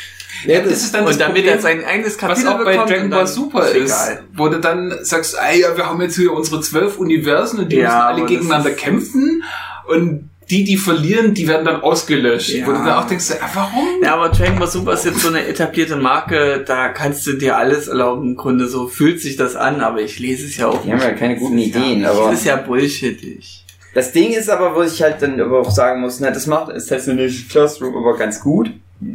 Ja, 0.47 0.61
das 0.61 0.73
ist 0.83 0.95
dann 0.95 1.05
das 1.05 1.15
und 1.15 1.21
damit 1.21 1.37
Problem, 1.37 1.55
er 1.55 1.61
sein 1.61 1.85
eigenes 1.85 2.19
Kapitel 2.19 2.45
was 2.45 2.53
auch 2.53 2.59
bei 2.65 2.73
bekommt 2.73 2.91
Dragon 2.91 3.05
und 3.05 3.11
Ball 3.11 3.19
dann 3.25 3.27
Super 3.35 3.69
ist 3.69 3.77
ist, 3.77 4.09
egal. 4.09 4.23
wo 4.35 4.49
du 4.49 4.61
dann 4.61 4.95
sagst, 5.03 5.37
ey, 5.51 5.61
ja, 5.61 5.77
wir 5.77 5.87
haben 5.87 6.01
jetzt 6.03 6.17
hier 6.17 6.33
unsere 6.33 6.61
zwölf 6.61 6.99
Universen 6.99 7.61
und 7.61 7.71
die 7.73 7.77
Ja, 7.77 7.83
müssen 7.89 8.01
alle 8.03 8.21
das 8.23 8.29
gegeneinander 8.31 8.71
kämpfen 8.71 9.43
und 9.89 10.29
die, 10.51 10.65
die 10.65 10.77
verlieren, 10.77 11.33
die 11.33 11.49
werden 11.49 11.65
dann 11.65 11.81
ausgelöscht. 11.81 12.51
Ja. 12.51 12.67
Wo 12.67 12.73
du 12.73 12.79
dann 12.79 12.91
auch 12.91 13.07
denkst, 13.07 13.31
ja, 13.31 13.37
warum? 13.55 14.03
Ja, 14.03 14.15
aber 14.15 14.29
Dragon 14.29 14.59
Ball 14.59 14.69
Super 14.69 14.93
ist 14.93 15.05
jetzt 15.07 15.21
so 15.21 15.29
eine 15.29 15.47
etablierte 15.47 15.97
Marke, 15.97 16.63
da 16.67 16.89
kannst 16.89 17.27
du 17.27 17.33
dir 17.35 17.57
alles 17.57 17.89
erlauben. 17.89 18.31
Im 18.31 18.37
Grunde 18.37 18.69
so 18.69 18.87
fühlt 18.87 19.21
sich 19.21 19.37
das 19.37 19.57
an, 19.57 19.81
aber 19.81 20.01
ich 20.03 20.19
lese 20.19 20.45
es 20.45 20.57
ja 20.59 20.67
auch. 20.67 20.83
Die 20.83 20.93
haben 20.93 21.01
ja 21.01 21.13
keine 21.13 21.37
guten 21.37 21.57
Ideen, 21.59 22.03
ja, 22.03 22.11
aber 22.11 22.31
Das 22.31 22.41
ist 22.41 22.45
ja 22.45 22.57
bullshittig. 22.57 23.65
das 23.95 24.13
Ding 24.13 24.33
ist 24.33 24.51
aber, 24.51 24.75
wo 24.75 24.83
ich 24.83 25.01
halt 25.03 25.23
dann 25.23 25.41
aber 25.41 25.61
auch 25.61 25.71
sagen 25.71 26.01
muss, 26.03 26.21
na, 26.21 26.31
das 26.31 26.47
macht 26.47 26.71
Assassination 26.73 27.49
Classroom 27.49 27.97
aber 27.97 28.17
ganz 28.19 28.41
gut. 28.41 28.71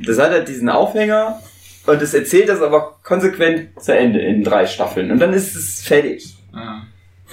Das 0.05 0.17
hat 0.19 0.31
halt 0.31 0.47
diesen 0.47 0.69
Aufhänger 0.69 1.39
und 1.85 2.01
es 2.01 2.13
erzählt 2.13 2.49
das 2.49 2.61
aber 2.61 2.97
konsequent 3.03 3.69
zu 3.81 3.95
Ende 3.97 4.19
in 4.19 4.43
drei 4.43 4.65
Staffeln 4.65 5.11
und 5.11 5.19
dann 5.19 5.33
ist 5.33 5.55
es 5.55 5.81
fertig. 5.81 6.35
Ja. 6.53 6.81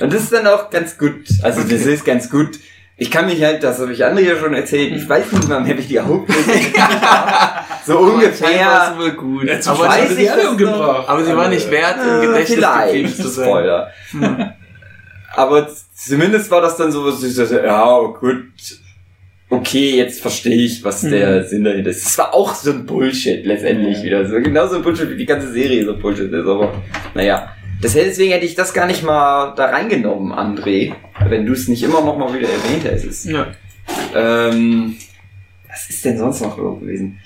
Und 0.01 0.13
das 0.13 0.23
ist 0.25 0.33
dann 0.33 0.47
auch 0.47 0.71
ganz 0.71 0.97
gut. 0.99 1.25
Also 1.43 1.63
das 1.63 1.83
ist 1.87 2.05
ganz 2.05 2.31
gut. 2.31 2.59
Ich 2.97 3.11
kann 3.11 3.27
mich 3.27 3.43
halt, 3.43 3.65
das 3.65 3.81
habe 3.81 3.93
ich 3.93 4.05
andere 4.05 4.25
ja 4.25 4.37
schon 4.37 4.55
erzählt, 4.55 4.93
ich 4.95 5.09
weiß 5.09 5.33
nicht 5.33 5.49
mehr, 5.49 5.67
wie 5.67 5.75
die 5.83 5.99
Hauptmusik 6.01 6.75
So 7.87 7.93
Scheinbar 7.95 8.15
ungefähr. 8.15 8.89
ist 8.93 8.99
wohl 8.99 9.13
gut. 9.13 9.63
Zum 9.63 9.73
aber, 9.75 9.89
weiß 9.89 10.11
ich 10.13 10.17
die 10.17 10.31
alle 10.31 10.43
das 10.43 10.51
umgebracht. 10.53 11.09
aber 11.09 11.25
sie 11.25 11.37
war 11.37 11.49
nicht 11.49 11.71
wert, 11.73 11.97
im 12.01 12.23
Äh, 12.23 12.27
Gedächtnis 12.27 12.57
geblieben 12.61 13.09
vielleicht. 13.09 13.17
zu 13.17 13.29
sein. 13.29 13.45
Spoiler. 13.47 13.91
Aber 15.37 15.69
zumindest 15.97 16.51
war 16.51 16.61
das 16.61 16.77
dann 16.77 16.93
so, 16.93 17.05
was 17.05 17.23
ich 17.23 17.35
dachte, 17.37 17.63
ja, 17.67 17.99
gut. 18.21 18.45
Okay, 19.55 19.97
jetzt 19.97 20.21
verstehe 20.21 20.57
ich, 20.57 20.83
was 20.85 21.03
der 21.03 21.45
Sinn 21.45 21.65
dahinter 21.65 21.91
ist. 21.91 22.07
Es 22.07 22.19
war 22.19 22.35
auch 22.35 22.55
so 22.55 22.71
ein 22.71 22.87
Bullshit 22.87 23.45
letztendlich 23.45 24.03
wieder. 24.03 24.27
So, 24.27 24.35
genauso 24.41 24.77
ein 24.77 24.83
Bullshit, 24.83 25.11
wie 25.11 25.17
die 25.17 25.27
ganze 25.27 25.53
Serie 25.53 25.85
so 25.85 25.97
Bullshit 25.97 26.33
ist. 26.33 26.47
Aber 26.47 26.75
naja. 27.15 27.51
Das, 27.81 27.93
deswegen 27.95 28.33
hätte 28.33 28.47
ich 28.47 28.55
das 28.55 28.73
gar 28.73 28.87
nicht 28.87 29.03
mal 29.03 29.55
da 29.57 29.67
reingenommen, 29.67 30.33
André. 30.33 30.95
Wenn 31.29 31.45
du 31.45 31.53
es 31.53 31.69
nicht 31.69 31.83
immer 31.83 32.01
noch 32.01 32.17
mal 32.17 32.33
wieder 32.33 32.49
erwähnt 32.49 32.85
hättest. 32.85 33.27
Ja. 33.27 33.49
Ähm, 34.15 34.97
was 35.69 35.91
ist 35.91 36.05
denn 36.05 36.19
sonst 36.19 36.41
noch 36.41 36.57
so 36.57 36.77
gewesen? 36.77 37.21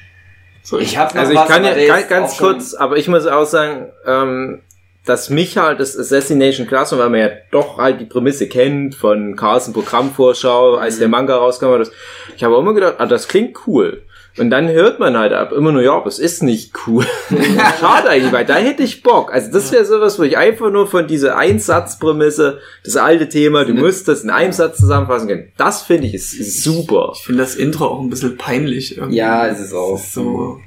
So, 0.62 0.78
Ich 0.78 0.98
habe 0.98 1.18
Also 1.18 1.32
ich 1.32 1.38
was, 1.38 1.48
kann 1.48 1.64
ja 1.64 2.00
ganz, 2.02 2.36
kurz, 2.36 2.74
aber 2.74 2.96
ich 2.96 3.08
muss 3.08 3.26
auch 3.26 3.46
sagen, 3.46 3.86
ähm, 4.06 4.60
dass 5.07 5.30
mich 5.30 5.57
halt 5.57 5.80
das 5.80 5.96
Assassination 5.99 6.66
Classroom, 6.66 7.01
weil 7.01 7.11
man 7.11 7.20
ja 7.20 7.30
doch 7.51 7.78
halt 7.78 8.01
die 8.01 8.05
Prämisse 8.05 8.46
kennt 8.49 8.94
von 8.94 9.36
Carlsen 9.36 9.72
Programmvorschau, 9.72 10.74
als 10.74 10.96
Mhm. 10.96 11.01
der 11.01 11.09
Manga 11.09 11.36
rauskam, 11.36 11.78
das, 11.78 11.90
ich 12.36 12.44
habe 12.44 12.57
immer 12.57 12.74
gedacht, 12.74 12.96
ah, 12.99 13.07
das 13.07 13.26
klingt 13.28 13.57
cool. 13.66 14.03
Und 14.36 14.51
dann 14.51 14.68
hört 14.68 15.01
man 15.01 15.18
halt 15.18 15.32
ab 15.32 15.51
immer 15.51 15.72
nur, 15.72 15.82
ja, 15.82 15.94
aber 15.94 16.07
es 16.07 16.20
ist 16.20 16.44
nicht 16.44 16.72
cool. 16.86 17.05
Schade 17.80 18.09
eigentlich, 18.11 18.32
weil 18.32 18.44
da 18.44 18.55
hätte 18.55 18.84
ich 18.84 19.03
Bock. 19.03 19.32
Also 19.32 19.51
das 19.51 19.72
wäre 19.72 19.84
sowas, 19.84 20.16
wo 20.18 20.22
ich 20.22 20.36
einfach 20.38 20.70
nur 20.70 20.86
von 20.86 21.09
dieser 21.09 21.36
Einsatzprämisse, 21.36 22.61
das 22.84 22.96
alte 22.96 23.28
Thema, 23.28 23.64
du 23.64 23.74
musst 23.74 24.07
das 24.07 24.22
in 24.22 24.30
einem 24.30 24.53
Satz 24.53 24.78
zusammenfassen 24.78 25.26
können. 25.28 25.53
Das 25.57 25.82
finde 25.82 26.07
ich 26.07 26.14
ist, 26.14 26.34
ist 26.34 26.62
super. 26.62 27.12
Ich 27.16 27.24
finde 27.24 27.42
das 27.42 27.57
Intro 27.57 27.86
auch 27.86 28.01
ein 28.01 28.11
bisschen 28.11 28.36
peinlich 28.36 28.96
irgendwie. 28.96 29.16
Ja, 29.16 29.49
es 29.49 29.59
ist 29.59 29.72
auch. 29.72 29.99
So. 29.99 30.61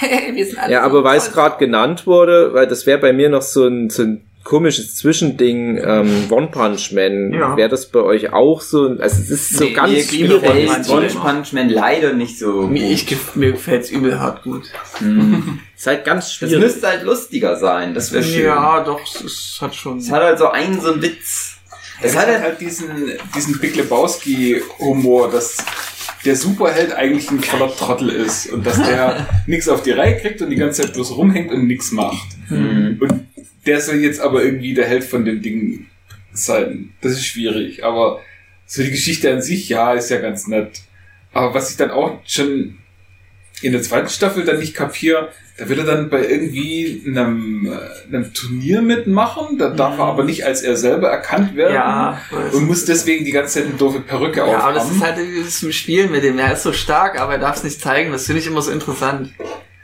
Wir 0.34 0.46
sind 0.46 0.58
alle 0.58 0.72
Ja, 0.72 0.82
aber 0.82 1.04
weil 1.04 1.18
es 1.18 1.32
gerade 1.32 1.58
genannt 1.58 2.06
wurde, 2.06 2.52
weil 2.54 2.66
das 2.66 2.86
wäre 2.86 2.98
bei 2.98 3.12
mir 3.12 3.28
noch 3.28 3.42
so 3.42 3.66
ein, 3.66 3.90
so 3.90 4.02
ein 4.02 4.24
komisches 4.42 4.96
Zwischending, 4.96 5.78
ähm, 5.82 6.26
One 6.30 6.48
Punch 6.48 6.92
Man, 6.92 7.32
Ja. 7.32 7.56
wäre 7.56 7.70
das 7.70 7.86
bei 7.86 8.00
euch 8.00 8.32
auch 8.34 8.60
so? 8.60 8.88
Also 8.98 9.22
es 9.22 9.30
ist 9.30 9.56
so 9.56 9.64
Nee, 9.64 9.72
ganz 9.72 9.90
mir 9.92 10.04
schwierig. 10.04 10.42
gefällt 10.42 10.66
Gefällt 10.66 10.88
One 10.90 10.98
One 10.98 11.08
Punch 11.08 11.22
Punch 11.22 11.52
Man 11.54 11.68
leider 11.70 12.12
nicht 12.12 12.38
so 12.38 12.52
gut. 12.52 12.70
Mir, 12.70 12.90
ich, 12.90 13.06
mir 13.36 13.52
gefällt's 13.52 13.90
übel 13.90 14.20
hart 14.20 14.42
gut. 14.42 14.64
Ist 15.76 15.86
halt 15.86 16.04
ganz 16.04 16.26
Das 16.26 16.34
schwierig. 16.34 16.58
müsste 16.60 16.86
halt 16.88 17.04
lustiger 17.04 17.56
sein, 17.56 17.94
das 17.94 18.12
wäre 18.12 18.22
schön. 18.22 18.44
Ja, 18.44 18.80
doch, 18.84 19.00
es, 19.24 19.58
hat 19.62 19.74
schon. 19.74 19.98
Es 19.98 20.10
hat 20.10 20.22
halt 20.22 20.38
so 20.38 20.48
einen, 20.50 20.78
so 20.80 20.92
einen 20.92 21.00
Witz. 21.02 21.56
Es 22.02 22.10
Es 22.10 22.16
hat 22.16 22.26
hat 22.26 22.34
halt, 22.34 22.42
halt 22.42 22.60
diesen, 22.60 22.88
diesen 23.34 23.58
Big 23.60 23.76
Lebowski-Humor, 23.76 25.30
dass 25.30 25.56
der 26.24 26.36
Superheld 26.36 26.92
eigentlich 26.92 27.30
ein 27.30 27.40
voller 27.40 27.74
Trottel 27.74 28.08
ist 28.08 28.46
und 28.46 28.66
dass 28.66 28.76
der 28.76 29.28
nichts 29.46 29.68
auf 29.68 29.82
die 29.82 29.90
Reihe 29.90 30.18
kriegt 30.18 30.40
und 30.42 30.50
die 30.50 30.56
ganze 30.56 30.82
Zeit 30.82 30.94
bloß 30.94 31.16
rumhängt 31.16 31.50
und 31.52 31.66
nichts 31.66 31.92
macht. 31.92 32.28
Mhm. 32.48 32.98
Und 33.00 33.26
der 33.66 33.80
soll 33.80 33.96
jetzt 33.96 34.20
aber 34.20 34.42
irgendwie 34.42 34.74
der 34.74 34.86
Held 34.86 35.04
von 35.04 35.24
dem 35.24 35.42
Ding 35.42 35.86
sein. 36.32 36.92
Das 37.00 37.12
ist 37.12 37.26
schwierig, 37.26 37.84
aber 37.84 38.20
so 38.66 38.82
die 38.82 38.90
Geschichte 38.90 39.32
an 39.32 39.42
sich, 39.42 39.68
ja, 39.68 39.92
ist 39.92 40.10
ja 40.10 40.18
ganz 40.18 40.46
nett. 40.46 40.82
Aber 41.32 41.54
was 41.54 41.70
ich 41.70 41.76
dann 41.76 41.90
auch 41.90 42.20
schon 42.26 42.78
in 43.62 43.72
der 43.72 43.82
zweiten 43.82 44.08
Staffel 44.08 44.44
dann 44.44 44.58
nicht 44.58 44.74
kapiere, 44.74 45.30
da 45.56 45.68
will 45.68 45.78
er 45.78 45.84
dann 45.84 46.10
bei 46.10 46.26
irgendwie 46.26 47.02
einem, 47.06 47.66
äh, 47.72 48.08
einem 48.14 48.32
Turnier 48.34 48.82
mitmachen, 48.82 49.56
da 49.58 49.70
darf 49.70 49.98
er 49.98 50.06
aber 50.06 50.24
nicht 50.24 50.44
als 50.44 50.62
er 50.62 50.76
selber 50.76 51.08
erkannt 51.08 51.54
werden 51.54 51.74
Ja, 51.74 52.20
und 52.52 52.66
muss 52.66 52.84
deswegen 52.84 53.24
die 53.24 53.30
ganze 53.32 53.54
Zeit 53.60 53.64
eine 53.68 53.74
doofe 53.74 54.00
Perücke 54.00 54.38
ja, 54.38 54.44
aber 54.46 54.56
aufhaben. 54.56 54.74
das 54.74 54.90
ist 54.90 55.02
halt 55.02 55.16
dieses 55.18 55.74
Spiel 55.76 56.08
mit 56.08 56.24
dem. 56.24 56.38
Er 56.38 56.52
ist 56.54 56.64
so 56.64 56.72
stark, 56.72 57.20
aber 57.20 57.34
er 57.34 57.38
darf 57.38 57.56
es 57.58 57.62
nicht 57.64 57.80
zeigen. 57.80 58.10
Das 58.10 58.26
finde 58.26 58.40
ich 58.40 58.46
immer 58.48 58.62
so 58.62 58.72
interessant. 58.72 59.30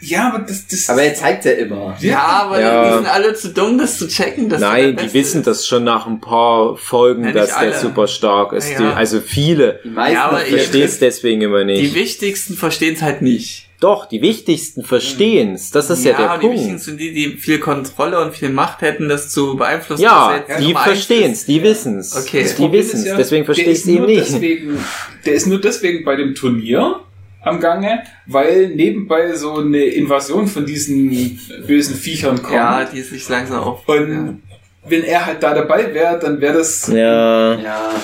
ja, 0.00 0.28
aber 0.32 0.40
das, 0.40 0.66
das 0.66 0.90
aber 0.90 1.02
er 1.04 1.14
zeigt 1.14 1.44
ja 1.44 1.52
immer. 1.52 1.96
Ja, 2.00 2.18
aber 2.20 2.60
Ja. 2.60 2.88
die 2.88 2.94
sind 2.96 3.06
alle 3.06 3.34
zu 3.34 3.50
dumm, 3.50 3.78
das 3.78 3.96
zu 3.98 4.08
checken. 4.08 4.48
Dass 4.48 4.60
Nein, 4.60 4.96
der 4.96 5.06
die 5.06 5.14
wissen 5.14 5.42
ist. 5.42 5.46
das 5.46 5.66
schon 5.68 5.84
nach 5.84 6.06
ein 6.08 6.20
paar 6.20 6.76
Folgen, 6.76 7.26
Ja, 7.26 7.32
dass 7.32 7.48
der 7.50 7.58
alle. 7.58 7.78
super 7.78 8.08
stark 8.08 8.52
ist. 8.54 8.70
Ja, 8.72 8.78
Die, 8.78 8.84
ja. 8.84 8.92
also 8.94 9.20
viele. 9.20 9.78
Die 9.84 9.90
meisten 9.90 10.14
Ja, 10.14 10.24
aber 10.24 10.38
verstehen- 10.38 10.82
es 10.82 10.98
deswegen 10.98 11.42
immer 11.42 11.60
Die 11.60 11.82
nicht. 11.82 11.94
wichtigsten 11.94 12.54
verstehen 12.56 12.94
es 12.96 13.02
halt 13.02 13.22
nicht. 13.22 13.68
Doch, 13.80 14.04
die 14.06 14.20
wichtigsten 14.20 14.84
verstehen's. 14.84 15.70
Das 15.70 15.88
ist 15.88 16.04
ja, 16.04 16.14
der 16.14 16.34
und 16.34 16.42
die 16.42 16.50
wichtigsten 16.50 16.68
Punkt. 16.68 16.82
sind 16.84 17.00
die, 17.00 17.14
die 17.14 17.28
viel 17.38 17.58
Kontrolle 17.58 18.20
und 18.20 18.34
viel 18.34 18.50
Macht 18.50 18.82
hätten, 18.82 19.08
das 19.08 19.30
zu 19.30 19.56
beeinflussen. 19.56 20.02
Ja, 20.02 20.44
die 20.60 20.74
verstehen's, 20.74 21.38
ist. 21.40 21.48
die 21.48 21.62
wissen's. 21.62 22.14
Okay. 22.14 22.42
Das 22.42 22.56
Die 22.56 22.70
wissen's, 22.70 23.02
ist 23.02 23.08
ja, 23.08 23.16
deswegen 23.16 23.46
verstehe 23.46 23.70
ich 23.70 23.82
sie 23.82 23.96
eben 23.96 24.04
nicht. 24.06 24.20
Deswegen, 24.20 24.78
der 25.24 25.32
ist 25.32 25.46
nur 25.46 25.60
deswegen 25.60 26.04
bei 26.04 26.16
dem 26.16 26.34
Turnier 26.34 27.00
am 27.42 27.58
Gange, 27.58 28.02
weil 28.26 28.68
nebenbei 28.68 29.34
so 29.34 29.56
eine 29.56 29.82
Invasion 29.82 30.46
von 30.46 30.66
diesen 30.66 31.40
bösen 31.66 31.96
Viechern 31.96 32.42
kommt. 32.42 32.54
Ja, 32.54 32.84
die 32.84 32.98
ist 32.98 33.10
sich 33.10 33.26
langsam 33.30 33.60
auf. 33.60 33.88
Und 33.88 34.42
wenn 34.86 35.04
er 35.04 35.26
halt 35.26 35.42
da 35.42 35.54
dabei 35.54 35.92
wäre, 35.92 36.18
dann 36.18 36.40
wäre 36.40 36.54
das 36.58 36.88
Ja. 36.88 37.56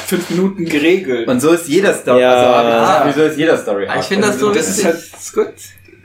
Fünf 0.07 0.31
Minuten 0.31 0.65
geregelt. 0.67 1.27
Und 1.27 1.41
so 1.41 1.53
ist 1.53 1.69
jeder 1.69 1.95
Story. 1.95 2.21
Ja. 2.21 2.33
Also, 2.35 2.81
gesagt, 2.81 3.07
wieso 3.17 3.27
ist 3.29 3.39
jeder 3.39 3.57
Story? 3.59 3.87
Ah, 3.89 3.99
ich 3.99 4.07
finde 4.07 4.27
das 4.29 4.39
so 4.39 4.53
das 4.53 4.69
ist 4.69 4.85
halt 4.85 4.97
ist 4.97 5.33
gut. 5.33 5.47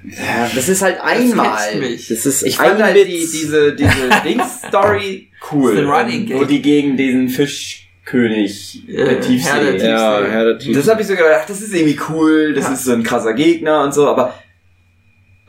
Ja, 0.04 0.50
das 0.56 0.68
ist 0.68 0.82
halt 0.82 0.98
Das 0.98 1.04
einmal. 1.06 1.76
mich. 1.76 2.08
Das 2.08 2.26
ist 2.26 2.42
Ich 2.44 2.58
fand 2.58 2.82
halt 2.82 2.96
die, 2.98 3.04
diese, 3.06 3.74
diese 3.76 3.92
Dings-Story 4.26 5.30
cool. 5.52 5.72
Das 5.76 5.82
ist 5.82 5.88
ein 5.88 5.92
Running 5.94 6.30
Wo 6.40 6.44
die 6.46 6.62
gegen 6.62 6.98
diesen 6.98 7.30
Fischkönig 7.30 8.84
Äh, 8.88 8.94
der 8.96 9.06
Herr 9.06 9.14
der 9.14 9.22
Tiefsee. 9.22 9.72
Tiefsee. 9.74 9.88
Ja, 9.88 10.22
Herr 10.26 10.46
der 10.46 10.58
Typ. 10.60 10.74
Das 10.74 10.88
habe 10.88 11.02
ich 11.02 11.08
so 11.08 11.16
gedacht, 11.16 11.48
das 11.48 11.62
ist 11.62 11.74
irgendwie 11.74 12.00
cool, 12.10 12.54
das 12.56 12.66
Ja. 12.66 12.74
ist 12.74 12.86
so 12.86 12.94
ein 12.94 13.04
krasser 13.04 13.34
Gegner 13.34 13.84
und 13.84 13.94
so, 13.94 14.08
aber 14.08 14.34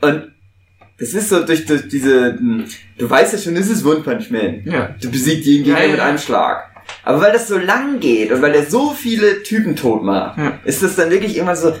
und 0.01 0.32
das 0.99 1.13
ist 1.13 1.29
so 1.29 1.43
durch, 1.43 1.65
durch 1.65 1.87
diese, 1.87 2.33
hm, 2.37 2.65
du 2.97 3.09
weißt 3.09 3.33
ja 3.33 3.39
schon, 3.39 3.55
das 3.55 3.67
ist 3.67 3.85
One 3.85 4.01
Punch 4.01 4.29
Man. 4.31 4.61
Ja. 4.65 4.95
Du 5.01 5.09
besiegst 5.11 5.45
jeden 5.45 5.63
Gegner 5.65 5.79
Ja, 5.79 5.85
ja. 5.85 5.91
mit 5.91 5.99
einem 5.99 6.17
Schlag. 6.17 6.69
Aber 7.05 7.21
weil 7.21 7.31
das 7.31 7.47
so 7.47 7.57
lang 7.57 7.99
geht 8.01 8.31
und 8.31 8.41
weil 8.41 8.53
er 8.55 8.65
so 8.65 8.91
viele 8.91 9.41
Typen 9.43 9.75
tot 9.75 10.03
macht, 10.03 10.37
Ja. 10.37 10.59
ist 10.65 10.83
das 10.83 10.95
dann 10.95 11.09
wirklich 11.09 11.37
immer 11.37 11.55
so, 11.55 11.69
ja, 11.69 11.75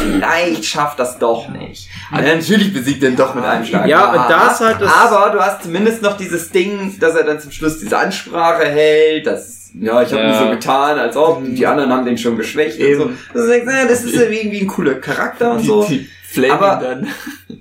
vielleicht 0.00 0.64
schafft 0.64 0.98
das 1.00 1.18
doch 1.18 1.48
nicht. 1.48 1.88
ja, 2.12 2.20
natürlich 2.22 2.72
besiegt 2.72 3.02
er 3.02 3.10
ihn 3.10 3.16
doch 3.16 3.34
mit 3.34 3.44
einem 3.44 3.64
Schlag. 3.64 3.86
Ja, 3.88 4.10
und 4.10 4.30
da 4.30 4.52
ist 4.52 4.60
halt 4.60 4.80
das- 4.80 4.92
Aber 4.92 5.30
du 5.32 5.40
hast 5.40 5.64
zumindest 5.64 6.02
noch 6.02 6.16
dieses 6.16 6.50
Ding, 6.50 6.96
dass 7.00 7.14
er 7.16 7.24
dann 7.24 7.40
zum 7.40 7.50
Schluss 7.50 7.78
diese 7.80 7.98
Ansprache 7.98 8.64
hält, 8.64 9.26
dass, 9.26 9.70
ja, 9.78 10.02
ich 10.02 10.12
habe 10.12 10.22
Ja. 10.22 10.38
so 10.38 10.50
getan, 10.50 10.98
als 11.00 11.16
ob, 11.16 11.42
die 11.44 11.66
anderen 11.66 11.92
haben 11.92 12.04
den 12.06 12.16
schon 12.16 12.36
geschwächt 12.36 12.78
Eben. 12.78 13.02
und 13.02 13.16
so. 13.34 13.40
Also, 13.40 13.46
du 13.46 13.52
denkst, 13.52 13.68
na, 13.70 13.86
das 13.86 14.04
ist 14.04 14.14
ja 14.14 14.22
irgendwie 14.22 14.60
ein 14.60 14.66
cooler 14.68 14.94
Charakter 14.94 15.50
und 15.52 15.64
so. 15.64 15.84
Die, 15.84 16.08
die 16.36 16.50
Aber- 16.50 16.80
dann. 16.82 17.08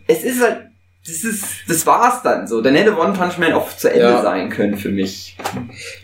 Es 0.07 0.23
ist 0.23 0.41
halt, 0.41 0.57
das 1.05 1.23
ist, 1.25 1.43
das 1.67 1.85
war's 1.85 2.21
dann 2.23 2.47
so. 2.47 2.61
Dann 2.61 2.75
hätte 2.75 2.97
One 2.97 3.13
Punch 3.13 3.37
Man 3.37 3.51
auch 3.53 3.75
zu 3.75 3.89
Ende 3.89 4.05
Ja. 4.05 4.21
sein 4.21 4.49
können 4.49 4.77
für 4.77 4.89
mich. 4.89 5.35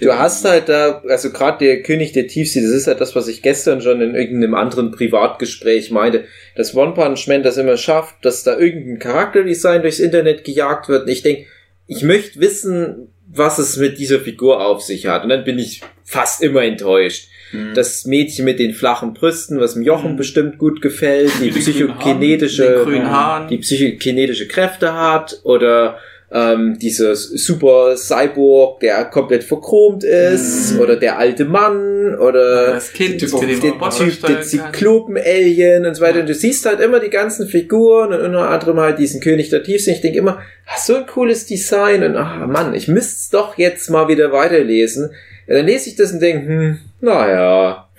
Du 0.02 0.12
hast 0.14 0.44
halt 0.44 0.68
da, 0.68 1.02
also 1.08 1.32
gerade 1.32 1.58
der 1.66 1.82
König 1.84 2.12
der 2.12 2.28
Tiefsee, 2.28 2.62
das 2.62 2.72
ist 2.72 2.88
halt 2.88 3.00
das, 3.00 3.16
was 3.16 3.28
ich 3.30 3.42
gestern 3.42 3.82
schon 3.82 4.02
in 4.02 4.14
irgendeinem 4.14 4.56
anderen 4.56 4.92
Privatgespräch 4.92 5.90
meinte, 5.92 6.26
dass 6.56 6.76
One 6.76 6.94
Punch 6.94 7.28
Man 7.28 7.44
das 7.44 7.56
immer 7.58 7.78
schafft, 7.78 8.26
dass 8.26 8.44
da 8.44 8.58
irgendein 8.58 9.00
Charakterdesign 9.00 9.82
durchs 9.82 10.00
Internet 10.00 10.44
gejagt 10.44 10.90
wird. 10.90 11.04
Und 11.04 11.10
ich 11.10 11.22
denke, 11.22 11.46
ich 11.88 12.04
möchte 12.04 12.40
wissen, 12.42 13.08
was 13.32 13.58
es 13.58 13.78
mit 13.78 14.00
dieser 14.00 14.20
Figur 14.20 14.66
auf 14.66 14.82
sich 14.82 15.06
hat. 15.08 15.24
Und 15.24 15.30
dann 15.30 15.44
bin 15.46 15.60
ich 15.60 15.82
fast 16.04 16.42
immer 16.42 16.64
enttäuscht. 16.64 17.30
Das 17.74 18.06
Mädchen 18.06 18.46
mit 18.46 18.60
den 18.60 18.74
flachen 18.74 19.14
Brüsten, 19.14 19.60
was 19.60 19.74
dem 19.74 19.82
Jochen 19.84 20.12
Mhm. 20.14 20.18
bestimmt 20.18 20.58
gut 20.58 20.82
gefällt, 20.82 21.32
die 21.42 21.50
grünen 21.50 21.62
psychokinetische, 21.62 22.86
Haaren. 23.06 23.48
die 23.48 23.58
psychokinetische 23.58 24.48
Kräfte 24.48 24.94
hat 24.94 25.40
oder 25.44 25.98
ähm, 26.32 26.78
dieser 26.80 27.16
super 27.16 27.98
Cyborg, 27.98 28.82
der 28.82 29.06
komplett 29.06 29.44
verchromt 29.44 30.04
ist 30.04 30.78
oder 30.80 30.96
der 30.96 31.18
alte 31.18 31.44
Mann 31.46 32.14
oder 32.20 32.74
das 32.74 32.94
Kind, 32.94 33.24
auf- 33.34 33.40
der 33.40 33.50
Typ, 33.90 34.22
der. 34.28 34.42
Zyklopen-Alien 34.42 35.86
und 35.88 35.96
so 35.96 36.02
weiter. 36.04 36.20
Und 36.20 36.30
du 36.30 36.36
siehst 36.36 36.66
halt 36.66 36.80
immer 36.82 37.00
die 37.00 37.10
ganzen 37.10 37.48
Figuren 37.48 38.14
und 38.14 38.22
unter 38.22 38.50
anderem 38.50 38.80
halt 38.80 39.00
diesen 39.00 39.22
König 39.22 39.50
der 39.50 39.64
Tiefsee. 39.64 39.92
Ich 39.94 40.02
denke 40.02 40.20
immer, 40.20 40.40
ah, 40.68 40.78
so 40.80 40.96
ein 40.96 41.08
cooles 41.08 41.46
Design 41.46 42.04
und 42.04 42.16
ah 42.16 42.46
Mann, 42.48 42.74
ich 42.74 42.88
müsste 42.88 43.14
es 43.16 43.30
doch 43.30 43.58
jetzt 43.58 43.90
mal 43.90 44.08
wieder 44.08 44.32
weiterlesen. 44.32 45.10
Ja, 45.50 45.56
dann 45.56 45.66
lese 45.66 45.90
ich 45.90 45.96
das 45.96 46.12
und 46.12 46.20
denke, 46.20 46.48
hm, 46.48 46.80
naja. 47.02 47.90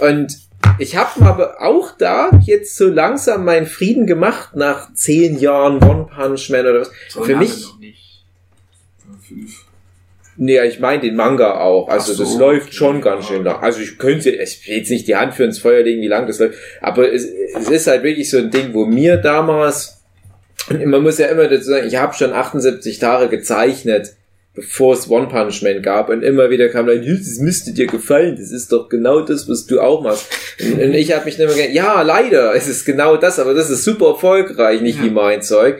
Und 0.00 0.38
ich 0.78 0.96
habe 0.96 1.22
aber 1.26 1.60
auch 1.60 1.92
da 1.98 2.30
jetzt 2.46 2.76
so 2.76 2.88
langsam 2.88 3.44
meinen 3.44 3.66
Frieden 3.66 4.06
gemacht 4.06 4.56
nach 4.56 4.92
zehn 4.94 5.38
Jahren 5.38 5.84
One 5.84 6.06
Punch 6.06 6.48
Man 6.48 6.62
oder 6.62 6.80
was. 6.80 6.90
So 7.10 7.22
Für 7.22 7.36
mich, 7.36 7.60
noch 7.60 7.78
nicht. 7.78 8.24
Fünf. 9.28 9.64
nee, 10.38 10.58
ich 10.62 10.80
meine 10.80 11.02
den 11.02 11.14
Manga 11.14 11.60
auch. 11.60 11.88
Also 11.88 12.14
so, 12.14 12.24
das 12.24 12.36
läuft 12.36 12.68
okay. 12.68 12.76
schon 12.76 13.00
ganz 13.02 13.26
schön 13.26 13.44
lang. 13.44 13.62
Also 13.62 13.80
ich 13.80 13.98
könnte, 13.98 14.30
ich 14.30 14.66
will 14.66 14.78
jetzt 14.78 14.90
nicht 14.90 15.06
die 15.06 15.16
Hand 15.16 15.34
für 15.34 15.44
ins 15.44 15.58
Feuer 15.58 15.82
legen, 15.82 16.00
wie 16.00 16.08
lang 16.08 16.26
das 16.26 16.38
läuft. 16.38 16.58
Aber 16.80 17.12
es, 17.12 17.26
es 17.26 17.68
ist 17.68 17.86
halt 17.86 18.02
wirklich 18.02 18.30
so 18.30 18.38
ein 18.38 18.50
Ding, 18.50 18.72
wo 18.72 18.86
mir 18.86 19.18
damals, 19.18 20.02
und 20.70 20.86
man 20.86 21.02
muss 21.02 21.18
ja 21.18 21.26
immer 21.26 21.48
dazu 21.48 21.64
sagen, 21.64 21.86
ich 21.86 21.96
habe 21.96 22.14
schon 22.14 22.32
78 22.32 22.98
Tage 22.98 23.28
gezeichnet, 23.28 24.14
bevor 24.54 24.94
es 24.94 25.10
One 25.10 25.28
Punch 25.28 25.62
Man 25.62 25.82
gab 25.82 26.08
und 26.08 26.22
immer 26.22 26.48
wieder 26.50 26.68
kam 26.68 26.86
dann, 26.86 27.02
"Hü, 27.02 27.18
das 27.18 27.38
müsste 27.38 27.72
dir 27.72 27.86
gefallen, 27.86 28.36
das 28.38 28.52
ist 28.52 28.70
doch 28.72 28.88
genau 28.88 29.20
das, 29.20 29.48
was 29.48 29.66
du 29.66 29.80
auch 29.80 30.02
machst. 30.02 30.26
Und, 30.60 30.80
und 30.80 30.94
ich 30.94 31.12
habe 31.12 31.24
mich 31.24 31.38
immer 31.38 31.52
gedacht, 31.52 31.72
ja, 31.72 32.02
leider, 32.02 32.54
es 32.54 32.68
ist 32.68 32.84
genau 32.84 33.16
das, 33.16 33.38
aber 33.38 33.54
das 33.54 33.70
ist 33.70 33.84
super 33.84 34.08
erfolgreich, 34.10 34.80
nicht 34.80 35.02
wie 35.02 35.10
mein 35.10 35.42
Zeug. 35.42 35.78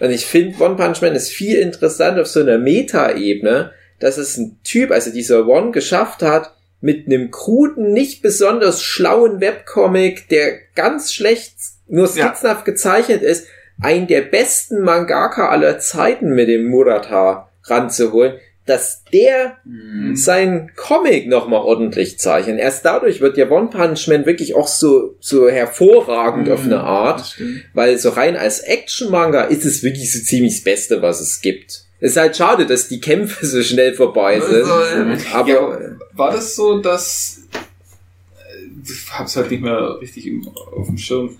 Und 0.00 0.10
ich 0.10 0.26
finde, 0.26 0.62
One 0.62 0.76
Punch 0.76 1.02
Man 1.02 1.14
ist 1.14 1.30
viel 1.30 1.58
interessant 1.58 2.18
auf 2.18 2.26
so 2.28 2.40
einer 2.40 2.58
Meta-Ebene, 2.58 3.72
dass 4.00 4.16
es 4.16 4.36
ein 4.36 4.58
Typ, 4.64 4.90
also 4.90 5.10
dieser 5.10 5.46
One, 5.46 5.72
geschafft 5.72 6.22
hat, 6.22 6.54
mit 6.80 7.06
einem 7.06 7.30
kruden, 7.30 7.92
nicht 7.92 8.22
besonders 8.22 8.82
schlauen 8.82 9.40
Webcomic, 9.40 10.28
der 10.28 10.52
ganz 10.76 11.12
schlecht 11.12 11.54
nur 11.88 12.06
Ja. 12.14 12.28
skizzenhaft 12.28 12.64
gezeichnet 12.64 13.22
ist, 13.22 13.48
einen 13.82 14.06
der 14.06 14.22
besten 14.22 14.82
Mangaka 14.82 15.48
aller 15.48 15.78
Zeiten 15.78 16.34
mit 16.34 16.48
dem 16.48 16.66
Murata 16.66 17.47
ranzuholen, 17.70 18.34
dass 18.66 19.02
der 19.12 19.56
Mhm. 19.64 20.14
sein 20.14 20.70
Comic 20.76 21.26
nochmal 21.26 21.60
ordentlich 21.62 22.18
zeichnet. 22.18 22.58
Erst 22.60 22.84
dadurch 22.84 23.20
wird 23.22 23.38
ja 23.38 23.48
One 23.50 23.68
Punch 23.70 24.08
Man 24.08 24.26
wirklich 24.26 24.54
auch 24.54 24.68
so, 24.68 25.16
so 25.20 25.48
hervorragend 25.48 26.50
auf 26.50 26.64
eine 26.64 26.80
Art. 26.80 27.38
Weil 27.72 27.96
so 27.98 28.10
rein 28.10 28.36
als 28.36 28.60
Action-Manga 28.60 29.44
ist 29.44 29.64
es 29.64 29.82
wirklich 29.82 30.12
so 30.12 30.20
ziemlich 30.22 30.56
das 30.56 30.64
Beste, 30.64 31.00
was 31.00 31.20
es 31.20 31.40
gibt. 31.40 31.84
Es 32.00 32.10
ist 32.12 32.16
halt 32.18 32.36
schade, 32.36 32.66
dass 32.66 32.88
die 32.88 33.00
Kämpfe 33.00 33.44
so 33.46 33.62
schnell 33.62 33.94
vorbei 33.94 34.38
sind. 34.38 34.64
So, 34.66 34.70
ja. 34.70 35.16
Aber 35.32 35.48
Ja, 35.48 35.78
war 36.12 36.30
das 36.30 36.54
so, 36.54 36.78
dass 36.80 37.40
äh, 37.52 38.90
ich 38.92 39.10
hab's 39.18 39.34
halt 39.36 39.50
nicht 39.50 39.62
mehr 39.62 39.98
richtig 40.00 40.30
auf 40.76 40.86
dem 40.86 40.98
Schirm, 40.98 41.36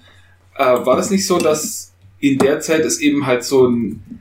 äh, 0.57 0.65
war 0.65 0.97
das 0.97 1.11
nicht 1.11 1.27
so, 1.27 1.39
dass 1.39 1.93
in 2.21 2.39
der 2.39 2.59
Zeit 2.61 2.81
es 2.85 3.01
eben 3.01 3.27
halt 3.27 3.45
so 3.45 3.67
einen, 3.67 4.21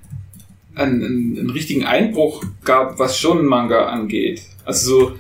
einen, 0.78 1.04
einen, 1.04 1.40
einen 1.40 1.50
richtigen 1.50 1.86
Einbruch 1.86 2.44
gab, 2.64 3.00
was 3.00 3.18
schon 3.20 3.46
Manga 3.46 3.88
angeht? 3.88 4.42
Also 4.66 5.00
so 5.00 5.12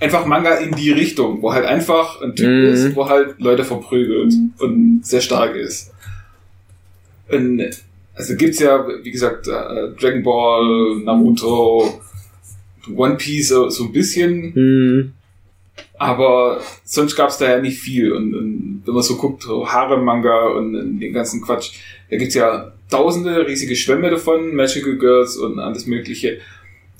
einfach 0.00 0.26
Manga 0.26 0.54
in 0.56 0.74
die 0.74 0.90
Richtung, 0.90 1.42
wo 1.42 1.52
halt 1.52 1.64
einfach 1.64 2.20
ein 2.22 2.34
Typ 2.34 2.48
Mhm. 2.48 2.64
ist, 2.72 2.96
wo 2.96 3.08
halt 3.08 3.36
Leute 3.38 3.64
verprügelt 3.64 4.32
und 4.58 5.00
sehr 5.06 5.20
stark 5.20 5.54
ist. 5.54 5.92
Und, 7.30 7.62
also 8.14 8.34
gibt's 8.36 8.58
ja, 8.58 8.84
wie 9.02 9.10
gesagt, 9.10 9.46
äh, 9.48 9.90
Dragon 9.98 10.22
Ball, 10.22 11.00
Naruto, 11.04 12.00
One 12.94 13.16
Piece 13.16 13.48
so, 13.48 13.84
ein 13.84 13.92
bisschen, 13.92 14.54
Hm. 14.54 15.12
aber 15.98 16.60
sonst 16.84 17.14
gab's 17.16 17.38
da 17.38 17.48
ja 17.48 17.60
nicht 17.60 17.78
viel. 17.78 18.12
Und, 18.12 18.34
und 18.34 18.82
wenn 18.84 18.94
man 18.94 19.02
so 19.02 19.16
guckt, 19.16 19.44
so 19.44 19.66
Harem-Manga 19.68 20.48
und, 20.48 20.74
und 20.74 20.98
den 21.00 21.12
ganzen 21.12 21.40
Quatsch, 21.42 21.72
da 22.10 22.16
gibt's 22.16 22.34
ja 22.34 22.72
tausende 22.92 23.46
riesige 23.46 23.74
Schwämme 23.76 24.10
davon, 24.10 24.54
Magical 24.54 24.96
Girls 24.96 25.36
und 25.36 25.58
alles 25.58 25.86
mögliche. 25.86 26.38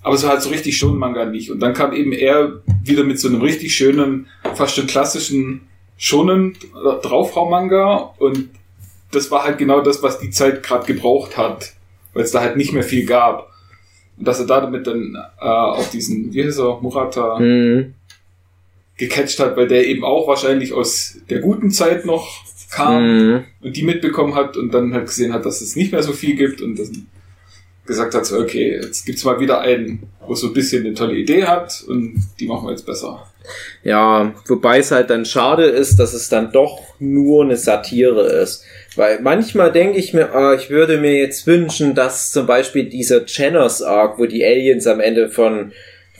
Aber 0.03 0.16
so 0.16 0.28
halt 0.28 0.43
so 0.43 0.51
richtig 0.51 0.76
schon 0.76 0.99
Manga 0.99 1.24
nicht. 1.26 1.51
Und 1.51 1.61
dann 1.61 1.74
kam 1.74 1.93
eben 1.93 2.12
er 2.12 2.61
wieder 2.82 3.05
mit 3.05 3.20
so 3.20 3.28
einem 3.28 3.40
richtig 3.40 3.74
schönen, 3.76 4.26
fast 4.55 4.74
schon 4.74 4.88
klassischen 4.88 5.68
schonen 5.97 6.57
Draufrau-Manga 7.03 8.14
und 8.18 8.49
das 9.12 9.30
war 9.30 9.45
halt 9.45 9.59
genau 9.59 9.80
das, 9.82 10.03
was 10.03 10.18
die 10.18 10.30
Zeit 10.30 10.62
gerade 10.62 10.86
gebraucht 10.86 11.36
hat, 11.36 11.74
weil 12.14 12.24
es 12.24 12.32
da 12.32 12.40
halt 12.40 12.57
nicht 12.57 12.72
mehr 12.72 12.82
viel 12.82 13.07
gab. 13.07 13.51
Und 14.18 14.26
dass 14.26 14.40
er 14.40 14.47
da 14.47 14.61
damit 14.61 14.86
dann 14.86 15.16
äh, 15.40 15.45
auf 15.45 15.90
diesen, 15.90 16.32
wie 16.32 16.45
heißt 16.45 16.59
er, 16.59 16.80
Murata, 16.80 17.38
Hm. 17.38 17.95
gecatcht 18.97 19.38
hat, 19.38 19.57
weil 19.57 19.68
der 19.68 19.86
eben 19.86 20.03
auch 20.05 20.26
wahrscheinlich 20.26 20.72
aus 20.72 21.18
der 21.30 21.40
guten 21.40 21.70
Zeit 21.70 22.05
noch 22.07 22.43
kam 22.73 22.97
Hm. 22.97 23.45
und 23.61 23.77
die 23.77 23.83
mitbekommen 23.83 24.35
hat 24.35 24.57
und 24.57 24.73
dann 24.73 24.93
halt 24.95 25.07
gesehen 25.07 25.33
hat, 25.33 25.45
dass 25.45 25.61
es 25.61 25.77
nicht 25.77 25.93
mehr 25.93 26.03
so 26.03 26.12
viel 26.12 26.37
gibt 26.37 26.61
und 26.61 26.79
dann 26.79 27.07
gesagt 27.87 28.14
hat, 28.14 28.25
so, 28.27 28.39
okay, 28.39 28.81
jetzt 28.81 29.05
gibt's 29.05 29.25
mal 29.25 29.41
wieder 29.41 29.61
einen, 29.61 30.05
wo 30.27 30.35
so 30.35 30.49
ein 30.49 30.53
bisschen 30.53 30.85
eine 30.87 30.95
tolle 30.95 31.16
Idee 31.16 31.45
hat 31.45 31.85
und 31.87 32.14
die 32.39 32.47
machen 32.47 32.66
wir 32.66 32.70
jetzt 32.70 32.87
besser. 32.87 33.27
Ja, 33.83 34.33
wobei 34.47 34.79
es 34.79 34.93
halt 34.93 35.11
dann 35.11 35.25
schade 35.25 35.64
ist, 35.64 35.97
dass 35.97 36.14
es 36.14 36.29
dann 36.29 36.53
doch 36.53 36.81
nur 37.01 37.43
eine 37.43 37.57
Satire 37.57 38.23
ist. 38.23 38.64
Weil 38.95 39.20
manchmal 39.20 39.73
denke 39.73 39.99
ich 39.99 40.14
mir, 40.14 40.33
ah, 40.33 40.55
ich 40.55 40.70
würde 40.70 40.99
mir 40.99 41.16
jetzt 41.16 41.47
wünschen, 41.49 41.97
dass 41.97 42.31
zum 42.31 42.47
Beispiel 42.47 42.85
dieser 42.89 43.25
Jenners 43.27 43.83
Arc, 43.83 44.18
wo 44.18 44.27
die 44.27 44.45
Aliens 44.45 44.87
am 44.87 45.01
Ende 45.01 45.29
von, 45.29 45.73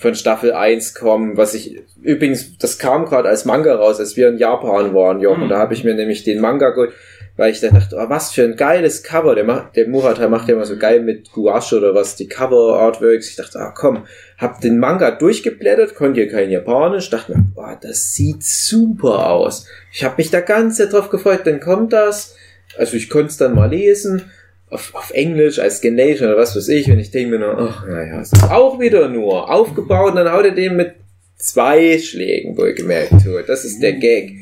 von 0.03 0.15
Staffel 0.15 0.53
1 0.53 0.95
kommen, 0.95 1.37
was 1.37 1.55
ich, 1.55 1.81
übrigens, 2.03 2.59
das 2.59 2.79
kam 2.79 3.07
gerade 3.07 3.29
als 3.29 3.45
Manga 3.45 3.75
raus, 3.75 3.99
als 4.01 4.17
wir 4.17 4.29
in 4.29 4.37
Japan 4.39 4.95
waren, 4.95 5.21
Jochen, 5.21 5.45
Mhm. 5.45 5.49
da 5.49 5.59
habe 5.59 5.73
ich 5.75 5.85
mir 5.85 5.95
nämlich 5.95 6.25
den 6.25 6.41
Manga 6.41 6.71
geholt, 6.71 6.93
weil 7.37 7.51
ich 7.51 7.61
dann 7.61 7.73
dachte, 7.75 7.97
oh, 7.99 8.11
was 8.11 8.33
für 8.33 8.43
ein 8.43 8.57
geiles 8.57 9.03
Cover, 9.03 9.35
der, 9.35 9.45
macht, 9.45 9.75
der 9.77 9.89
Murata 9.89 10.29
macht 10.29 10.49
ja 10.49 10.55
immer 10.55 10.67
so 10.67 10.77
geil 10.77 11.01
mit 11.01 11.33
Gouache 11.33 11.79
oder 11.79 11.95
was, 11.95 12.17
die 12.17 12.29
Cover 12.29 12.79
Artworks, 12.79 13.31
ich 13.31 13.37
dachte, 13.37 13.59
ah 13.59 13.73
komm, 13.75 14.05
hab 14.37 14.61
den 14.61 14.79
Manga 14.79 15.13
durchgeblättert, 15.13 15.95
konnte 15.95 16.23
ja 16.23 16.31
kein 16.31 16.51
Japanisch, 16.51 17.09
dachte 17.09 17.33
mir, 17.33 17.45
boah, 17.55 17.79
das 17.81 18.13
sieht 18.13 18.43
super 18.43 19.31
aus. 19.31 19.67
Ich 19.93 20.05
habe 20.05 20.17
mich 20.19 20.31
da 20.31 20.41
ganz 20.41 20.77
sehr 20.77 20.89
drauf 20.89 21.09
gefreut, 21.09 21.41
dann 21.45 21.61
kommt 21.61 21.93
das, 21.95 22.37
also 22.77 22.97
ich 22.97 23.09
konnte 23.09 23.29
es 23.29 23.37
dann 23.39 23.55
mal 23.55 23.71
lesen, 23.71 24.31
auf, 24.73 24.95
auf 24.95 25.11
Englisch 25.11 25.59
als 25.59 25.79
Scanation 25.79 26.29
oder 26.29 26.39
was 26.39 26.57
weiß 26.57 26.69
ich, 26.69 26.91
und 26.91 26.99
ich 26.99 27.11
denke 27.11 27.31
mir 27.31 27.39
nur, 27.39 27.59
ach, 27.59 27.87
naja, 27.87 28.21
es 28.21 28.33
ist 28.33 28.51
auch 28.51 28.81
wieder 28.81 29.09
nur 29.09 29.51
aufgebaut 29.51 30.11
und 30.11 30.17
dann 30.17 30.33
haut 30.33 30.45
er 30.45 30.53
den 30.53 30.77
mit 30.77 30.95
zwei 31.37 31.99
Schlägen 31.99 32.57
wohlgemerkt 32.57 33.25
tot. 33.25 33.45
Das 33.49 33.65
ist 33.65 33.83
der 33.83 33.93
Gag. 33.93 34.33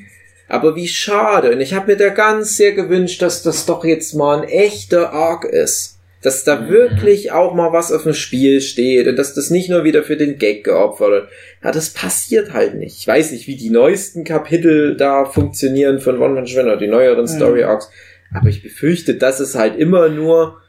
Aber 0.49 0.77
wie 0.77 0.89
schade. 0.89 1.53
Und 1.53 1.61
ich 1.61 1.75
habe 1.75 1.93
mir 1.93 1.97
da 1.97 2.09
ganz 2.09 2.57
sehr 2.57 2.73
gewünscht, 2.73 3.23
dass 3.23 3.43
das 3.43 3.67
doch 3.67 3.85
jetzt 3.85 4.15
mal 4.15 4.41
ein 4.43 4.49
echter 4.49 5.13
Arc 5.13 5.45
ist. 5.45 5.97
Dass 6.23 6.45
da 6.45 6.69
wirklich 6.69 7.33
auch 7.33 7.55
mal 7.55 7.73
was 7.73 7.91
auf 7.91 8.03
dem 8.03 8.13
Spiel 8.13 8.61
steht 8.61 9.07
und 9.07 9.17
dass 9.17 9.33
das 9.33 9.49
nicht 9.49 9.71
nur 9.71 9.85
wieder 9.85 10.03
für 10.03 10.19
den 10.19 10.37
Gag 10.37 10.65
geopfert 10.65 11.11
wird. 11.11 11.29
Ja, 11.65 11.73
das 11.73 11.91
passiert 11.91 12.53
halt 12.53 12.75
nicht. 12.75 12.99
Ich 12.99 13.07
weiß 13.07 13.33
nicht, 13.33 13.47
wie 13.47 13.57
die 13.57 13.71
neuesten 13.71 14.25
Kapitel 14.25 14.97
da 14.97 15.25
funktionieren 15.25 15.99
von 15.99 16.21
One 16.21 16.35
Punch 16.35 16.55
Man 16.57 16.67
oder 16.67 16.77
die 16.77 16.89
neueren 16.89 17.27
Story 17.27 17.63
Arcs. 17.63 17.89
Aber 18.33 18.49
ich 18.49 18.63
befürchte, 18.63 19.15
dass 19.15 19.41
es 19.41 19.55
halt 19.55 19.77
immer 19.77 20.09
nur 20.09 20.61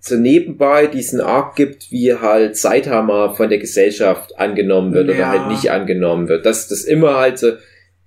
so 0.00 0.16
nebenbei 0.16 0.86
diesen 0.86 1.20
Arc 1.20 1.56
gibt, 1.56 1.90
wie 1.90 2.14
halt 2.14 2.56
Saitama 2.56 3.34
von 3.34 3.48
der 3.48 3.58
Gesellschaft 3.58 4.38
angenommen 4.38 4.94
wird 4.94 5.08
oder 5.08 5.18
Ja. 5.18 5.28
halt 5.28 5.48
nicht 5.48 5.70
angenommen 5.70 6.28
wird. 6.28 6.46
Dass 6.46 6.68
das 6.68 6.84
immer 6.84 7.16
halt 7.16 7.38
so 7.38 7.52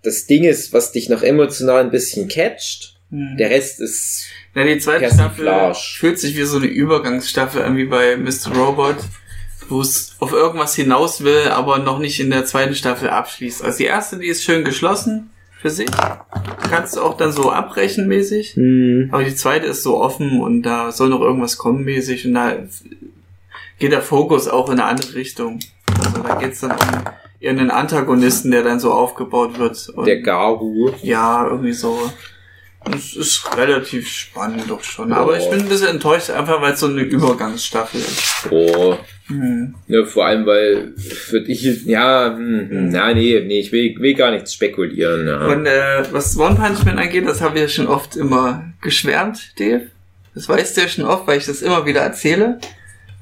das 0.04 0.26
Ding 0.26 0.44
ist, 0.44 0.74
was 0.74 0.92
dich 0.92 1.10
noch 1.10 1.22
emotional 1.22 1.82
ein 1.82 1.92
bisschen 1.92 2.28
catcht. 2.28 2.96
Hm. 3.12 3.36
Der 3.38 3.50
Rest 3.50 3.80
ist 3.82 4.26
Ja, 4.56 4.64
die 4.66 4.80
zweite 4.80 5.06
Staffel 5.14 5.74
fühlt 5.76 6.20
sich 6.20 6.36
wie 6.36 6.44
so 6.44 6.58
eine 6.58 6.68
Übergangsstaffel 6.68 7.62
an, 7.62 7.78
wie 7.78 7.86
bei 7.86 8.18
Mr. 8.18 8.54
Robot, 8.56 8.98
wo 9.70 9.82
es 9.82 10.16
auf 10.20 10.34
irgendwas 10.34 10.76
hinaus 10.76 11.24
will, 11.24 11.48
aber 11.50 11.80
noch 11.80 12.00
nicht 12.00 12.20
in 12.20 12.32
der 12.32 12.46
zweiten 12.46 12.76
Staffel 12.76 13.10
abschließt. 13.10 13.64
Also 13.64 13.78
die 13.78 13.86
erste, 13.86 14.18
die 14.18 14.28
ist 14.28 14.44
schön 14.44 14.64
geschlossen 14.66 15.31
für 15.62 15.70
sich. 15.70 15.89
Kannst 16.70 16.95
du 16.95 17.01
auch 17.01 17.16
dann 17.18 17.32
so 17.32 17.51
abbrechen 17.51 18.07
mäßig. 18.07 18.55
hm, 18.55 19.09
Aber 19.12 19.24
die 19.24 19.36
zweite 19.36 19.68
ist 19.68 19.84
so 19.84 19.97
offen 19.99 20.41
und 20.41 20.64
da 20.64 20.91
soll 20.91 21.09
noch 21.09 21.22
irgendwas 21.22 21.57
kommen 21.57 21.84
mäßig 21.84 22.26
und 22.28 22.34
da 22.34 22.55
geht 23.78 23.91
der 23.91 24.01
Fokus 24.01 24.47
auch 24.47 24.68
in 24.70 24.80
eine 24.80 24.86
andere 24.86 25.14
Richtung. 25.16 25.59
Also 26.03 26.22
da 26.24 26.36
geht's 26.36 26.62
dann 26.62 26.72
um 26.72 26.78
irgendeinen 27.39 27.72
Antagonisten, 27.72 28.51
der 28.51 28.64
dann 28.64 28.80
so 28.80 28.91
aufgebaut 28.91 29.59
wird. 29.59 29.89
Und 29.89 30.05
der 30.05 30.22
Garu. 30.22 30.91
ja, 31.03 31.45
irgendwie 31.47 31.74
so. 31.74 31.97
Es 32.90 33.16
ist 33.16 33.58
relativ 33.58 34.08
spannend 34.10 34.70
doch 34.70 34.84
schon. 34.84 35.14
Aber 35.14 35.38
ich 35.38 35.50
bin 35.50 35.60
ein 35.60 35.70
bisschen 35.70 35.90
enttäuscht, 35.90 36.32
einfach 36.32 36.62
weil 36.62 36.74
es 36.74 36.80
so 36.80 36.88
eine 36.88 37.02
Übergangsstaffel 37.02 38.02
ist. 38.02 38.48
Oh. 38.50 38.98
Hm. 39.28 39.76
Ja, 39.88 40.04
vor 40.06 40.26
allem, 40.26 40.46
weil 40.46 40.94
für 40.98 41.42
dich, 41.42 41.86
ja, 41.86 42.34
hm, 42.36 42.70
hm, 42.70 42.90
na, 42.90 43.14
nee, 43.14 43.40
nee, 43.46 43.60
ich 43.60 43.72
will, 43.72 43.96
will 44.00 44.14
gar 44.16 44.32
nichts 44.32 44.54
spekulieren. 44.54 45.28
Ja. 45.28 45.46
Und 45.46 45.66
äh, 45.68 46.04
was 46.12 46.38
One 46.38 46.56
Punch 46.56 46.84
Man 46.84 46.98
angeht, 46.98 47.28
das 47.28 47.40
habe 47.40 47.56
ich 47.56 47.62
ja 47.62 47.68
schon 47.70 47.88
oft 47.88 48.16
immer 48.16 48.74
geschwärmt, 48.82 49.60
Dave. 49.60 49.88
Das 50.34 50.50
weißt 50.50 50.76
du 50.76 50.82
ja 50.82 50.88
schon 50.88 51.06
oft, 51.06 51.28
weil 51.28 51.38
ich 51.38 51.46
das 51.46 51.62
immer 51.62 51.86
wieder 51.86 52.02
erzähle. 52.02 52.60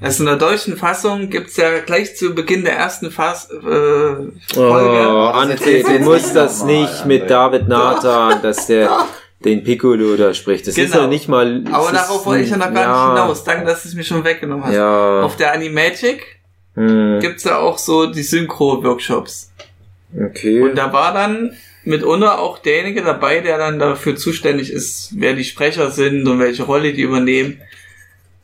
Also 0.00 0.22
in 0.22 0.26
der 0.26 0.36
deutschen 0.36 0.78
Fassung 0.78 1.28
gibt's 1.28 1.58
ja 1.58 1.80
gleich 1.80 2.16
zu 2.16 2.34
Beginn 2.34 2.64
der 2.64 2.74
ersten 2.74 3.10
Fass, 3.10 3.50
äh, 3.50 3.54
Folge. 3.60 4.32
Oh, 4.54 5.30
Ante, 5.34 5.82
du 5.82 5.98
musst 5.98 6.34
das 6.34 6.64
nicht 6.64 7.04
mit. 7.04 7.28
David 7.28 7.68
Nathan, 7.68 8.40
dass 8.40 8.66
der 8.66 8.90
den 9.44 9.64
Piccolo 9.64 10.16
da 10.16 10.34
spricht. 10.34 10.66
Das 10.66 10.76
ist 10.76 10.90
Genau. 10.92 11.04
ja 11.04 11.08
nicht 11.08 11.28
mal. 11.28 11.64
Aber 11.72 11.86
ist 11.86 11.94
darauf 11.94 12.26
wollte 12.26 12.44
ich 12.44 12.50
ja 12.50 12.56
noch 12.58 12.72
gar 12.72 12.82
ja, 12.82 12.88
nicht 13.14 13.20
hinaus. 13.20 13.44
Danke, 13.44 13.66
dass 13.66 13.82
du 13.82 13.88
es 13.88 13.94
mir 13.94 14.04
schon 14.04 14.22
weggenommen 14.24 14.64
hast. 14.64 14.74
Ja. 14.74 15.22
Auf 15.22 15.36
der 15.36 15.52
Animagic 15.52 16.38
Hm, 16.74 17.18
gibt's 17.20 17.44
ja 17.44 17.58
auch 17.58 17.78
so 17.78 18.06
die 18.06 18.22
Synchro-Workshops. 18.22 19.50
okay. 20.16 20.60
Und 20.60 20.76
da 20.76 20.92
war 20.92 21.12
dann 21.12 21.52
mitunter 21.84 22.38
auch 22.38 22.58
derjenige 22.58 23.02
dabei, 23.02 23.40
der 23.40 23.58
dann 23.58 23.78
dafür 23.78 24.14
zuständig 24.14 24.70
ist, 24.70 25.10
wer 25.16 25.32
die 25.32 25.44
Sprecher 25.44 25.90
sind 25.90 26.28
und 26.28 26.38
welche 26.38 26.62
Rolle 26.64 26.92
die 26.92 27.02
übernehmen. 27.02 27.60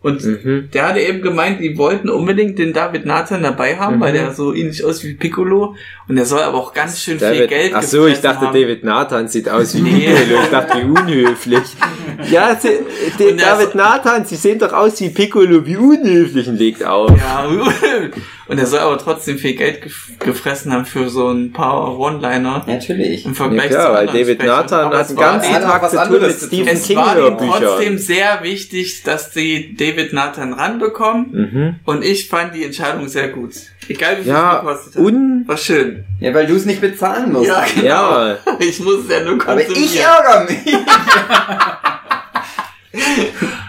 Und 0.02 0.24
mhm. 0.24 0.68
der 0.72 0.88
hatte 0.88 1.00
eben 1.00 1.20
gemeint, 1.20 1.58
die 1.60 1.76
wollten 1.78 2.10
unbedingt 2.10 2.58
den 2.60 2.72
David 2.72 3.06
Nathan 3.06 3.42
dabei 3.42 3.76
haben, 3.76 3.96
Mhm. 3.96 4.00
weil 4.00 4.12
der 4.12 4.32
so 4.32 4.54
ähnlich 4.54 4.84
aus 4.84 5.02
wie 5.02 5.14
Piccolo 5.14 5.74
und 6.06 6.14
der 6.16 6.26
soll 6.26 6.40
aber 6.42 6.58
auch 6.58 6.72
ganz 6.74 7.00
schön 7.00 7.18
viel 7.18 7.28
David, 7.28 7.48
Geld 7.48 7.72
ach 7.74 7.82
so, 7.82 8.06
ich 8.06 8.20
dachte, 8.20 8.46
haben. 8.46 8.54
David 8.54 8.84
Nathan 8.84 9.26
sieht 9.26 9.48
aus 9.48 9.74
wie 9.74 9.80
Nee. 9.80 10.06
Piccolo. 10.14 10.40
Ich 10.44 10.50
dachte, 10.50 10.78
wie 10.78 10.84
unhöflich. 10.90 11.62
Ja, 12.30 12.56
sie, 12.58 12.70
David 13.18 13.74
Nathan, 13.74 14.24
sie 14.24 14.36
sehen 14.36 14.58
doch 14.58 14.72
aus 14.72 14.98
wie 15.00 15.10
Piccolo, 15.10 15.66
wie 15.66 15.76
unhöflich 15.76 16.48
und 16.48 16.56
legt 16.56 16.82
auf. 16.84 17.10
Ja, 17.10 17.46
und 18.48 18.58
er 18.58 18.66
soll 18.66 18.80
aber 18.80 18.98
trotzdem 18.98 19.38
viel 19.38 19.54
Geld 19.54 19.82
gef 19.82 20.10
gefressen 20.18 20.72
haben 20.72 20.86
für 20.86 21.08
so 21.10 21.28
ein 21.30 21.52
paar 21.52 21.98
One-Liner 21.98 22.64
Natürlich. 22.66 23.24
im 23.24 23.32
Ja, 23.32 23.36
Vergleich 23.36 23.70
klar, 23.70 23.86
zu 23.88 23.92
weil 23.94 24.06
David 24.06 24.38
Sprechern. 24.40 24.46
Nathan 24.56 24.84
Aber 24.86 24.98
hat 24.98 25.10
den 25.10 25.16
war 25.16 25.32
ganzen 25.32 25.52
Tag 25.62 25.82
was 25.82 25.90
zu 25.90 25.96
tun 25.96 26.06
anderes 26.06 26.42
mit 26.42 26.52
Stephen 26.52 26.82
King 26.82 26.96
war 26.96 27.38
trotzdem 27.38 27.98
sehr 27.98 28.38
wichtig, 28.42 29.02
dass 29.02 29.30
die 29.30 29.74
David 29.76 30.12
Nathan 30.12 30.52
ranbekommen 30.52 31.26
Mhm. 31.32 31.74
und 31.84 32.04
ich 32.04 32.28
fand 32.28 32.54
die 32.54 32.64
Entscheidung 32.64 33.08
sehr 33.08 33.28
gut. 33.28 33.52
Egal 33.88 34.18
wie 34.18 34.22
viel 34.22 34.32
Ja, 34.32 34.56
es 34.56 34.60
gekostet 34.62 34.94
hat. 34.96 35.02
un... 35.02 35.44
War 35.46 35.56
schön. 35.56 36.04
Ja, 36.18 36.34
weil 36.34 36.46
du 36.46 36.56
es 36.56 36.64
nicht 36.64 36.80
bezahlen 36.80 37.32
musst. 37.32 37.46
Ja, 37.48 37.64
genau. 37.74 37.86
Ja, 37.86 38.36
Ich 38.58 38.80
muss 38.80 39.04
es 39.04 39.10
ja 39.10 39.20
nur 39.24 39.34
Aber 39.34 39.44
konsumieren. 39.62 39.84
ich 39.84 40.00
ärgere 40.00 40.44
mich. 40.44 40.76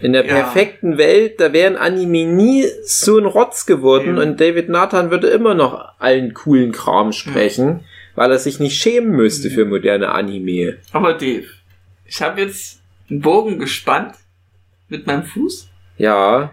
in 0.00 0.12
der 0.12 0.24
Ja. 0.26 0.34
perfekten 0.34 0.96
Welt, 0.98 1.40
da 1.40 1.52
wären 1.52 1.76
Anime 1.76 2.24
nie 2.26 2.64
so 2.84 3.18
ein 3.18 3.24
Rotz 3.26 3.66
geworden 3.66 4.16
Ja. 4.16 4.22
und 4.22 4.40
David 4.40 4.68
Nathan 4.68 5.10
würde 5.10 5.28
immer 5.28 5.54
noch 5.54 5.92
allen 5.98 6.34
coolen 6.34 6.72
Kram 6.72 7.12
sprechen, 7.12 7.80
weil 8.14 8.30
er 8.30 8.38
sich 8.38 8.60
nicht 8.60 8.80
schämen 8.80 9.10
müsste 9.10 9.50
für 9.50 9.64
moderne 9.64 10.10
Anime. 10.10 10.76
Aber 10.92 11.14
Dave, 11.14 11.46
ich 12.04 12.22
habe 12.22 12.40
jetzt 12.42 12.80
einen 13.10 13.20
Bogen 13.20 13.58
gespannt 13.58 14.14
mit 14.88 15.06
meinem 15.06 15.24
Fuß 15.24 15.68
Ja, 15.98 16.52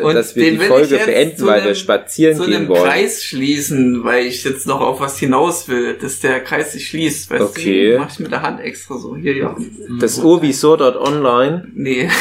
Und 0.00 0.14
dass 0.14 0.34
wir 0.34 0.50
die 0.50 0.56
Folge 0.56 0.96
jetzt 0.96 1.06
beenden, 1.06 1.46
weil 1.46 1.58
einem- 1.60 1.66
wir 1.66 1.74
spazieren 1.74 2.36
zu 2.36 2.46
gehen 2.46 2.68
wollen. 2.68 2.82
Kreis 2.84 3.22
schließen, 3.22 4.02
weil 4.02 4.24
ich 4.26 4.42
jetzt 4.42 4.66
noch 4.66 4.80
auf 4.80 4.98
was 5.00 5.18
hinaus 5.18 5.68
will, 5.68 5.94
dass 5.94 6.20
der 6.20 6.40
Kreis 6.40 6.72
sich 6.72 6.88
schließt. 6.88 7.30
Weißt 7.30 7.42
Okay. 7.42 7.92
du, 7.92 7.98
mach 7.98 8.10
ich 8.10 8.18
mit 8.18 8.32
der 8.32 8.40
Hand 8.42 8.60
extra 8.60 8.96
so. 8.98 9.14
Hier, 9.14 9.36
ja. 9.36 9.56
Das 10.00 10.18
O 10.24 10.40
wie 10.40 10.54
Sword 10.54 10.80
Art 10.80 10.96
Online. 10.96 11.68
Nee. 11.74 12.08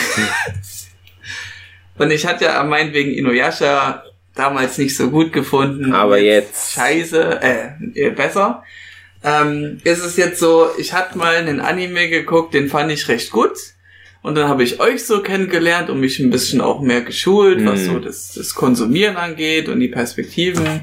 Und 1.98 2.12
ich 2.12 2.26
hatte 2.26 2.46
ja 2.46 2.64
meinetwegen 2.64 3.12
Inuyasha 3.12 4.04
damals 4.36 4.78
nicht 4.78 4.96
so 4.98 5.10
gut 5.10 5.32
gefunden. 5.32 5.94
Aber 5.94 6.18
jetzt. 6.20 6.74
Scheiße, 6.74 7.40
äh, 7.42 8.08
äh, 8.08 8.10
besser. 8.10 8.64
Ähm, 9.24 9.80
ist 9.84 10.04
es 10.04 10.18
jetzt 10.18 10.40
so, 10.40 10.70
ich 10.78 10.94
hatte 10.94 11.18
mal 11.18 11.36
einen 11.36 11.62
Anime 11.62 12.10
geguckt, 12.10 12.54
den 12.54 12.68
fand 12.68 12.92
ich 12.92 13.08
recht 13.08 13.32
gut. 13.32 13.54
Und 14.24 14.36
dann 14.36 14.48
habe 14.48 14.64
ich 14.64 14.80
euch 14.80 15.04
so 15.06 15.22
kennengelernt 15.22 15.90
und 15.92 16.00
mich 16.00 16.18
ein 16.20 16.30
bisschen 16.32 16.62
auch 16.62 16.82
mehr 16.82 17.02
geschult, 17.02 17.64
was 17.66 17.82
Mhm. 17.82 17.86
so 17.86 18.00
das, 18.00 18.34
das 18.34 18.56
Konsumieren 18.56 19.18
angeht 19.18 19.68
und 19.70 19.80
die 19.80 19.90
Perspektiven. 19.90 20.82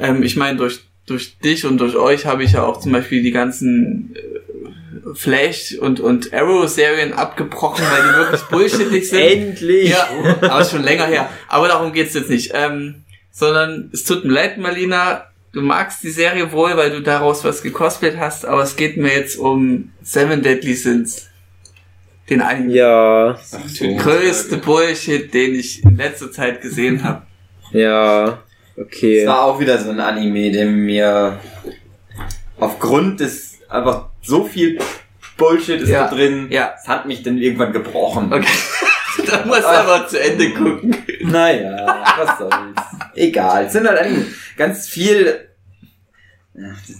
Ähm, 0.00 0.22
ich 0.24 0.36
meine, 0.36 0.56
durch, 0.56 0.80
durch 1.06 1.38
dich 1.38 1.64
und 1.66 1.78
durch 1.78 1.94
euch 1.96 2.26
habe 2.26 2.42
ich 2.42 2.52
ja 2.52 2.64
auch 2.64 2.80
zum 2.80 2.92
Beispiel 2.92 3.22
die 3.22 3.30
ganzen 3.30 4.16
äh, 4.16 5.14
Flash 5.14 5.74
und, 5.78 6.00
und 6.00 6.32
Arrow-Serien 6.32 7.12
abgebrochen, 7.12 7.84
weil 7.90 8.02
die 8.08 8.16
wirklich 8.18 8.40
bullshittig 8.42 9.08
sind. 9.08 9.20
Endlich! 9.30 9.90
Ja, 9.90 10.08
aber 10.40 10.64
schon 10.64 10.82
länger 10.82 11.06
her. 11.06 11.28
Aber 11.48 11.68
darum 11.68 11.92
geht's 11.92 12.14
jetzt 12.14 12.30
nicht. 12.30 12.52
Ähm, 12.54 13.04
sondern 13.30 13.90
es 13.92 14.04
tut 14.04 14.24
mir 14.24 14.32
leid, 14.32 14.58
Marlina, 14.58 15.24
du 15.52 15.60
magst 15.60 16.02
die 16.02 16.10
Serie 16.10 16.52
wohl, 16.52 16.76
weil 16.76 16.90
du 16.90 17.00
daraus 17.00 17.44
was 17.44 17.62
gecosplayt 17.62 18.16
hast, 18.18 18.46
aber 18.46 18.62
es 18.62 18.76
geht 18.76 18.96
mir 18.96 19.12
jetzt 19.12 19.36
um 19.38 19.90
Seven 20.02 20.42
Deadly 20.42 20.74
Sins. 20.74 21.28
Den 22.30 22.40
Anime. 22.40 22.72
Ja, 22.72 23.38
Der 23.80 23.94
größte 23.94 24.58
Bullshit, 24.58 25.32
den 25.34 25.54
ich 25.56 25.82
in 25.84 25.96
letzter 25.96 26.30
Zeit 26.30 26.60
gesehen 26.62 27.02
habe. 27.04 27.22
ja, 27.72 28.38
Es 28.76 28.82
okay. 28.84 29.26
war 29.26 29.42
auch 29.44 29.58
wieder 29.60 29.76
so 29.78 29.90
ein 29.90 30.00
Anime, 30.00 30.50
der 30.52 30.66
mir 30.66 31.38
aufgrund 32.58 33.20
des 33.20 33.58
einfach 33.68 34.06
so 34.22 34.44
viel 34.44 34.78
Bullshit 35.36 35.80
ist 35.80 35.88
Ja. 35.88 36.04
da 36.08 36.14
drin. 36.14 36.46
Ja. 36.50 36.74
Es 36.80 36.86
hat 36.88 37.06
mich 37.06 37.22
dann 37.22 37.38
irgendwann 37.38 37.72
gebrochen. 37.72 38.32
Okay. 38.32 38.46
da 39.26 39.44
musst 39.44 39.62
du 39.62 39.66
aber 39.66 40.06
zu 40.06 40.20
Ende 40.20 40.50
gucken. 40.50 40.96
Naja, 41.22 42.04
was 42.18 42.38
soll's. 42.38 42.52
Egal. 43.14 43.64
Es 43.66 43.72
sind 43.72 43.88
halt 43.88 43.98
eigentlich 43.98 44.26
ganz 44.56 44.88
viel. 44.88 45.48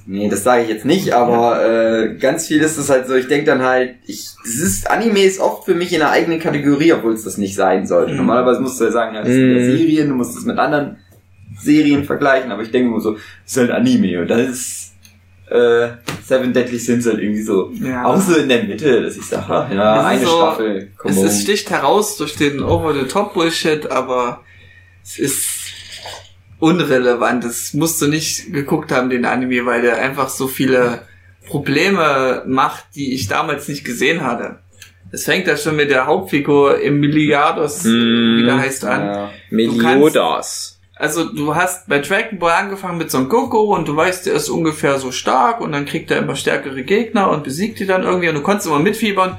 Nee, 0.07 0.31
das 0.31 0.45
sage 0.45 0.63
ich 0.63 0.69
jetzt 0.71 0.87
nicht, 0.87 1.13
aber 1.13 1.63
äh, 1.63 2.15
ganz 2.17 2.47
viel 2.47 2.63
ist 2.63 2.79
es 2.79 2.89
halt 2.89 3.07
so, 3.07 3.15
ich 3.15 3.29
denke 3.29 3.45
dann 3.45 3.61
halt, 3.63 3.97
ich, 4.07 4.31
das 4.43 4.55
ist, 4.55 4.91
Anime 4.91 5.21
ist 5.25 5.41
oft 5.41 5.67
für 5.67 5.75
mich 5.75 5.93
in 5.93 6.01
einer 6.01 6.11
eigenen 6.11 6.41
Kategorie, 6.41 6.93
obwohl 6.95 7.13
es 7.13 7.25
das 7.25 7.37
nicht 7.37 7.55
sein 7.55 7.87
sollte. 7.87 8.13
Mhm. 8.13 8.17
Normalerweise 8.19 8.61
musst 8.61 8.81
du 8.81 8.85
ja 8.85 8.91
sagen, 8.91 9.15
ja, 9.15 9.21
das 9.21 9.29
sind 9.31 9.51
ja 9.55 9.59
Mhm. 9.61 9.77
Serien, 9.77 10.09
du 10.09 10.15
musst 10.15 10.39
es 10.39 10.47
mit 10.47 10.59
anderen 10.59 10.97
Serien 11.61 12.05
vergleichen, 12.05 12.51
aber 12.51 12.63
ich 12.63 12.71
denke 12.71 12.89
immer 12.89 13.01
so, 13.01 13.13
das 13.13 13.21
ist 13.47 13.57
halt 13.59 13.71
Anime 13.73 14.23
und 14.23 14.29
das 14.29 14.41
ist 14.49 14.93
äh, 15.51 15.89
Seven 16.25 16.55
Deadly 16.55 16.79
Sins 16.79 17.05
halt 17.07 17.19
irgendwie 17.19 17.43
so. 17.43 17.71
Ja. 17.75 18.07
Auch 18.07 18.19
so 18.19 18.37
in 18.37 18.49
der 18.49 18.63
Mitte, 18.65 19.03
dass 19.03 19.19
ich 19.19 19.25
sage, 19.27 19.67
Es 19.71 19.77
ja, 19.77 20.01
ist 20.01 20.07
eine 20.07 20.25
so- 20.25 20.37
Staffel. 20.39 20.91
come 20.97 21.13
Es, 21.13 21.21
on. 21.21 21.27
es 21.27 21.43
sticht 21.43 21.69
heraus 21.69 22.17
durch 22.17 22.37
den 22.37 22.63
Over-the-Top-Bullshit, 22.63 23.91
aber 23.91 24.41
es 25.05 25.19
ist 25.19 25.62
unrelevant. 26.63 27.43
Das 27.45 27.75
musst 27.75 28.01
du 28.01 28.07
nicht 28.07 28.53
geguckt 28.53 28.93
haben, 28.93 29.11
den 29.11 29.25
Anime, 29.25 29.67
weil 29.67 29.83
der 29.83 29.99
einfach 29.99 30.29
so 30.29 30.47
viele 30.47 31.03
Probleme 31.47 32.45
macht, 32.47 32.85
die 32.95 33.15
ich 33.15 33.27
damals 33.29 33.67
nicht 33.69 33.85
gesehen 33.85 34.23
hatte. 34.23 34.61
Es 35.11 35.25
fängt 35.25 35.47
ja 35.47 35.57
schon 35.57 35.77
mit 35.77 35.91
der 35.91 36.07
Hauptfigur 36.07 36.81
Emiliados, 36.83 37.85
Mm. 37.85 38.37
wie 38.39 38.43
der 38.45 38.59
heißt, 38.59 38.85
an. 38.85 39.05
ja. 39.07 39.31
Meliodas. 39.51 40.79
Also 40.95 41.25
du 41.33 41.55
hast 41.55 41.89
bei 41.89 41.99
Dragon 41.99 42.39
Ball 42.39 42.53
angefangen 42.53 42.97
mit 42.97 43.11
so 43.11 43.19
einem 43.19 43.29
Goku 43.29 43.75
und 43.75 43.89
du 43.89 43.97
weißt, 43.97 44.27
der 44.27 44.35
ist 44.35 44.49
ungefähr 44.49 44.99
so 45.01 45.11
stark 45.11 45.61
und 45.61 45.73
dann 45.73 45.85
kriegt 45.85 46.11
er 46.13 46.19
immer 46.19 46.37
stärkere 46.37 46.83
Gegner 46.85 47.29
und 47.31 47.43
besiegt 47.43 47.81
die 47.81 47.87
dann 47.87 48.05
irgendwie 48.05 48.29
und 48.29 48.37
du 48.37 48.43
konntest 48.43 48.69
immer 48.69 48.79
mitfiebern. 48.79 49.39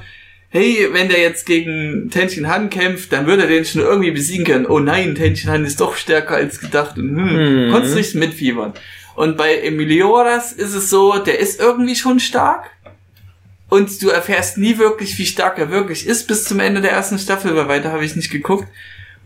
Hey, 0.56 0.88
wenn 0.92 1.08
der 1.08 1.18
jetzt 1.20 1.46
gegen 1.46 2.10
Tenshin 2.10 2.46
Han 2.48 2.70
kämpft, 2.70 3.12
dann 3.12 3.26
würde 3.26 3.42
er 3.42 3.48
den 3.48 3.64
schon 3.64 3.82
irgendwie 3.82 4.12
besiegen 4.12 4.44
können. 4.46 4.66
Oh 4.66 4.78
nein, 4.78 5.16
Tenshin 5.16 5.50
Han 5.50 5.64
ist 5.64 5.80
doch 5.80 5.96
stärker 5.96 6.36
als 6.36 6.60
gedacht. 6.60 6.96
Und, 6.96 7.08
hm, 7.16 7.66
Mhm. 7.66 7.72
konntest 7.72 7.96
nicht 7.96 8.14
mitfiebern. 8.14 8.72
Und 9.16 9.36
bei 9.36 9.58
Emilioras 9.58 10.52
ist 10.52 10.74
es 10.74 10.90
so, 10.90 11.18
der 11.18 11.40
ist 11.40 11.58
irgendwie 11.60 11.96
schon 11.96 12.20
stark. 12.20 12.70
Und 13.68 14.00
du 14.00 14.10
erfährst 14.10 14.56
nie 14.56 14.78
wirklich, 14.78 15.18
wie 15.18 15.26
stark 15.26 15.58
er 15.58 15.70
wirklich 15.72 16.06
ist 16.06 16.28
bis 16.28 16.44
zum 16.44 16.60
Ende 16.60 16.80
der 16.80 16.92
ersten 16.92 17.18
Staffel, 17.18 17.56
weil 17.56 17.66
weiter 17.66 17.90
habe 17.90 18.04
ich 18.04 18.14
nicht 18.14 18.30
geguckt. 18.30 18.68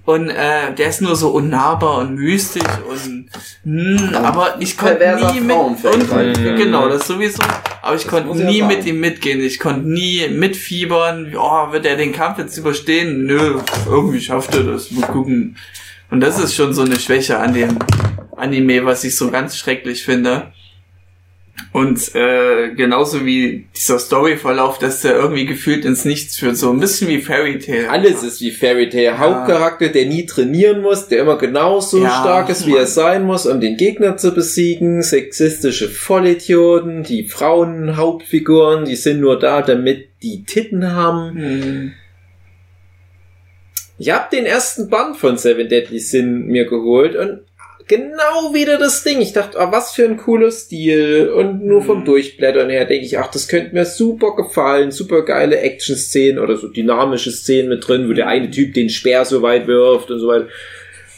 Und 0.08 0.30
äh, 0.30 0.72
der 0.74 0.88
ist 0.88 1.02
nur 1.02 1.16
so 1.16 1.28
unnahbar 1.32 1.98
und 1.98 2.14
mystisch 2.14 2.62
und 2.88 3.28
hm, 3.62 4.14
aber 4.14 4.56
ich 4.58 4.78
konnte 4.78 5.04
nie 5.34 5.40
mit 5.42 5.54
und, 5.54 6.10
halt. 6.10 6.56
genau 6.56 6.88
das 6.88 7.06
sowieso, 7.06 7.42
aber 7.82 7.94
ich 7.94 8.08
konnte 8.08 8.34
nie 8.34 8.62
mit 8.62 8.86
ihm 8.86 9.00
mitgehen, 9.00 9.38
ich 9.38 9.60
konnte 9.60 9.86
nie 9.86 10.26
mitfiebern, 10.28 11.34
oh, 11.36 11.72
wird 11.72 11.84
er 11.84 11.96
den 11.96 12.12
Kampf 12.12 12.38
jetzt 12.38 12.56
überstehen? 12.56 13.26
Nö, 13.26 13.58
irgendwie 13.86 14.22
schafft 14.22 14.54
er 14.54 14.62
das, 14.62 14.90
mal 14.92 15.08
gucken. 15.08 15.58
Und 16.10 16.20
das 16.20 16.38
ist 16.38 16.54
schon 16.54 16.72
so 16.72 16.84
eine 16.84 16.98
Schwäche 16.98 17.38
an 17.38 17.52
dem 17.52 17.78
Anime, 18.34 18.86
was 18.86 19.04
ich 19.04 19.14
so 19.14 19.30
ganz 19.30 19.58
schrecklich 19.58 20.06
finde. 20.06 20.54
Und 21.72 22.14
äh, 22.14 22.70
genauso 22.74 23.26
wie 23.26 23.66
dieser 23.76 23.98
Storyverlauf, 23.98 24.78
dass 24.78 25.02
der 25.02 25.16
irgendwie 25.16 25.44
gefühlt 25.44 25.84
ins 25.84 26.04
Nichts 26.04 26.36
führt, 26.38 26.56
so 26.56 26.70
ein 26.70 26.80
bisschen 26.80 27.08
wie 27.08 27.20
Fairy 27.20 27.58
Tail. 27.58 27.86
Alles 27.88 28.22
ist 28.22 28.40
wie 28.40 28.50
Fairy 28.50 28.88
Tail. 28.88 29.18
Hauptcharakter, 29.18 29.88
der 29.88 30.06
nie 30.06 30.24
trainieren 30.24 30.80
muss, 30.80 31.08
der 31.08 31.20
immer 31.20 31.36
genauso 31.36 32.02
Ja, 32.02 32.20
stark 32.20 32.48
ist, 32.48 32.66
wie 32.66 32.72
er 32.72 32.78
Mann. 32.78 32.86
sein 32.86 33.24
muss, 33.24 33.46
um 33.46 33.60
den 33.60 33.76
Gegner 33.76 34.16
zu 34.16 34.32
besiegen. 34.32 35.02
Sexistische 35.02 35.88
Vollidioten, 35.88 37.02
die 37.02 37.24
Frauenhauptfiguren, 37.24 38.84
die 38.84 38.96
sind 38.96 39.20
nur 39.20 39.38
da, 39.38 39.62
damit 39.62 40.08
die 40.22 40.44
Titten 40.44 40.92
haben. 40.92 41.34
Hm. 41.36 41.92
Ich 43.98 44.10
habe 44.10 44.28
den 44.34 44.46
ersten 44.46 44.88
Band 44.88 45.16
von 45.16 45.36
Seven 45.36 45.68
Deadly 45.68 45.98
Sin 45.98 46.46
mir 46.46 46.66
geholt 46.66 47.16
und 47.16 47.40
genau 47.88 48.54
wieder 48.54 48.78
das 48.78 49.02
Ding. 49.02 49.20
Ich 49.20 49.32
dachte, 49.32 49.58
ah, 49.58 49.72
was 49.72 49.92
für 49.92 50.04
ein 50.04 50.16
cooler 50.18 50.52
Stil. 50.52 51.30
Und 51.34 51.64
nur 51.64 51.82
vom 51.82 52.00
Mhm. 52.00 52.04
Durchblättern 52.04 52.70
her 52.70 52.84
denke 52.84 53.06
ich, 53.06 53.18
ach, 53.18 53.30
das 53.30 53.48
könnte 53.48 53.74
mir 53.74 53.84
super 53.84 54.36
gefallen. 54.36 54.92
Super 54.92 55.22
geile 55.22 55.58
Action-Szenen 55.58 56.38
oder 56.38 56.56
so 56.56 56.68
dynamische 56.68 57.32
Szenen 57.32 57.68
mit 57.68 57.88
drin, 57.88 58.08
wo 58.08 58.12
der 58.12 58.28
eine 58.28 58.50
Typ 58.50 58.74
den 58.74 58.90
Speer 58.90 59.24
so 59.24 59.42
weit 59.42 59.66
wirft 59.66 60.10
und 60.10 60.20
so 60.20 60.28
weiter. 60.28 60.48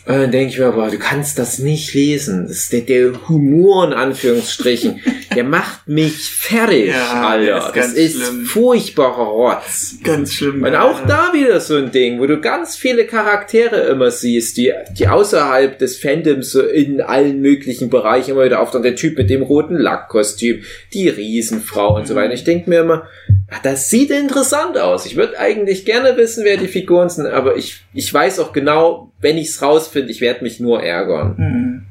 Und 0.06 0.14
dann 0.14 0.30
denke 0.30 0.52
ich 0.52 0.58
mir, 0.58 0.66
aber 0.66 0.88
du 0.90 0.98
kannst 0.98 1.38
das 1.38 1.58
nicht 1.58 1.92
lesen. 1.94 2.46
Das 2.48 2.56
ist 2.56 2.72
der, 2.72 2.80
der 2.80 3.28
Humor 3.28 3.86
in 3.86 3.92
Anführungsstrichen. 3.92 5.00
der 5.34 5.44
macht 5.44 5.86
mich 5.86 6.30
fertig, 6.30 6.88
Ja, 6.88 7.28
Alter. 7.28 7.72
das 7.74 7.92
ist 7.92 8.16
schlimm. 8.20 8.44
furchtbarer 8.46 9.24
Rotz. 9.28 9.96
Ganz 10.02 10.34
schlimm. 10.34 10.62
Und 10.62 10.74
auch 10.74 11.06
da 11.06 11.32
wieder 11.32 11.60
so 11.60 11.76
ein 11.76 11.92
Ding, 11.92 12.18
wo 12.18 12.26
du 12.26 12.40
ganz 12.40 12.76
viele 12.76 13.04
Charaktere 13.06 13.82
immer 13.88 14.10
siehst, 14.10 14.56
die, 14.56 14.72
die 14.98 15.06
außerhalb 15.06 15.78
des 15.78 15.98
Fandoms 15.98 16.50
so 16.50 16.62
in 16.62 17.00
allen 17.00 17.40
möglichen 17.40 17.90
Bereichen 17.90 18.32
immer 18.32 18.44
wieder 18.46 18.60
auftauchen. 18.60 18.82
Der 18.82 18.96
Typ 18.96 19.18
mit 19.18 19.30
dem 19.30 19.42
roten 19.42 19.76
Lackkostüm, 19.76 20.62
die 20.92 21.08
Riesenfrau 21.08 21.96
und 21.96 22.08
so 22.08 22.14
weiter. 22.14 22.32
Ich 22.34 22.44
denke 22.44 22.68
mir 22.70 22.80
immer, 22.80 23.06
ah, 23.50 23.60
das 23.62 23.90
sieht 23.90 24.10
interessant 24.10 24.78
aus. 24.78 25.06
Ich 25.06 25.16
würde 25.16 25.38
eigentlich 25.38 25.84
gerne 25.84 26.16
wissen, 26.16 26.44
wer 26.44 26.56
die 26.56 26.68
Figuren 26.68 27.08
sind, 27.08 27.26
aber 27.26 27.56
ich, 27.56 27.84
ich 27.92 28.12
weiß 28.12 28.38
auch 28.40 28.52
genau, 28.52 29.12
wenn 29.20 29.36
ich's 29.36 29.60
rausfinde, 29.62 30.10
ich 30.10 30.20
werde 30.20 30.42
mich 30.42 30.60
nur 30.60 30.82
ärgern. 30.82 31.36
Hm. 31.36 31.82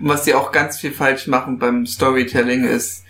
Und 0.00 0.08
was 0.08 0.24
die 0.24 0.34
auch 0.34 0.52
ganz 0.52 0.78
viel 0.78 0.92
falsch 0.92 1.26
machen 1.26 1.58
beim 1.58 1.86
Storytelling 1.86 2.64
ist, 2.64 3.04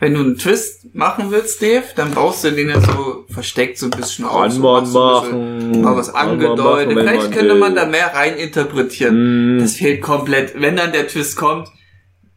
wenn 0.00 0.14
du 0.14 0.20
einen 0.20 0.36
Twist 0.36 0.94
machen 0.94 1.30
willst, 1.30 1.62
Dave, 1.62 1.84
dann 1.96 2.10
baust 2.10 2.44
du 2.44 2.50
den 2.50 2.68
ja 2.68 2.80
so 2.80 3.24
versteckt 3.30 3.78
so 3.78 3.86
ein 3.86 3.90
bisschen 3.90 4.24
aus. 4.24 4.52
Kann 4.52 4.60
so 4.60 4.60
man 4.60 4.92
machen. 4.92 5.80
Mal 5.82 5.96
was 5.96 6.12
angedeutet. 6.12 6.94
machen, 6.94 6.98
Vielleicht 6.98 7.22
man 7.22 7.30
könnte 7.30 7.54
will. 7.54 7.60
man 7.60 7.74
da 7.74 7.86
mehr 7.86 8.12
rein 8.12 8.36
interpretieren. 8.36 9.56
Mm. 9.56 9.60
Das 9.60 9.76
fehlt 9.76 10.02
komplett. 10.02 10.60
Wenn 10.60 10.76
dann 10.76 10.92
der 10.92 11.06
Twist 11.06 11.36
kommt, 11.36 11.68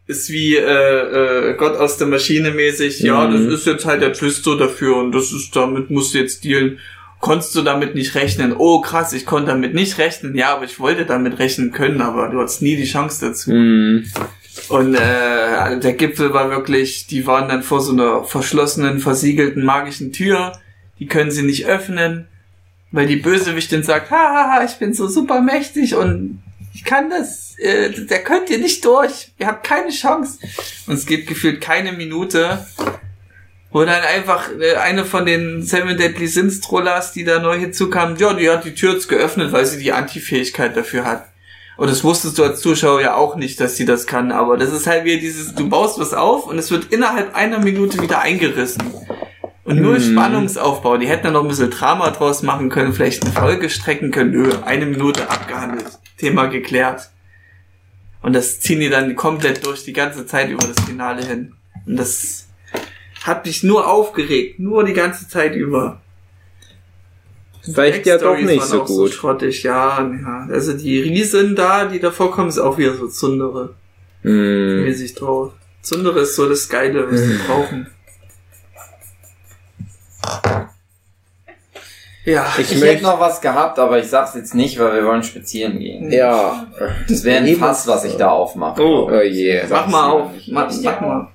ist 0.07 0.29
wie 0.29 0.55
äh, 0.55 0.61
äh, 1.51 1.53
Gott 1.57 1.75
aus 1.77 1.97
der 1.97 2.07
Maschine 2.07 2.51
mäßig. 2.51 2.99
Ja, 3.01 3.27
Mhm. 3.27 3.33
das 3.49 3.59
ist 3.59 3.67
jetzt 3.67 3.85
halt 3.85 4.01
der 4.01 4.13
Twist 4.13 4.43
so 4.43 4.55
dafür 4.55 4.95
und 4.97 5.11
das 5.13 5.31
ist 5.31 5.55
damit 5.55 5.89
musst 5.91 6.13
du 6.13 6.19
jetzt 6.19 6.43
dealen. 6.43 6.79
Konntest 7.19 7.55
du 7.55 7.61
damit 7.63 7.95
nicht 7.95 8.15
rechnen? 8.15 8.53
Oh 8.57 8.79
krass, 8.79 9.11
ich 9.11 9.25
konnte 9.25 9.47
damit 9.49 9.73
nicht 9.73 9.97
rechnen. 9.97 10.35
Ja, 10.35 10.53
aber 10.55 10.65
ich 10.65 10.79
wollte 10.79 11.05
damit 11.05 11.39
rechnen 11.39 11.71
können, 11.71 11.99
aber 11.99 12.29
du 12.29 12.39
hattest 12.39 12.61
nie 12.61 12.75
die 12.75 12.85
Chance 12.85 13.25
dazu. 13.25 13.51
Mm. 13.51 14.05
Und 14.69 14.95
äh, 14.95 15.79
der 15.79 15.93
Gipfel 15.93 16.33
war 16.33 16.49
wirklich, 16.51 17.07
die 17.07 17.25
waren 17.27 17.49
dann 17.49 17.63
vor 17.63 17.81
so 17.81 17.91
einer 17.91 18.23
verschlossenen, 18.23 18.99
versiegelten 18.99 19.63
magischen 19.65 20.11
Tür. 20.13 20.51
Die 20.99 21.07
können 21.07 21.31
sie 21.31 21.43
nicht 21.43 21.65
öffnen, 21.65 22.27
weil 22.91 23.07
die 23.07 23.15
Bösewichtin 23.17 23.83
sagt, 23.83 24.09
haha, 24.11 24.63
ich 24.63 24.75
bin 24.77 24.93
so 24.93 25.07
super 25.07 25.41
mächtig 25.41 25.95
und 25.95 26.41
kann 26.87 27.11
das, 27.11 27.53
äh, 27.59 27.91
der 27.91 28.23
könnt 28.23 28.49
ihr 28.49 28.57
nicht 28.57 28.83
durch, 28.83 29.31
ihr 29.37 29.45
habt 29.45 29.63
keine 29.63 29.91
Chance. 29.91 30.39
Und 30.87 30.95
es 30.95 31.05
geht 31.05 31.27
gefühlt 31.27 31.61
keine 31.61 31.91
Minute, 31.91 32.65
Wo 33.69 33.83
dann 33.83 34.01
einfach 34.01 34.49
äh, 34.59 34.75
eine 34.77 35.05
von 35.05 35.25
den 35.25 35.61
Seven 35.61 35.97
Deadly 35.97 36.27
Sins 36.27 36.61
Trollers, 36.61 37.11
die 37.11 37.25
da 37.25 37.39
neu 37.39 37.59
hinzukamen, 37.59 38.17
ja, 38.17 38.33
die 38.33 38.49
hat 38.49 38.63
die 38.63 38.73
Tür 38.73 38.93
jetzt 38.93 39.09
geöffnet, 39.09 39.51
weil 39.51 39.65
sie 39.65 39.77
die 39.77 39.91
Anti-Fähigkeit 39.91 40.75
dafür 40.75 41.05
hat. 41.05 41.25
Und 41.75 41.89
das 41.91 42.03
wusstest 42.03 42.39
du 42.39 42.43
als 42.43 42.61
Zuschauer 42.61 43.01
ja 43.01 43.15
auch 43.15 43.35
nicht, 43.35 43.59
dass 43.59 43.75
sie 43.75 43.85
das 43.85 44.07
kann. 44.07 44.31
Aber 44.31 44.57
das 44.57 44.71
ist 44.71 44.87
halt 44.87 45.03
wieder 45.03 45.19
dieses, 45.19 45.53
du 45.53 45.69
baust 45.69 45.99
was 45.99 46.13
auf 46.13 46.47
und 46.47 46.57
es 46.57 46.71
wird 46.71 46.91
innerhalb 46.91 47.35
einer 47.35 47.59
Minute 47.59 48.01
wieder 48.01 48.19
eingerissen. 48.19 48.81
Und 49.63 49.81
nur 49.81 49.99
Spannungsaufbau. 49.99 50.97
Die 50.97 51.07
hätten 51.07 51.25
da 51.25 51.31
noch 51.31 51.43
ein 51.43 51.49
bisschen 51.49 51.69
Drama 51.69 52.09
draus 52.11 52.41
machen 52.41 52.69
können, 52.69 52.93
vielleicht 52.93 53.23
eine 53.23 53.33
Folge 53.33 53.69
strecken 53.69 54.11
können. 54.11 54.31
Nö, 54.31 54.49
eine 54.65 54.85
Minute 54.85 55.29
abgehandelt. 55.29 55.85
Thema 56.17 56.47
geklärt. 56.47 57.09
Und 58.21 58.33
das 58.33 58.59
ziehen 58.59 58.79
die 58.79 58.89
dann 58.89 59.15
komplett 59.15 59.65
durch 59.65 59.83
die 59.83 59.93
ganze 59.93 60.25
Zeit 60.25 60.49
über 60.49 60.65
das 60.67 60.83
Finale 60.85 61.25
hin. 61.25 61.53
Und 61.85 61.97
das 61.97 62.47
hat 63.23 63.45
mich 63.45 63.63
nur 63.63 63.87
aufgeregt. 63.87 64.59
Nur 64.59 64.83
die 64.83 64.93
ganze 64.93 65.27
Zeit 65.27 65.55
über. 65.55 66.01
Vielleicht 67.61 68.05
ja 68.05 68.17
doch 68.17 68.37
nicht 68.37 68.63
so 68.63 68.81
auch 68.83 68.87
So 68.87 68.95
gut. 69.03 69.13
schrottig, 69.13 69.63
ja, 69.63 70.01
ja. 70.01 70.47
Also 70.49 70.73
die 70.73 70.99
Riesen 71.01 71.55
da, 71.55 71.85
die 71.85 71.99
davor 71.99 72.31
kommen, 72.31 72.49
ist 72.49 72.59
auch 72.59 72.77
wieder 72.77 72.95
so 72.95 73.07
Zundere. 73.07 73.75
Hm. 74.21 74.83
Mäßig 74.83 75.15
drauf. 75.15 75.53
Zundere 75.81 76.21
ist 76.21 76.35
so 76.35 76.47
das 76.47 76.69
Geile, 76.69 77.11
was 77.11 77.21
die 77.21 77.37
brauchen. 77.45 77.87
Ja, 82.27 82.45
Ich, 82.57 82.71
Ich, 82.73 82.83
hätte 82.83 83.03
noch 83.03 83.19
was 83.21 83.39
gehabt, 83.39 83.79
aber 83.79 83.99
ich 83.99 84.07
sag's 84.07 84.35
jetzt 84.35 84.53
nicht, 84.53 84.77
weil 84.79 84.95
wir 84.95 85.05
wollen 85.05 85.23
spazieren 85.23 85.79
gehen. 85.79 86.11
ja. 86.11 86.67
Das 87.07 87.23
wäre 87.23 87.41
ein. 87.43 87.55
Fass, 87.55 87.87
was 87.87 88.03
ich 88.03 88.15
da 88.17 88.29
aufmache. 88.29 88.81
Oh. 88.83 89.09
Oh 89.09 89.21
je. 89.21 89.61
mach 89.69 89.87
mal 89.87 90.09
auf. 90.09 90.31
Mach, 90.47 90.69
mach 90.83 91.01
mal. 91.01 91.27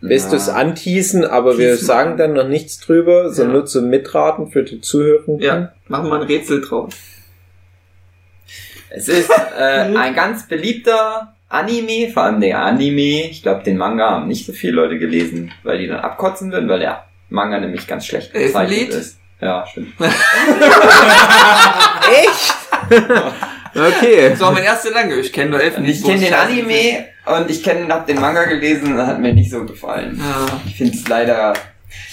Willst 0.00 0.32
du 0.32 0.36
es 0.36 0.46
Ja. 0.46 0.54
anteasen, 0.54 1.24
aber 1.24 1.58
wir 1.58 1.72
Teasen. 1.72 1.86
sagen 1.86 2.16
dann 2.16 2.32
noch 2.34 2.48
nichts 2.48 2.78
drüber, 2.80 3.30
sondern 3.30 3.54
Ja. 3.54 3.58
nur 3.60 3.66
zum 3.66 3.88
Mitraten 3.90 4.50
für 4.50 4.62
die 4.62 4.80
Zuhörenden? 4.80 5.40
Ja, 5.40 5.72
mach 5.88 6.02
mal 6.02 6.20
ein 6.20 6.26
Rätsel 6.26 6.60
drauf. 6.62 6.94
Es 8.88 9.08
ist 9.08 9.30
äh, 9.30 9.62
ein 9.96 10.14
ganz 10.14 10.48
beliebter 10.48 11.34
Anime, 11.48 12.10
vor 12.12 12.22
allem 12.24 12.40
der 12.40 12.60
Anime. 12.60 13.28
Ich 13.30 13.42
glaube, 13.42 13.62
den 13.62 13.76
Manga 13.76 14.10
haben 14.10 14.28
nicht 14.28 14.46
so 14.46 14.52
viele 14.52 14.72
Leute 14.74 14.98
gelesen, 14.98 15.52
weil 15.64 15.78
die 15.78 15.86
dann 15.86 16.00
abkotzen 16.00 16.50
würden, 16.52 16.68
weil 16.68 16.80
der 16.80 17.04
Manga 17.28 17.58
nämlich 17.58 17.86
ganz 17.86 18.06
schlecht 18.06 18.32
gezeichnet 18.32 18.56
Elfenlied? 18.78 18.94
ist. 18.94 19.18
Ja, 19.40 19.66
stimmt. 19.66 19.92
Echt? 22.10 22.54
okay. 23.74 24.30
Das 24.30 24.40
war 24.40 24.52
mein 24.52 24.64
erster 24.64 24.90
Lange. 24.90 25.16
Ich 25.16 25.32
kenne 25.32 25.50
nur 25.50 25.60
Elfen. 25.60 25.84
Und 25.84 25.90
ich 25.90 26.02
kenne 26.02 26.20
den 26.20 26.34
Anime 26.34 27.06
und 27.26 27.50
ich 27.50 27.62
kenne, 27.62 27.92
hab 27.92 28.06
den 28.06 28.20
Manga 28.20 28.44
gelesen 28.44 28.94
und 28.98 29.06
hat 29.06 29.20
mir 29.20 29.32
nicht 29.34 29.50
so 29.50 29.64
gefallen. 29.64 30.18
Ja. 30.18 30.46
Ich 30.66 30.76
finde 30.76 30.96
es 30.96 31.06
leider. 31.08 31.52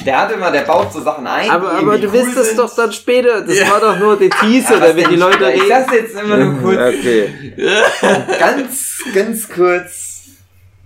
Der 0.06 0.22
hat 0.22 0.32
immer, 0.32 0.50
der 0.52 0.62
baut 0.62 0.92
so 0.94 1.02
Sachen 1.02 1.28
ein. 1.28 1.50
Aber, 1.50 1.72
aber 1.74 1.98
du 1.98 2.12
wirst 2.12 2.36
cool 2.36 2.42
es 2.42 2.56
doch 2.56 2.74
dann 2.76 2.92
später. 2.94 3.42
Das 3.42 3.58
Ja. 3.58 3.70
war 3.72 3.80
doch 3.80 3.98
nur 4.00 4.18
die 4.18 4.30
Teaser, 4.30 4.76
Ja, 4.80 4.88
damit 4.88 5.10
die 5.10 5.16
Leute 5.16 5.36
später? 5.38 5.54
Ich 5.54 5.62
reden. 5.62 5.70
sag's 5.70 5.94
jetzt 5.94 6.20
immer 6.20 6.38
nur 6.38 6.62
kurz. 6.62 6.78
Okay. 6.78 7.54
ganz, 8.40 8.98
ganz 9.14 9.50
kurz. 9.50 10.10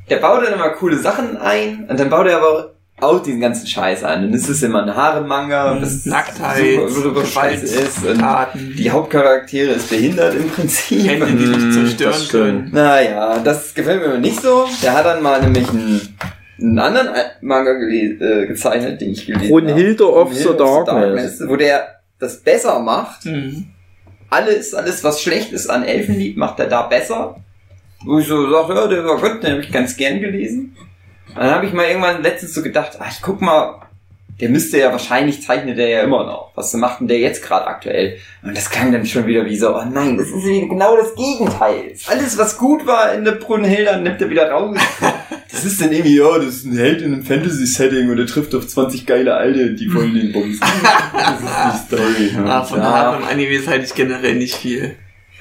Der 0.10 0.18
baut 0.18 0.44
dann 0.46 0.54
immer 0.54 0.70
coole 0.72 0.98
Sachen 0.98 1.38
ein 1.38 1.86
und 1.90 2.00
dann 2.00 2.10
baut 2.10 2.28
er 2.28 2.38
aber 2.38 2.74
auch 3.00 3.22
diesen 3.22 3.40
ganzen 3.40 3.68
Scheiß. 3.68 4.04
Und 4.04 4.34
es 4.34 4.50
ist 4.50 4.64
immer 4.64 4.84
ein 4.84 4.96
Haare-Manga, 4.96 5.80
was 5.80 6.06
Nacktheit, 6.06 6.90
super, 6.90 7.26
scheiße 7.26 7.66
ist. 7.66 8.06
Und 8.06 8.20
Taten, 8.20 8.74
die 8.76 8.90
Hauptcharaktere 8.90 9.74
ist 9.74 9.90
behindert 9.90 10.36
im 10.36 10.50
Prinzip. 10.50 11.08
Hände, 11.08 11.28
die 11.28 11.46
dich 11.46 11.58
Mm, 11.58 11.72
zerstören 11.72 12.12
das 12.12 12.30
können. 12.30 12.70
Naja, 12.72 13.40
das 13.40 13.74
gefällt 13.74 14.06
mir 14.06 14.18
nicht 14.18 14.42
so. 14.42 14.66
Der 14.82 14.94
hat 14.94 15.06
dann 15.06 15.22
mal 15.22 15.42
nämlich 15.42 15.70
einen, 15.70 16.02
einen 16.60 16.80
anderen 16.80 17.10
Manga 17.42 17.72
äh, 17.72 18.48
gezeichnet, 18.48 19.00
den 19.00 19.12
ich 19.12 19.26
gelesen 19.28 19.44
habe. 19.44 19.62
Brunhilde 19.62 20.12
of 20.12 20.34
the 20.34 20.44
Brunhilde 20.44 20.86
Darkness. 20.86 21.44
Wo 21.46 21.56
der 21.56 22.00
das 22.20 22.38
besser 22.38 22.80
macht. 22.80 23.26
Mhm. 23.26 23.68
Alles, 24.30 24.74
alles 24.74 25.04
was 25.04 25.22
schlecht 25.22 25.54
ist 25.54 25.70
an 25.70 25.84
Elfenlied, 25.84 26.36
macht 26.36 26.60
er 26.60 26.68
da 26.68 26.82
besser. 26.82 27.38
Wo 28.04 28.20
ich 28.20 28.28
so 28.28 28.50
sage, 28.52 28.74
ja, 28.74 28.88
der 28.88 29.06
war 29.06 29.18
gut, 29.22 29.42
den 29.44 29.52
habe 29.52 29.62
ich 29.62 29.72
ganz 29.72 29.96
gern 29.96 30.20
gelesen. 30.20 30.76
Und 31.38 31.44
dann 31.44 31.56
habe 31.56 31.66
ich 31.66 31.74
mal 31.74 31.86
irgendwann 31.86 32.24
letztens 32.24 32.54
so 32.54 32.64
gedacht, 32.64 32.98
ach, 33.00 33.12
ich 33.12 33.22
guck 33.22 33.42
mal, 33.42 33.82
der 34.40 34.50
müsste 34.50 34.78
ja 34.78 34.92
wahrscheinlich 34.92 35.42
zeichnet 35.42 35.78
der 35.78 35.90
ja 35.90 36.02
immer 36.02 36.24
noch. 36.24 36.52
Was 36.56 36.74
macht 36.74 37.00
denn 37.00 37.08
der 37.08 37.20
jetzt 37.20 37.44
gerade 37.44 37.66
aktuell? 37.66 38.18
Und 38.44 38.56
das 38.56 38.70
klang 38.70 38.92
dann 38.92 39.06
schon 39.06 39.26
wieder 39.26 39.46
wie 39.46 39.58
so, 39.58 39.76
oh 39.76 39.84
nein, 39.92 40.18
das 40.18 40.28
ist 40.28 40.46
wieder 40.46 40.68
genau 40.68 40.96
das 40.96 41.16
Gegenteil. 41.16 41.94
Alles, 42.08 42.38
was 42.38 42.58
gut 42.58 42.86
war 42.86 43.14
in 43.14 43.24
der 43.24 43.34
Brunhilde, 43.34 44.00
nimmt 44.00 44.22
er 44.22 44.30
wieder 44.30 44.52
raus. 44.52 44.78
Das 45.50 45.64
ist 45.64 45.82
dann 45.82 45.92
irgendwie, 45.92 46.18
ja, 46.18 46.38
das 46.38 46.48
ist 46.48 46.66
ein 46.66 46.78
Held 46.78 47.02
in 47.02 47.14
einem 47.14 47.24
Fantasy-Setting 47.24 48.12
und 48.12 48.20
er 48.20 48.28
trifft 48.28 48.54
auf 48.54 48.68
20 48.68 49.08
geile 49.08 49.34
Alte, 49.34 49.74
die 49.74 49.92
wollen 49.92 50.14
den 50.14 50.32
bumsen. 50.32 50.60
Das 51.14 51.40
ist 51.42 51.90
die 51.90 51.96
Story. 51.96 52.48
Ah, 52.48 52.64
von 52.64 52.80
ja. 52.80 53.16
Und 53.16 53.24
Animes 53.24 53.66
halte 53.66 53.86
ich 53.86 53.96
generell 53.96 54.36
nicht 54.36 54.56
viel. 54.56 54.98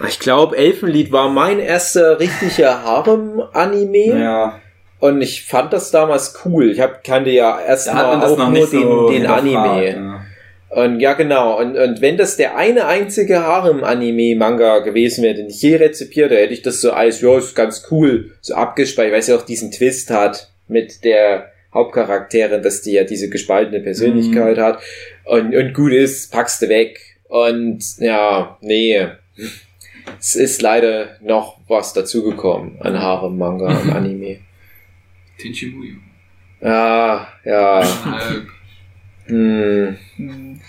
Ich 0.08 0.18
glaube, 0.18 0.56
Elfenlied 0.56 1.12
war 1.12 1.28
mein 1.28 1.58
erster 1.58 2.18
richtiger 2.18 2.82
Harem-Anime. 2.82 4.18
Ja. 4.18 4.60
Und 4.98 5.20
ich 5.20 5.44
fand 5.44 5.72
das 5.72 5.90
damals 5.90 6.38
cool. 6.44 6.70
Ich 6.70 6.80
hab, 6.80 7.04
kannte 7.04 7.30
ja 7.30 7.60
erstmal 7.60 8.22
auch 8.22 8.50
nur 8.50 8.66
den, 8.66 8.82
so 8.82 9.08
den 9.10 9.26
Anime. 9.26 9.86
Ja. 9.86 10.26
Und 10.70 11.00
ja, 11.00 11.12
genau. 11.14 11.58
Und, 11.58 11.76
und 11.76 12.00
wenn 12.00 12.16
das 12.16 12.36
der 12.36 12.56
eine 12.56 12.86
einzige 12.86 13.42
Harem-Anime-Manga 13.42 14.80
gewesen 14.80 15.22
wäre, 15.22 15.34
den 15.34 15.48
ich 15.48 15.62
je 15.62 15.76
rezipiert, 15.76 16.30
da 16.30 16.36
hätte 16.36 16.54
ich 16.54 16.62
das 16.62 16.80
so 16.80 16.92
als, 16.92 17.20
ja, 17.20 17.36
ist 17.38 17.54
ganz 17.54 17.86
cool, 17.90 18.32
so 18.40 18.54
abgespeichert, 18.54 19.12
weil 19.12 19.20
es 19.20 19.26
ja 19.26 19.36
auch 19.36 19.44
diesen 19.44 19.70
Twist 19.70 20.10
hat 20.10 20.50
mit 20.66 21.04
der 21.04 21.52
Hauptcharakterin, 21.72 22.62
dass 22.62 22.82
die 22.82 22.92
ja 22.92 23.04
diese 23.04 23.28
gespaltene 23.28 23.80
Persönlichkeit 23.80 24.58
hat. 24.58 24.80
Und, 25.24 25.54
und 25.54 25.74
gut 25.74 25.92
ist, 25.92 26.32
packst 26.32 26.62
du 26.62 26.68
weg. 26.68 27.00
Und 27.28 27.82
ja, 27.98 28.56
nee. 28.60 29.06
Es 30.18 30.36
ist 30.36 30.62
leider 30.62 31.16
noch 31.20 31.58
was 31.68 31.92
dazugekommen 31.92 32.80
an 32.80 32.98
Harem-Manga 32.98 33.80
und 33.80 33.92
Anime. 33.94 34.38
Tenchimuyo. 35.38 35.94
Ja, 36.60 37.28
ja. 37.44 37.82
Hm. 39.26 39.96
Mhm. 40.18 40.60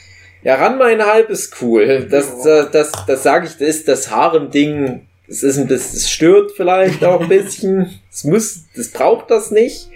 Ja, 0.43 0.55
Ranma 0.55 0.89
in 0.89 1.05
Halb 1.05 1.29
ist 1.29 1.61
cool. 1.61 2.07
Das, 2.09 2.41
das, 2.41 2.71
das, 2.71 2.91
das 3.05 3.21
sage 3.23 3.45
ich, 3.45 3.51
das 3.53 3.61
ist 3.67 3.87
das 3.87 4.09
Harem-Ding. 4.09 5.01
Das, 5.27 5.43
ist, 5.43 5.57
ein- 5.59 5.67
das, 5.67 5.91
das 5.93 6.09
stört 6.09 6.51
vielleicht 6.53 7.03
auch 7.03 7.21
ein 7.21 7.27
bisschen. 7.29 7.87
Es 8.11 8.23
muss, 8.23 8.61
das 8.75 8.87
braucht 8.89 9.29
das 9.29 9.51
nicht. 9.51 9.89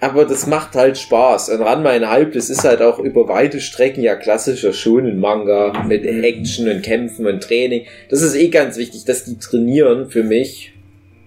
Aber 0.00 0.24
das 0.24 0.46
macht 0.46 0.74
halt 0.74 0.96
Spaß. 0.96 1.50
Und 1.50 1.60
Ranma 1.60 1.92
in 1.92 2.08
Halb, 2.08 2.32
das 2.32 2.48
ist 2.48 2.64
halt 2.64 2.80
auch 2.80 2.98
über 2.98 3.28
weite 3.28 3.60
Strecken 3.60 4.02
ja 4.02 4.16
klassischer 4.16 4.72
Shonen-Manga 4.72 5.84
mit 5.86 6.04
Action 6.06 6.68
und 6.70 6.80
Kämpfen 6.82 7.26
und 7.26 7.42
Training. 7.42 7.84
Das 8.08 8.22
ist 8.22 8.34
eh 8.34 8.48
ganz 8.48 8.78
wichtig, 8.78 9.04
dass 9.04 9.24
die 9.24 9.38
trainieren 9.38 10.10
für 10.10 10.22
mich. 10.24 10.71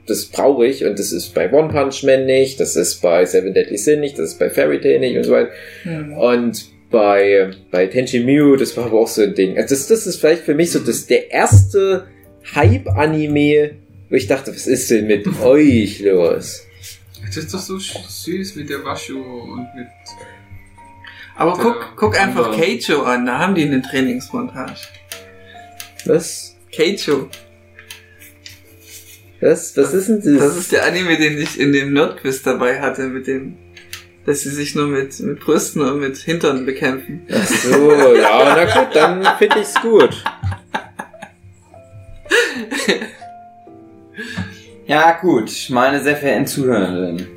Das 0.07 0.25
brauche 0.25 0.67
ich 0.67 0.85
und 0.85 0.99
das 0.99 1.11
ist 1.11 1.33
bei 1.33 1.51
One 1.51 1.69
Punch 1.69 2.03
Man 2.03 2.25
nicht, 2.25 2.59
das 2.59 2.75
ist 2.75 3.01
bei 3.01 3.25
Seven 3.25 3.53
Deadly 3.53 3.77
Sin 3.77 4.01
nicht, 4.01 4.19
das 4.19 4.33
ist 4.33 4.39
bei 4.39 4.49
Fairy 4.49 4.79
Tail 4.79 4.99
nicht 4.99 5.17
und 5.17 5.23
so 5.23 5.31
weiter. 5.31 5.49
Mhm. 5.83 6.13
Und 6.13 6.65
bei, 6.91 7.51
bei 7.71 7.87
Tenchi 7.87 8.19
Miyu, 8.19 8.55
das 8.55 8.77
war 8.77 8.85
aber 8.85 8.99
auch 8.99 9.07
so 9.07 9.23
ein 9.23 9.33
Ding. 9.33 9.57
Also 9.57 9.73
das, 9.73 9.87
das 9.87 10.05
ist 10.05 10.17
vielleicht 10.17 10.43
für 10.43 10.53
mich 10.53 10.71
so 10.71 10.79
das, 10.79 11.07
der 11.07 11.31
erste 11.31 12.07
Hype-Anime, 12.53 13.71
wo 14.09 14.15
ich 14.15 14.27
dachte, 14.27 14.53
was 14.53 14.67
ist 14.67 14.91
denn 14.91 15.07
mit 15.07 15.27
euch 15.41 15.99
los? 16.01 16.61
das 17.25 17.37
ist 17.37 17.53
doch 17.53 17.59
so 17.59 17.79
süß 17.79 18.55
mit 18.55 18.69
der 18.69 18.83
Washu 18.83 19.19
und 19.19 19.67
mit. 19.75 19.87
Aber 21.35 21.55
Der 21.55 21.63
guck, 21.63 21.93
guck 21.95 22.21
einfach. 22.21 22.55
Keijo 22.55 23.03
an, 23.03 23.25
da 23.25 23.39
haben 23.39 23.55
die 23.55 23.63
eine 23.63 23.81
Trainingsmontage. 23.81 24.87
Was? 26.05 26.55
Keijo, 26.73 27.29
Was, 29.45 29.77
was 29.77 29.93
ist 29.93 30.07
denn 30.09 30.21
das? 30.23 30.43
das 30.47 30.57
ist 30.57 30.71
der 30.71 30.85
Anime, 30.85 31.17
den 31.17 31.37
ich 31.37 31.59
in 31.59 31.71
dem 31.71 31.93
Nerdquiz 31.93 32.41
dabei 32.41 32.81
hatte, 32.81 33.03
mit 33.03 33.27
dem, 33.27 33.57
dass 34.25 34.41
sie 34.41 34.49
sich 34.49 34.73
nur 34.73 34.87
mit, 34.87 35.19
mit 35.19 35.39
Brüsten 35.39 35.83
und 35.83 35.99
mit 35.99 36.17
Hintern 36.17 36.65
bekämpfen. 36.65 37.21
Ach 37.31 37.45
so, 37.45 37.91
ja, 38.15 38.55
na 38.55 38.65
gut, 38.65 38.95
dann 38.95 39.23
finde 39.37 39.59
ich's 39.59 39.75
gut. 39.81 40.23
Ja, 44.87 45.17
gut, 45.19 45.51
meine 45.71 45.99
sehr 46.01 46.15
verehrten 46.15 46.45
Zuhörenden. 46.45 47.27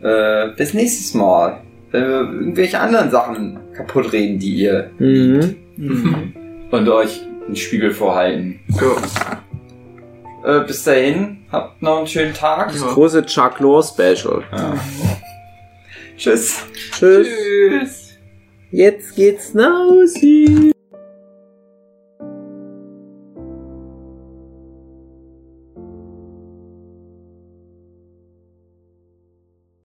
Äh, 0.00 0.48
bis 0.56 0.74
nächstes 0.74 1.12
Mal. 1.12 1.60
Wenn 1.90 2.04
wir 2.04 2.20
irgendwelche 2.20 2.78
anderen 2.78 3.10
Sachen 3.10 3.58
kaputt 3.76 4.12
reden, 4.12 4.38
die 4.38 4.54
ihr 4.54 4.90
Mhm. 4.98 5.56
Mhm. 5.76 6.32
und 6.70 6.88
euch 6.88 7.20
einen 7.46 7.56
Spiegel 7.56 7.90
vorhalten. 7.90 8.60
So. 8.68 8.96
Äh, 10.44 10.60
bis 10.66 10.82
dahin, 10.82 11.46
habt 11.52 11.82
noch 11.82 11.98
einen 11.98 12.06
schönen 12.06 12.34
Tag. 12.34 12.74
Ja. 12.74 12.92
Große 12.92 13.24
Chuck 13.26 13.60
Lore 13.60 13.84
Special. 13.84 14.42
Ja. 14.50 14.74
Tschüss. 16.16 16.64
Tschüss. 16.92 17.28
Tschüss. 17.28 18.08
Jetzt 18.70 19.14
geht's 19.14 19.54
nach 19.54 19.88
Hause. 19.88 20.71